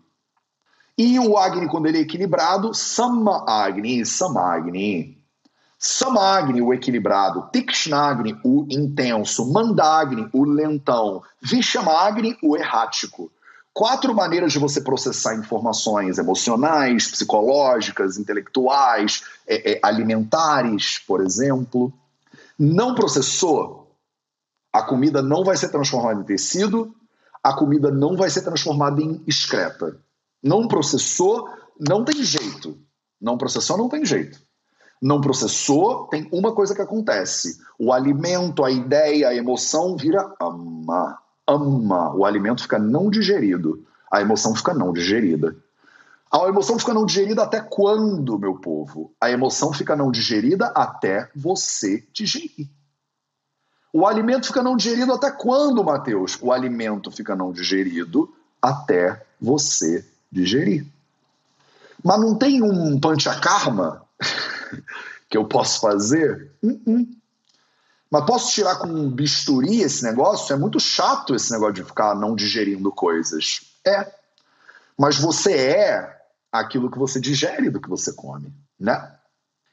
E 0.98 1.18
o 1.18 1.38
Agni, 1.38 1.66
quando 1.66 1.86
ele 1.86 1.96
é 1.96 2.02
equilibrado, 2.02 2.74
Sama 2.74 3.44
Agni, 3.48 4.04
Samagni. 4.04 5.22
Samagni, 5.78 6.62
o 6.62 6.72
equilibrado, 6.72 7.48
Tikshnagni, 7.52 8.38
o 8.44 8.66
intenso, 8.70 9.50
Mandagni, 9.50 10.28
o 10.32 10.44
lentão, 10.44 11.22
Vishamagni, 11.40 12.36
o 12.40 12.56
errático. 12.56 13.32
Quatro 13.74 14.14
maneiras 14.14 14.52
de 14.52 14.60
você 14.60 14.80
processar 14.80 15.34
informações 15.34 16.18
emocionais, 16.18 17.10
psicológicas, 17.10 18.18
intelectuais, 18.18 19.24
é, 19.44 19.72
é, 19.72 19.80
alimentares, 19.82 21.00
por 21.04 21.20
exemplo. 21.20 21.92
Não 22.56 22.94
processou, 22.94 23.81
a 24.72 24.82
comida 24.82 25.20
não 25.22 25.44
vai 25.44 25.56
ser 25.56 25.68
transformada 25.68 26.20
em 26.20 26.24
tecido, 26.24 26.94
a 27.42 27.52
comida 27.52 27.90
não 27.90 28.16
vai 28.16 28.30
ser 28.30 28.42
transformada 28.42 29.02
em 29.02 29.22
excreta. 29.26 29.96
Não 30.42 30.66
processou, 30.66 31.48
não 31.78 32.04
tem 32.04 32.22
jeito. 32.22 32.78
Não 33.20 33.36
processou, 33.36 33.76
não 33.76 33.88
tem 33.88 34.04
jeito 34.04 34.40
não 35.02 35.20
processou, 35.20 36.06
tem 36.06 36.28
uma 36.30 36.54
coisa 36.54 36.74
que 36.74 36.80
acontece: 36.80 37.58
o 37.76 37.92
alimento, 37.92 38.64
a 38.64 38.70
ideia, 38.70 39.28
a 39.28 39.34
emoção 39.34 39.96
vira 39.96 40.32
ama. 40.40 41.18
Ama. 41.46 42.14
O 42.14 42.24
alimento 42.24 42.62
fica 42.62 42.78
não 42.78 43.10
digerido, 43.10 43.84
a 44.10 44.20
emoção 44.20 44.54
fica 44.54 44.72
não 44.72 44.92
digerida. 44.92 45.56
A 46.30 46.48
emoção 46.48 46.78
fica 46.78 46.94
não 46.94 47.04
digerida 47.04 47.42
até 47.42 47.60
quando, 47.60 48.38
meu 48.38 48.54
povo? 48.54 49.12
A 49.20 49.30
emoção 49.30 49.72
fica 49.72 49.94
não 49.94 50.10
digerida 50.10 50.66
até 50.68 51.28
você 51.34 52.06
digerir. 52.12 52.70
O 53.92 54.06
alimento 54.06 54.46
fica 54.46 54.62
não 54.62 54.76
digerido 54.76 55.12
até 55.12 55.30
quando, 55.30 55.84
Mateus? 55.84 56.38
O 56.40 56.50
alimento 56.50 57.10
fica 57.10 57.36
não 57.36 57.52
digerido 57.52 58.32
até 58.60 59.22
você 59.40 60.04
digerir. 60.30 60.86
Mas 62.02 62.20
não 62.20 62.34
tem 62.34 62.62
um 62.62 62.98
panchakarma 62.98 64.02
que 65.28 65.36
eu 65.36 65.44
posso 65.44 65.80
fazer? 65.80 66.50
Uh 66.62 66.80
-uh. 66.86 67.08
Mas 68.10 68.26
posso 68.26 68.52
tirar 68.52 68.76
com 68.76 69.10
bisturi 69.10 69.80
esse 69.80 70.04
negócio? 70.04 70.52
É 70.52 70.58
muito 70.58 70.78
chato 70.78 71.34
esse 71.34 71.50
negócio 71.50 71.74
de 71.74 71.84
ficar 71.84 72.14
não 72.14 72.34
digerindo 72.34 72.90
coisas. 72.92 73.60
É. 73.86 74.10
Mas 74.98 75.16
você 75.16 75.52
é 75.52 76.22
aquilo 76.50 76.90
que 76.90 76.98
você 76.98 77.18
digere 77.18 77.70
do 77.70 77.80
que 77.80 77.88
você 77.88 78.12
come, 78.12 78.52
né? 78.78 79.16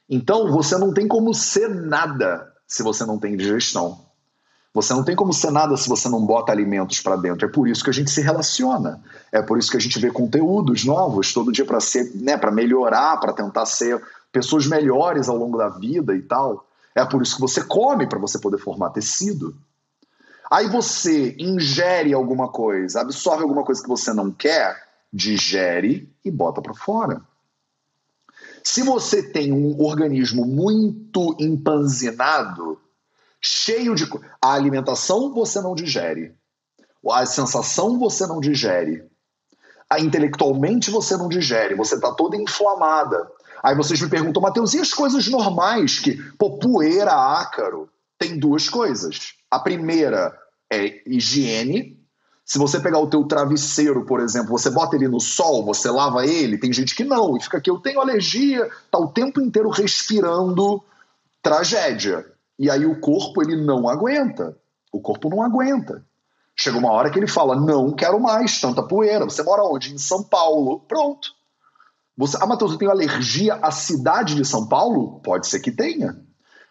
Então 0.08 0.50
você 0.50 0.78
não 0.78 0.92
tem 0.92 1.06
como 1.06 1.34
ser 1.34 1.68
nada 1.68 2.50
se 2.66 2.82
você 2.82 3.04
não 3.04 3.18
tem 3.18 3.36
digestão. 3.36 4.09
Você 4.72 4.94
não 4.94 5.02
tem 5.02 5.16
como 5.16 5.32
ser 5.32 5.50
nada 5.50 5.76
se 5.76 5.88
você 5.88 6.08
não 6.08 6.24
bota 6.24 6.52
alimentos 6.52 7.00
para 7.00 7.16
dentro. 7.16 7.46
É 7.46 7.50
por 7.50 7.68
isso 7.68 7.82
que 7.82 7.90
a 7.90 7.92
gente 7.92 8.10
se 8.10 8.20
relaciona. 8.20 9.02
É 9.32 9.42
por 9.42 9.58
isso 9.58 9.70
que 9.70 9.76
a 9.76 9.80
gente 9.80 9.98
vê 9.98 10.10
conteúdos 10.10 10.84
novos 10.84 11.32
todo 11.32 11.50
dia 11.50 11.64
para 11.64 11.80
ser, 11.80 12.12
né, 12.14 12.36
para 12.36 12.52
melhorar, 12.52 13.18
para 13.18 13.32
tentar 13.32 13.66
ser 13.66 14.00
pessoas 14.30 14.66
melhores 14.66 15.28
ao 15.28 15.36
longo 15.36 15.58
da 15.58 15.68
vida 15.68 16.14
e 16.14 16.22
tal. 16.22 16.66
É 16.94 17.04
por 17.04 17.20
isso 17.20 17.34
que 17.34 17.40
você 17.40 17.64
come, 17.64 18.06
para 18.06 18.18
você 18.18 18.38
poder 18.38 18.58
formar 18.58 18.90
tecido. 18.90 19.56
Aí 20.48 20.68
você 20.68 21.34
ingere 21.38 22.12
alguma 22.12 22.48
coisa, 22.48 23.00
absorve 23.00 23.42
alguma 23.42 23.64
coisa 23.64 23.82
que 23.82 23.88
você 23.88 24.12
não 24.12 24.30
quer, 24.30 24.76
digere 25.12 26.08
e 26.24 26.30
bota 26.30 26.60
para 26.60 26.74
fora. 26.74 27.20
Se 28.62 28.82
você 28.82 29.22
tem 29.22 29.52
um 29.52 29.80
organismo 29.80 30.44
muito 30.44 31.36
empanzinado, 31.38 32.78
cheio 33.50 33.94
de. 33.94 34.08
A 34.40 34.52
alimentação 34.52 35.34
você 35.34 35.60
não 35.60 35.74
digere. 35.74 36.34
A 37.10 37.26
sensação 37.26 37.98
você 37.98 38.26
não 38.26 38.40
digere. 38.40 39.04
A 39.88 39.98
intelectualmente 39.98 40.90
você 40.90 41.16
não 41.16 41.28
digere. 41.28 41.74
Você 41.74 41.96
está 41.96 42.12
toda 42.12 42.36
inflamada. 42.36 43.28
Aí 43.62 43.74
vocês 43.74 44.00
me 44.00 44.08
perguntam, 44.08 44.40
Matheus, 44.40 44.72
e 44.74 44.80
as 44.80 44.94
coisas 44.94 45.26
normais? 45.28 45.98
Que, 45.98 46.16
pô, 46.38 46.58
poeira, 46.58 47.12
ácaro, 47.12 47.90
tem 48.18 48.38
duas 48.38 48.68
coisas. 48.68 49.34
A 49.50 49.58
primeira 49.58 50.32
é 50.72 51.02
higiene. 51.06 51.98
Se 52.44 52.58
você 52.58 52.80
pegar 52.80 52.98
o 52.98 53.08
teu 53.08 53.24
travesseiro, 53.24 54.06
por 54.06 54.20
exemplo, 54.20 54.50
você 54.50 54.70
bota 54.70 54.96
ele 54.96 55.08
no 55.08 55.20
sol, 55.20 55.64
você 55.64 55.90
lava 55.90 56.26
ele, 56.26 56.58
tem 56.58 56.72
gente 56.72 56.96
que 56.96 57.04
não, 57.04 57.36
e 57.36 57.40
fica 57.40 57.58
aqui, 57.58 57.70
eu 57.70 57.78
tenho 57.78 58.00
alergia, 58.00 58.68
tá 58.90 58.98
o 58.98 59.06
tempo 59.06 59.40
inteiro 59.40 59.68
respirando 59.68 60.82
tragédia. 61.40 62.26
E 62.60 62.68
aí 62.68 62.84
o 62.84 63.00
corpo, 63.00 63.40
ele 63.40 63.56
não 63.56 63.88
aguenta. 63.88 64.54
O 64.92 65.00
corpo 65.00 65.30
não 65.30 65.42
aguenta. 65.42 66.04
Chega 66.54 66.76
uma 66.76 66.92
hora 66.92 67.10
que 67.10 67.18
ele 67.18 67.26
fala, 67.26 67.56
não 67.56 67.90
quero 67.90 68.20
mais 68.20 68.60
tanta 68.60 68.82
poeira. 68.82 69.24
Você 69.24 69.42
mora 69.42 69.64
onde? 69.64 69.94
Em 69.94 69.96
São 69.96 70.22
Paulo. 70.22 70.80
Pronto. 70.80 71.30
Você, 72.18 72.36
ah, 72.38 72.46
Matheus, 72.46 72.72
eu 72.72 72.76
tenho 72.76 72.90
alergia 72.90 73.54
à 73.62 73.70
cidade 73.70 74.34
de 74.34 74.44
São 74.44 74.68
Paulo? 74.68 75.20
Pode 75.20 75.46
ser 75.46 75.60
que 75.60 75.72
tenha. 75.72 76.22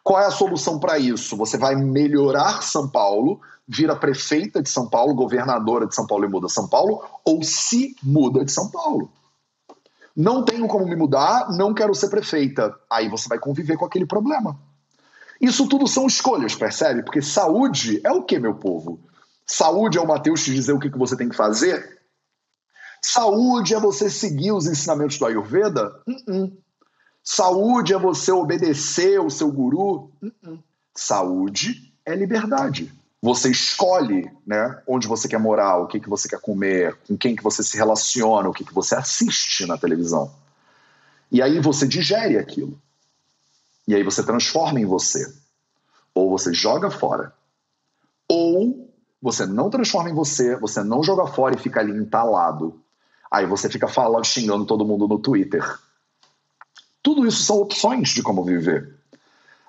Qual 0.04 0.19
é 0.19 0.28
a 0.28 0.32
solução 0.32 0.80
para 0.80 0.99
isso? 0.99 1.36
Você 1.38 1.58
vai 1.58 1.75
melhorar 1.75 2.62
São 2.62 2.88
Paulo, 2.88 3.41
vira 3.67 3.95
prefeita 3.95 4.62
de 4.62 4.69
São 4.69 4.88
Paulo, 4.88 5.15
governadora 5.15 5.88
de 5.88 5.95
São 5.95 6.06
Paulo 6.06 6.25
e 6.25 6.30
muda 6.30 6.47
São 6.49 6.67
Paulo, 6.67 7.04
ou 7.25 7.41
se 7.41 7.95
muda 8.04 8.45
de 8.45 8.52
São 8.52 8.69
Paulo. 8.69 9.12
Não 10.15 10.45
tenho 10.45 10.67
como 10.67 10.86
me 10.86 10.95
mudar, 10.95 11.49
não 11.49 11.73
quero 11.73 11.95
ser 11.95 12.10
prefeita. 12.10 12.75
Aí 12.88 13.10
você 13.10 13.28
vai 13.28 13.39
conviver 13.39 13.75
com 13.75 13.86
aquele 13.86 14.06
problema. 14.06 14.68
Isso 15.39 15.67
tudo 15.67 15.88
são 15.88 16.06
escolhas, 16.06 16.56
percebe? 16.56 17.04
Porque 17.04 17.21
saúde 17.21 18.02
é 18.04 18.12
o 18.12 18.23
que, 18.23 18.38
meu 18.39 18.56
povo? 18.56 18.99
Saúde 19.45 19.97
é 19.97 20.02
o 20.02 20.08
Mateus 20.08 20.43
te 20.43 20.54
dizer 20.54 20.73
o 20.73 20.80
que 20.80 20.89
você 20.89 21.15
tem 21.15 21.30
que 21.30 21.36
fazer? 21.36 21.99
Saúde 23.02 23.73
é 23.73 23.80
você 23.80 24.10
seguir 24.10 24.52
os 24.52 24.67
ensinamentos 24.67 25.17
do 25.17 25.25
Ayurveda? 25.25 26.02
Uh 26.06 26.32
-uh. 26.32 26.58
Saúde 27.23 27.93
é 27.93 27.97
você 27.97 28.32
obedecer 28.32 29.19
o 29.19 29.30
seu 29.30 29.52
guru? 29.52 30.12
Uh 30.21 30.60
Saúde 30.95 31.93
é 32.06 32.13
liberdade. 32.13 32.91
Você 33.21 33.49
escolhe 33.49 34.30
né, 34.45 34.82
onde 34.86 35.08
você 35.08 35.28
quer 35.28 35.39
morar, 35.39 35.78
o 35.78 35.88
que, 35.88 35.99
que 35.99 36.10
você 36.10 36.28
quer 36.28 36.39
comer, 36.39 36.97
com 37.08 37.17
quem 37.17 37.36
que 37.36 37.43
você 37.43 37.63
se 37.63 37.78
relaciona, 37.78 38.49
o 38.49 38.54
que, 38.54 38.65
que 38.65 38.73
você 38.73 38.95
assiste 38.95 39.65
na 39.65 39.78
televisão. 39.78 40.32
E 41.32 41.41
aí 41.41 41.60
você 41.60 41.88
digere 41.88 42.38
aquilo. 42.38 42.80
E 43.89 43.95
aí 43.95 44.04
você 44.04 44.23
transforma 44.23 44.80
em 44.80 44.86
você. 44.86 45.25
Ou 46.13 46.30
você 46.30 46.54
joga 46.54 46.89
fora. 46.89 47.34
Ou 48.30 48.89
você 49.21 49.45
não 49.45 49.69
transforma 49.69 50.10
em 50.10 50.13
você, 50.13 50.56
você 50.56 50.84
não 50.84 51.04
joga 51.04 51.28
fora 51.28 51.56
e 51.56 51.60
fica 51.60 51.82
ali 51.82 51.91
entalado 51.91 52.80
Aí 53.32 53.45
você 53.45 53.69
fica 53.69 53.88
falando, 53.88 54.25
xingando 54.25 54.65
todo 54.65 54.86
mundo 54.86 55.08
no 55.08 55.19
Twitter. 55.19 55.63
Tudo 57.04 57.28
isso 57.28 57.43
são 57.43 57.58
opções 57.58 58.10
de 58.10 58.23
como 58.23 58.43
viver. 58.43 58.95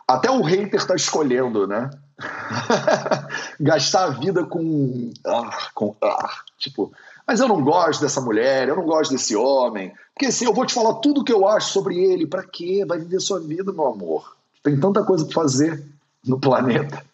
Até 0.09 0.31
o 0.31 0.43
hater 0.43 0.81
está 0.81 0.95
escolhendo, 0.95 1.67
né? 1.67 1.91
Gastar 3.61 4.05
a 4.05 4.11
vida 4.11 4.45
com. 4.45 5.13
Ah, 5.27 5.69
com 5.75 5.95
ah, 6.03 6.41
tipo, 6.59 6.93
mas 7.31 7.39
eu 7.39 7.47
não 7.47 7.63
gosto 7.63 8.01
dessa 8.01 8.21
mulher, 8.21 8.69
eu 8.69 8.75
não 8.75 8.83
gosto 8.83 9.13
desse 9.13 9.37
homem. 9.37 9.95
Porque 10.13 10.27
assim, 10.27 10.47
eu 10.47 10.53
vou 10.53 10.67
te 10.67 10.75
falar 10.75 10.95
tudo 10.95 11.21
o 11.21 11.25
que 11.25 11.33
eu 11.33 11.47
acho 11.47 11.73
sobre 11.73 11.97
ele. 11.97 12.27
Para 12.27 12.43
quê? 12.43 12.85
Vai 12.85 12.99
viver 12.99 13.21
sua 13.21 13.39
vida, 13.39 13.73
meu 13.73 13.87
amor. 13.87 14.37
Tem 14.65 14.77
tanta 14.81 15.05
coisa 15.05 15.25
para 15.25 15.35
fazer 15.35 15.81
no 16.27 16.41
planeta. 16.41 17.05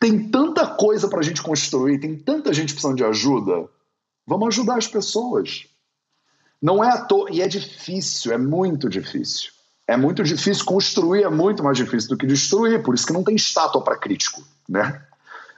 Tem 0.00 0.28
tanta 0.28 0.66
coisa 0.66 1.06
para 1.06 1.20
a 1.20 1.22
gente 1.22 1.40
construir, 1.40 2.00
tem 2.00 2.16
tanta 2.16 2.52
gente 2.52 2.72
precisando 2.72 2.96
de 2.96 3.04
ajuda. 3.04 3.68
Vamos 4.26 4.48
ajudar 4.48 4.76
as 4.76 4.88
pessoas. 4.88 5.66
Não 6.60 6.82
é 6.82 6.88
à 6.88 7.02
toa, 7.02 7.30
e 7.30 7.40
é 7.40 7.46
difícil, 7.46 8.32
é 8.32 8.38
muito 8.38 8.88
difícil. 8.88 9.52
É 9.86 9.96
muito 9.96 10.24
difícil 10.24 10.64
construir, 10.64 11.22
é 11.22 11.30
muito 11.30 11.62
mais 11.62 11.76
difícil 11.76 12.08
do 12.08 12.16
que 12.16 12.26
destruir, 12.26 12.82
por 12.82 12.92
isso 12.92 13.06
que 13.06 13.12
não 13.12 13.22
tem 13.22 13.36
estátua 13.36 13.82
para 13.82 13.96
crítico, 13.96 14.42
né? 14.68 15.00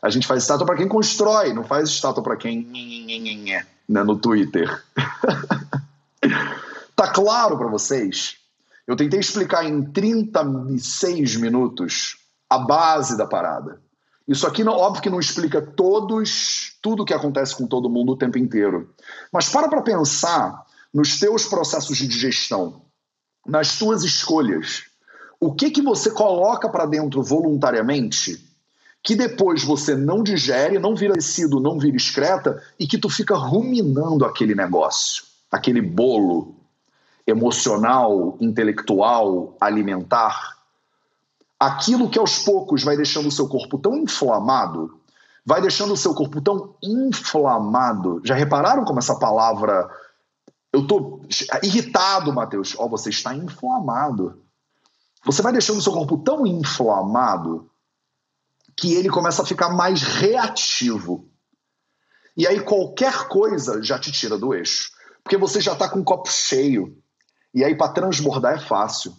A 0.03 0.11
gente 0.11 0.27
faz 0.27 0.43
estátua 0.43 0.66
para 0.66 0.77
quem 0.77 0.87
constrói, 0.87 1.55
não 1.55 1.64
faz 1.64 1.89
estátua 1.89 2.23
para 2.23 2.37
quem 2.37 2.61
né, 3.89 4.03
no 4.03 4.16
Twitter. 4.16 4.84
tá 6.95 7.12
claro 7.12 7.57
para 7.57 7.68
vocês? 7.68 8.37
Eu 8.87 8.97
tentei 8.97 9.18
explicar 9.18 9.64
em 9.64 9.82
36 9.82 11.37
minutos 11.37 12.18
a 12.49 12.59
base 12.59 13.16
da 13.16 13.26
parada. 13.26 13.80
Isso 14.26 14.47
aqui, 14.47 14.64
óbvio 14.64 15.03
que 15.03 15.11
não 15.11 15.20
explica 15.20 15.62
todos, 15.62 16.76
tudo 16.82 17.03
o 17.03 17.07
que 17.07 17.14
acontece 17.14 17.57
com 17.57 17.66
todo 17.66 17.91
mundo 17.91 18.12
o 18.12 18.16
tempo 18.16 18.39
inteiro. 18.39 18.93
Mas 19.32 19.49
para 19.49 19.68
para 19.68 19.82
pensar 19.82 20.64
nos 20.93 21.18
teus 21.18 21.47
processos 21.47 21.97
de 21.97 22.09
digestão, 22.09 22.82
nas 23.47 23.78
tuas 23.78 24.03
escolhas. 24.03 24.84
O 25.39 25.55
que 25.55 25.70
que 25.70 25.82
você 25.82 26.11
coloca 26.11 26.68
para 26.68 26.87
dentro 26.87 27.22
voluntariamente 27.22 28.45
que 29.07 29.15
depois 29.15 29.63
você 29.63 29.95
não 29.95 30.21
digere, 30.21 30.81
não 30.81 30.97
vira 30.97 31.15
tecido, 31.15 31.61
não 31.61 31.79
vira 31.79 31.97
excreta 31.97 32.61
e 32.77 32.89
que 32.89 32.99
tu 32.99 33.09
fica 33.09 33.37
ruminando 33.37 34.25
aquele 34.25 34.53
negócio, 34.53 35.23
aquele 35.49 35.81
bolo 35.81 36.57
emocional, 37.25 38.37
intelectual, 38.41 39.57
alimentar. 39.61 40.57
Aquilo 41.59 42.11
que 42.11 42.19
aos 42.19 42.41
poucos 42.41 42.83
vai 42.83 42.97
deixando 42.97 43.29
o 43.29 43.31
seu 43.31 43.47
corpo 43.49 43.79
tão 43.79 43.97
inflamado, 43.97 44.99
vai 45.45 45.61
deixando 45.61 45.93
o 45.93 45.97
seu 45.97 46.13
corpo 46.13 46.41
tão 46.41 46.75
inflamado. 46.83 48.21
Já 48.25 48.35
repararam 48.35 48.85
como 48.85 48.99
essa 48.99 49.17
palavra. 49.17 49.89
Eu 50.73 50.85
tô 50.85 51.21
irritado, 51.63 52.33
Mateus. 52.33 52.75
Ó, 52.77 52.87
oh, 52.87 52.89
você 52.89 53.11
está 53.11 53.33
inflamado. 53.33 54.43
Você 55.25 55.43
vai 55.43 55.53
deixando 55.53 55.79
o 55.79 55.83
seu 55.83 55.93
corpo 55.93 56.19
tão 56.19 56.45
inflamado 56.45 57.71
que 58.77 58.95
ele 58.95 59.09
começa 59.09 59.43
a 59.43 59.47
ficar 59.47 59.70
mais 59.70 60.03
reativo. 60.03 61.29
E 62.37 62.47
aí 62.47 62.61
qualquer 62.61 63.29
coisa 63.29 63.83
já 63.83 63.99
te 63.99 64.12
tira 64.12 64.37
do 64.37 64.55
eixo. 64.55 64.91
Porque 65.22 65.37
você 65.37 65.61
já 65.61 65.72
está 65.72 65.89
com 65.89 66.01
o 66.01 66.05
copo 66.05 66.31
cheio. 66.31 66.97
E 67.55 67.64
aí 67.64 67.74
para 67.74 67.93
transbordar 67.93 68.55
é 68.55 68.61
fácil. 68.61 69.14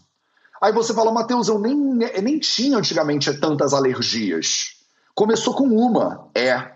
Aí 0.61 0.71
você 0.71 0.93
fala, 0.93 1.11
Matheus, 1.11 1.47
eu 1.47 1.59
nem, 1.59 1.75
nem 1.75 2.39
tinha 2.39 2.77
antigamente 2.77 3.33
tantas 3.39 3.73
alergias. 3.73 4.75
Começou 5.13 5.53
com 5.53 5.67
uma, 5.67 6.29
é. 6.35 6.71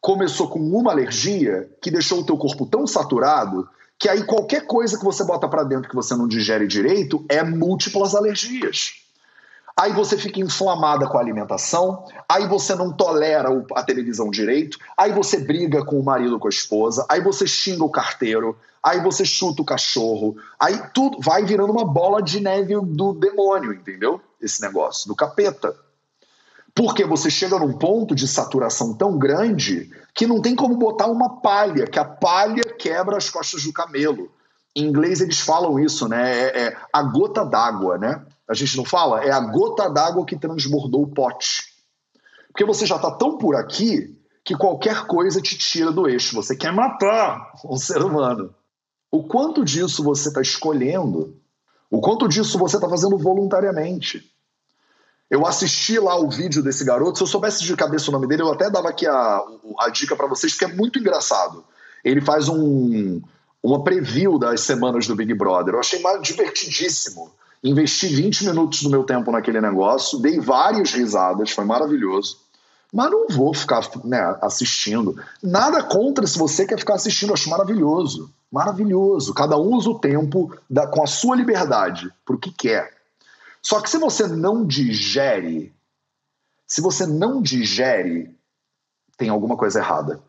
Começou 0.00 0.48
com 0.48 0.58
uma 0.58 0.92
alergia 0.92 1.70
que 1.82 1.90
deixou 1.90 2.20
o 2.20 2.26
teu 2.26 2.36
corpo 2.36 2.66
tão 2.66 2.86
saturado 2.86 3.68
que 3.98 4.08
aí 4.08 4.24
qualquer 4.24 4.66
coisa 4.66 4.98
que 4.98 5.04
você 5.04 5.24
bota 5.24 5.48
para 5.48 5.64
dentro 5.64 5.88
que 5.88 5.94
você 5.94 6.14
não 6.14 6.26
digere 6.26 6.66
direito 6.66 7.24
é 7.28 7.42
múltiplas 7.42 8.14
alergias. 8.14 9.03
Aí 9.76 9.92
você 9.92 10.16
fica 10.16 10.38
inflamada 10.38 11.08
com 11.08 11.18
a 11.18 11.20
alimentação, 11.20 12.04
aí 12.28 12.46
você 12.46 12.76
não 12.76 12.92
tolera 12.92 13.48
a 13.74 13.82
televisão 13.82 14.30
direito, 14.30 14.78
aí 14.96 15.12
você 15.12 15.38
briga 15.38 15.84
com 15.84 15.98
o 15.98 16.04
marido, 16.04 16.38
com 16.38 16.46
a 16.46 16.50
esposa, 16.50 17.04
aí 17.08 17.20
você 17.20 17.44
xinga 17.44 17.82
o 17.82 17.90
carteiro, 17.90 18.56
aí 18.80 19.00
você 19.00 19.24
chuta 19.24 19.62
o 19.62 19.64
cachorro, 19.64 20.36
aí 20.60 20.80
tudo 20.94 21.18
vai 21.20 21.44
virando 21.44 21.72
uma 21.72 21.84
bola 21.84 22.22
de 22.22 22.38
neve 22.38 22.76
do 22.80 23.14
demônio, 23.14 23.72
entendeu? 23.72 24.20
Esse 24.40 24.62
negócio, 24.62 25.08
do 25.08 25.16
capeta. 25.16 25.74
Porque 26.72 27.04
você 27.04 27.28
chega 27.28 27.58
num 27.58 27.72
ponto 27.72 28.14
de 28.14 28.28
saturação 28.28 28.94
tão 28.94 29.18
grande 29.18 29.90
que 30.14 30.26
não 30.26 30.40
tem 30.40 30.54
como 30.54 30.76
botar 30.76 31.06
uma 31.06 31.40
palha, 31.40 31.86
que 31.86 31.98
a 31.98 32.04
palha 32.04 32.62
quebra 32.78 33.16
as 33.16 33.28
costas 33.28 33.64
do 33.64 33.72
camelo. 33.72 34.30
Em 34.74 34.84
inglês 34.84 35.20
eles 35.20 35.40
falam 35.40 35.78
isso, 35.80 36.08
né? 36.08 36.32
É, 36.32 36.62
é 36.62 36.76
a 36.92 37.02
gota 37.02 37.44
d'água, 37.44 37.98
né? 37.98 38.24
A 38.48 38.54
gente 38.54 38.76
não 38.76 38.84
fala? 38.84 39.24
É 39.24 39.30
a 39.30 39.40
gota 39.40 39.88
d'água 39.88 40.24
que 40.26 40.38
transbordou 40.38 41.02
o 41.02 41.08
pote. 41.08 41.62
Porque 42.48 42.64
você 42.64 42.86
já 42.86 42.96
está 42.96 43.10
tão 43.10 43.38
por 43.38 43.56
aqui 43.56 44.16
que 44.44 44.56
qualquer 44.56 45.06
coisa 45.06 45.40
te 45.40 45.56
tira 45.56 45.90
do 45.90 46.08
eixo. 46.08 46.36
Você 46.36 46.54
quer 46.54 46.72
matar 46.72 47.52
um 47.64 47.76
ser 47.76 48.02
humano. 48.02 48.54
O 49.10 49.24
quanto 49.24 49.64
disso 49.64 50.04
você 50.04 50.28
está 50.28 50.40
escolhendo? 50.40 51.40
O 51.90 52.00
quanto 52.00 52.28
disso 52.28 52.58
você 52.58 52.76
está 52.76 52.88
fazendo 52.88 53.16
voluntariamente? 53.16 54.30
Eu 55.30 55.46
assisti 55.46 55.98
lá 55.98 56.16
o 56.16 56.28
vídeo 56.28 56.62
desse 56.62 56.84
garoto. 56.84 57.16
Se 57.16 57.24
eu 57.24 57.26
soubesse 57.26 57.64
de 57.64 57.74
cabeça 57.74 58.10
o 58.10 58.12
nome 58.12 58.26
dele, 58.26 58.42
eu 58.42 58.52
até 58.52 58.70
dava 58.70 58.90
aqui 58.90 59.06
a, 59.06 59.42
a 59.80 59.88
dica 59.88 60.14
para 60.14 60.26
vocês, 60.26 60.52
porque 60.52 60.66
é 60.66 60.76
muito 60.76 60.98
engraçado. 60.98 61.64
Ele 62.04 62.20
faz 62.20 62.48
um, 62.48 63.22
uma 63.62 63.82
preview 63.82 64.38
das 64.38 64.60
semanas 64.60 65.06
do 65.06 65.16
Big 65.16 65.32
Brother. 65.32 65.74
Eu 65.74 65.80
achei 65.80 66.00
mais 66.00 66.20
divertidíssimo. 66.22 67.32
Investi 67.64 68.08
20 68.08 68.44
minutos 68.44 68.82
do 68.82 68.90
meu 68.90 69.04
tempo 69.04 69.32
naquele 69.32 69.58
negócio, 69.58 70.18
dei 70.18 70.38
várias 70.38 70.92
risadas, 70.92 71.50
foi 71.50 71.64
maravilhoso. 71.64 72.36
Mas 72.92 73.10
não 73.10 73.26
vou 73.26 73.54
ficar 73.54 73.80
né, 74.04 74.38
assistindo. 74.42 75.18
Nada 75.42 75.82
contra 75.82 76.26
se 76.26 76.38
você 76.38 76.66
quer 76.66 76.78
ficar 76.78 76.94
assistindo, 76.94 77.32
acho 77.32 77.48
maravilhoso. 77.48 78.30
Maravilhoso. 78.52 79.32
Cada 79.32 79.56
um 79.56 79.74
usa 79.74 79.88
o 79.88 79.98
tempo 79.98 80.54
da, 80.68 80.86
com 80.86 81.02
a 81.02 81.06
sua 81.06 81.34
liberdade, 81.34 82.12
para 82.24 82.36
o 82.36 82.38
que 82.38 82.52
quer. 82.52 82.92
Só 83.62 83.80
que 83.80 83.88
se 83.88 83.96
você 83.96 84.26
não 84.26 84.66
digere, 84.66 85.74
se 86.66 86.82
você 86.82 87.06
não 87.06 87.40
digere, 87.40 88.36
tem 89.16 89.30
alguma 89.30 89.56
coisa 89.56 89.78
errada. 89.78 90.20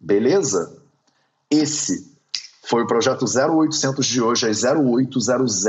Beleza? 0.00 0.80
Esse 1.50 2.16
foi 2.62 2.84
o 2.84 2.86
projeto 2.86 3.24
0800 3.24 4.06
de 4.06 4.22
hoje, 4.22 4.48
às 4.48 4.62
0800 4.62 5.66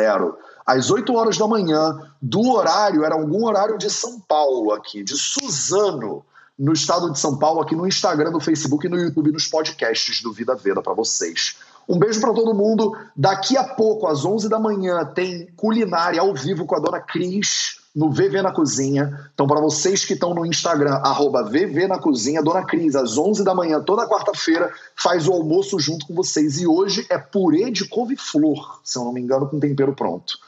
às 0.65 0.89
8 0.89 1.13
horas 1.13 1.37
da 1.37 1.47
manhã, 1.47 2.11
do 2.21 2.49
horário, 2.51 3.03
era 3.03 3.15
algum 3.15 3.45
horário 3.45 3.77
de 3.77 3.89
São 3.89 4.19
Paulo 4.19 4.71
aqui, 4.71 5.03
de 5.03 5.15
Suzano, 5.17 6.25
no 6.57 6.73
estado 6.73 7.11
de 7.11 7.19
São 7.19 7.37
Paulo, 7.37 7.61
aqui 7.61 7.75
no 7.75 7.87
Instagram, 7.87 8.31
no 8.31 8.39
Facebook, 8.39 8.87
no 8.87 8.97
YouTube, 8.97 9.31
nos 9.31 9.47
podcasts 9.47 10.21
do 10.21 10.31
Vida 10.31 10.55
Veda 10.55 10.81
para 10.81 10.93
vocês. 10.93 11.57
Um 11.87 11.97
beijo 11.97 12.21
para 12.21 12.33
todo 12.33 12.53
mundo. 12.53 12.95
Daqui 13.15 13.57
a 13.57 13.63
pouco, 13.63 14.07
às 14.07 14.23
11 14.23 14.47
da 14.47 14.59
manhã, 14.59 15.03
tem 15.05 15.47
culinária 15.57 16.21
ao 16.21 16.33
vivo 16.33 16.65
com 16.65 16.75
a 16.75 16.79
dona 16.79 16.99
Cris 17.01 17.81
no 17.95 18.09
VV 18.09 18.41
na 18.41 18.51
Cozinha. 18.51 19.29
Então, 19.33 19.45
para 19.45 19.61
vocês 19.61 20.03
que 20.03 20.13
estão 20.13 20.33
no 20.33 20.45
Instagram, 20.45 20.95
arroba 20.95 21.43
VV 21.43 21.87
na 21.87 21.99
Cozinha, 21.99 22.41
Dona 22.41 22.65
Cris, 22.65 22.95
às 22.95 23.17
11 23.17 23.43
da 23.43 23.53
manhã, 23.53 23.81
toda 23.81 24.07
quarta-feira, 24.07 24.71
faz 24.95 25.27
o 25.27 25.33
almoço 25.33 25.79
junto 25.79 26.07
com 26.07 26.15
vocês. 26.15 26.59
E 26.59 26.65
hoje 26.65 27.05
é 27.09 27.17
purê 27.17 27.69
de 27.69 27.87
couve-flor, 27.87 28.79
se 28.83 28.97
eu 28.97 29.03
não 29.03 29.13
me 29.13 29.21
engano, 29.21 29.47
com 29.47 29.59
tempero 29.59 29.93
pronto. 29.93 30.39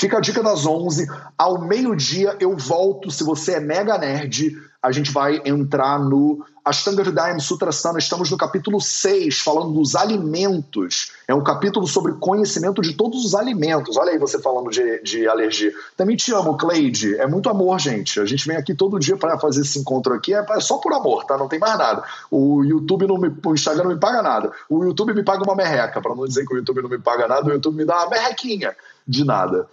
Fica 0.00 0.16
a 0.16 0.20
dica 0.20 0.42
das 0.42 0.64
11. 0.64 1.06
Ao 1.36 1.60
meio-dia 1.60 2.34
eu 2.40 2.56
volto. 2.56 3.10
Se 3.10 3.22
você 3.22 3.56
é 3.56 3.60
mega 3.60 3.98
nerd, 3.98 4.56
a 4.82 4.90
gente 4.90 5.12
vai 5.12 5.42
entrar 5.44 5.98
no 5.98 6.42
Ashtanga 6.64 7.02
Hridayam 7.02 7.38
Sutrasthana. 7.38 7.98
Estamos 7.98 8.30
no 8.30 8.38
capítulo 8.38 8.80
6, 8.80 9.40
falando 9.40 9.74
dos 9.74 9.94
alimentos. 9.94 11.12
É 11.28 11.34
um 11.34 11.44
capítulo 11.44 11.86
sobre 11.86 12.14
conhecimento 12.14 12.80
de 12.80 12.94
todos 12.94 13.26
os 13.26 13.34
alimentos. 13.34 13.98
Olha 13.98 14.12
aí 14.12 14.18
você 14.18 14.40
falando 14.40 14.70
de, 14.70 15.02
de 15.02 15.28
alergia. 15.28 15.70
Também 15.98 16.16
te 16.16 16.32
amo, 16.32 16.56
Cleide. 16.56 17.16
É 17.16 17.26
muito 17.26 17.50
amor, 17.50 17.78
gente. 17.78 18.20
A 18.20 18.24
gente 18.24 18.48
vem 18.48 18.56
aqui 18.56 18.74
todo 18.74 18.98
dia 18.98 19.18
para 19.18 19.38
fazer 19.38 19.60
esse 19.60 19.78
encontro 19.78 20.14
aqui. 20.14 20.32
É 20.32 20.60
só 20.60 20.78
por 20.78 20.94
amor, 20.94 21.26
tá? 21.26 21.36
Não 21.36 21.46
tem 21.46 21.58
mais 21.58 21.76
nada. 21.76 22.02
O 22.30 22.64
YouTube 22.64 23.06
não 23.06 23.18
me, 23.18 23.28
o 23.28 23.52
Instagram 23.52 23.84
não 23.84 23.92
me 23.92 24.00
paga 24.00 24.22
nada. 24.22 24.50
O 24.66 24.82
YouTube 24.82 25.12
me 25.12 25.22
paga 25.22 25.44
uma 25.44 25.54
merreca. 25.54 26.00
Para 26.00 26.14
não 26.14 26.26
dizer 26.26 26.46
que 26.46 26.54
o 26.54 26.56
YouTube 26.56 26.80
não 26.80 26.88
me 26.88 26.98
paga 26.98 27.28
nada, 27.28 27.46
o 27.46 27.52
YouTube 27.52 27.76
me 27.76 27.84
dá 27.84 27.98
uma 27.98 28.08
merrequinha 28.08 28.74
de 29.06 29.26
nada. 29.26 29.68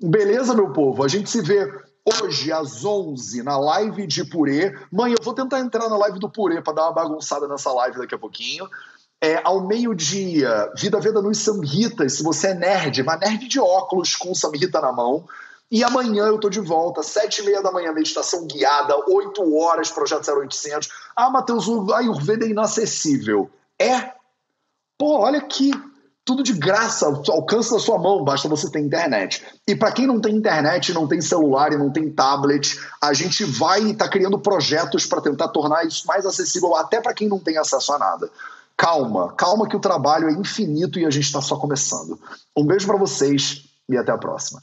Beleza, 0.00 0.54
meu 0.54 0.72
povo? 0.72 1.02
A 1.02 1.08
gente 1.08 1.28
se 1.28 1.42
vê 1.42 1.72
hoje 2.04 2.52
às 2.52 2.84
11 2.84 3.42
na 3.42 3.58
live 3.58 4.06
de 4.06 4.24
Purê. 4.24 4.72
Mãe, 4.92 5.12
eu 5.12 5.24
vou 5.24 5.34
tentar 5.34 5.58
entrar 5.58 5.88
na 5.88 5.96
live 5.96 6.20
do 6.20 6.30
Purê 6.30 6.62
para 6.62 6.74
dar 6.74 6.82
uma 6.84 6.92
bagunçada 6.92 7.48
nessa 7.48 7.72
live 7.72 7.98
daqui 7.98 8.14
a 8.14 8.18
pouquinho. 8.18 8.68
É, 9.20 9.40
ao 9.42 9.66
meio-dia, 9.66 10.72
Vida 10.76 11.00
Veda 11.00 11.20
nos 11.20 11.38
Samhitas, 11.38 12.12
se 12.12 12.22
você 12.22 12.48
é 12.48 12.54
nerd, 12.54 13.02
mas 13.02 13.18
nerd 13.18 13.48
de 13.48 13.58
óculos 13.58 14.14
com 14.14 14.32
Samhita 14.34 14.80
na 14.80 14.92
mão. 14.92 15.26
E 15.70 15.82
amanhã 15.82 16.26
eu 16.26 16.38
tô 16.38 16.48
de 16.48 16.60
volta, 16.60 17.02
sete 17.02 17.42
e 17.42 17.44
meia 17.44 17.60
da 17.60 17.72
manhã, 17.72 17.92
meditação 17.92 18.46
guiada, 18.46 18.96
oito 19.08 19.56
horas, 19.56 19.90
Projeto 19.90 20.30
0800. 20.30 20.88
Ah, 21.14 21.28
Matheus, 21.28 21.66
o 21.66 21.92
Ayurveda 21.92 22.46
é 22.46 22.48
inacessível. 22.48 23.50
É? 23.78 24.12
Pô, 24.96 25.18
olha 25.18 25.38
aqui, 25.38 25.72
tudo 26.28 26.42
de 26.42 26.52
graça, 26.52 27.06
alcance 27.06 27.70
da 27.70 27.78
sua 27.78 27.96
mão, 27.96 28.22
basta 28.22 28.46
você 28.50 28.70
ter 28.70 28.80
internet. 28.80 29.42
E 29.66 29.74
para 29.74 29.90
quem 29.90 30.06
não 30.06 30.20
tem 30.20 30.36
internet, 30.36 30.92
não 30.92 31.08
tem 31.08 31.22
celular 31.22 31.72
e 31.72 31.78
não 31.78 31.90
tem 31.90 32.10
tablet, 32.10 32.78
a 33.00 33.14
gente 33.14 33.44
vai 33.44 33.80
estar 33.80 34.04
tá 34.04 34.10
criando 34.10 34.38
projetos 34.38 35.06
para 35.06 35.22
tentar 35.22 35.48
tornar 35.48 35.86
isso 35.86 36.06
mais 36.06 36.26
acessível 36.26 36.76
até 36.76 37.00
para 37.00 37.14
quem 37.14 37.30
não 37.30 37.38
tem 37.38 37.56
acesso 37.56 37.94
a 37.94 37.98
nada. 37.98 38.30
Calma, 38.76 39.32
calma 39.32 39.66
que 39.66 39.74
o 39.74 39.80
trabalho 39.80 40.28
é 40.28 40.32
infinito 40.32 40.98
e 40.98 41.06
a 41.06 41.10
gente 41.10 41.24
está 41.24 41.40
só 41.40 41.56
começando. 41.56 42.20
Um 42.54 42.66
beijo 42.66 42.86
para 42.86 42.98
vocês 42.98 43.64
e 43.88 43.96
até 43.96 44.12
a 44.12 44.18
próxima. 44.18 44.62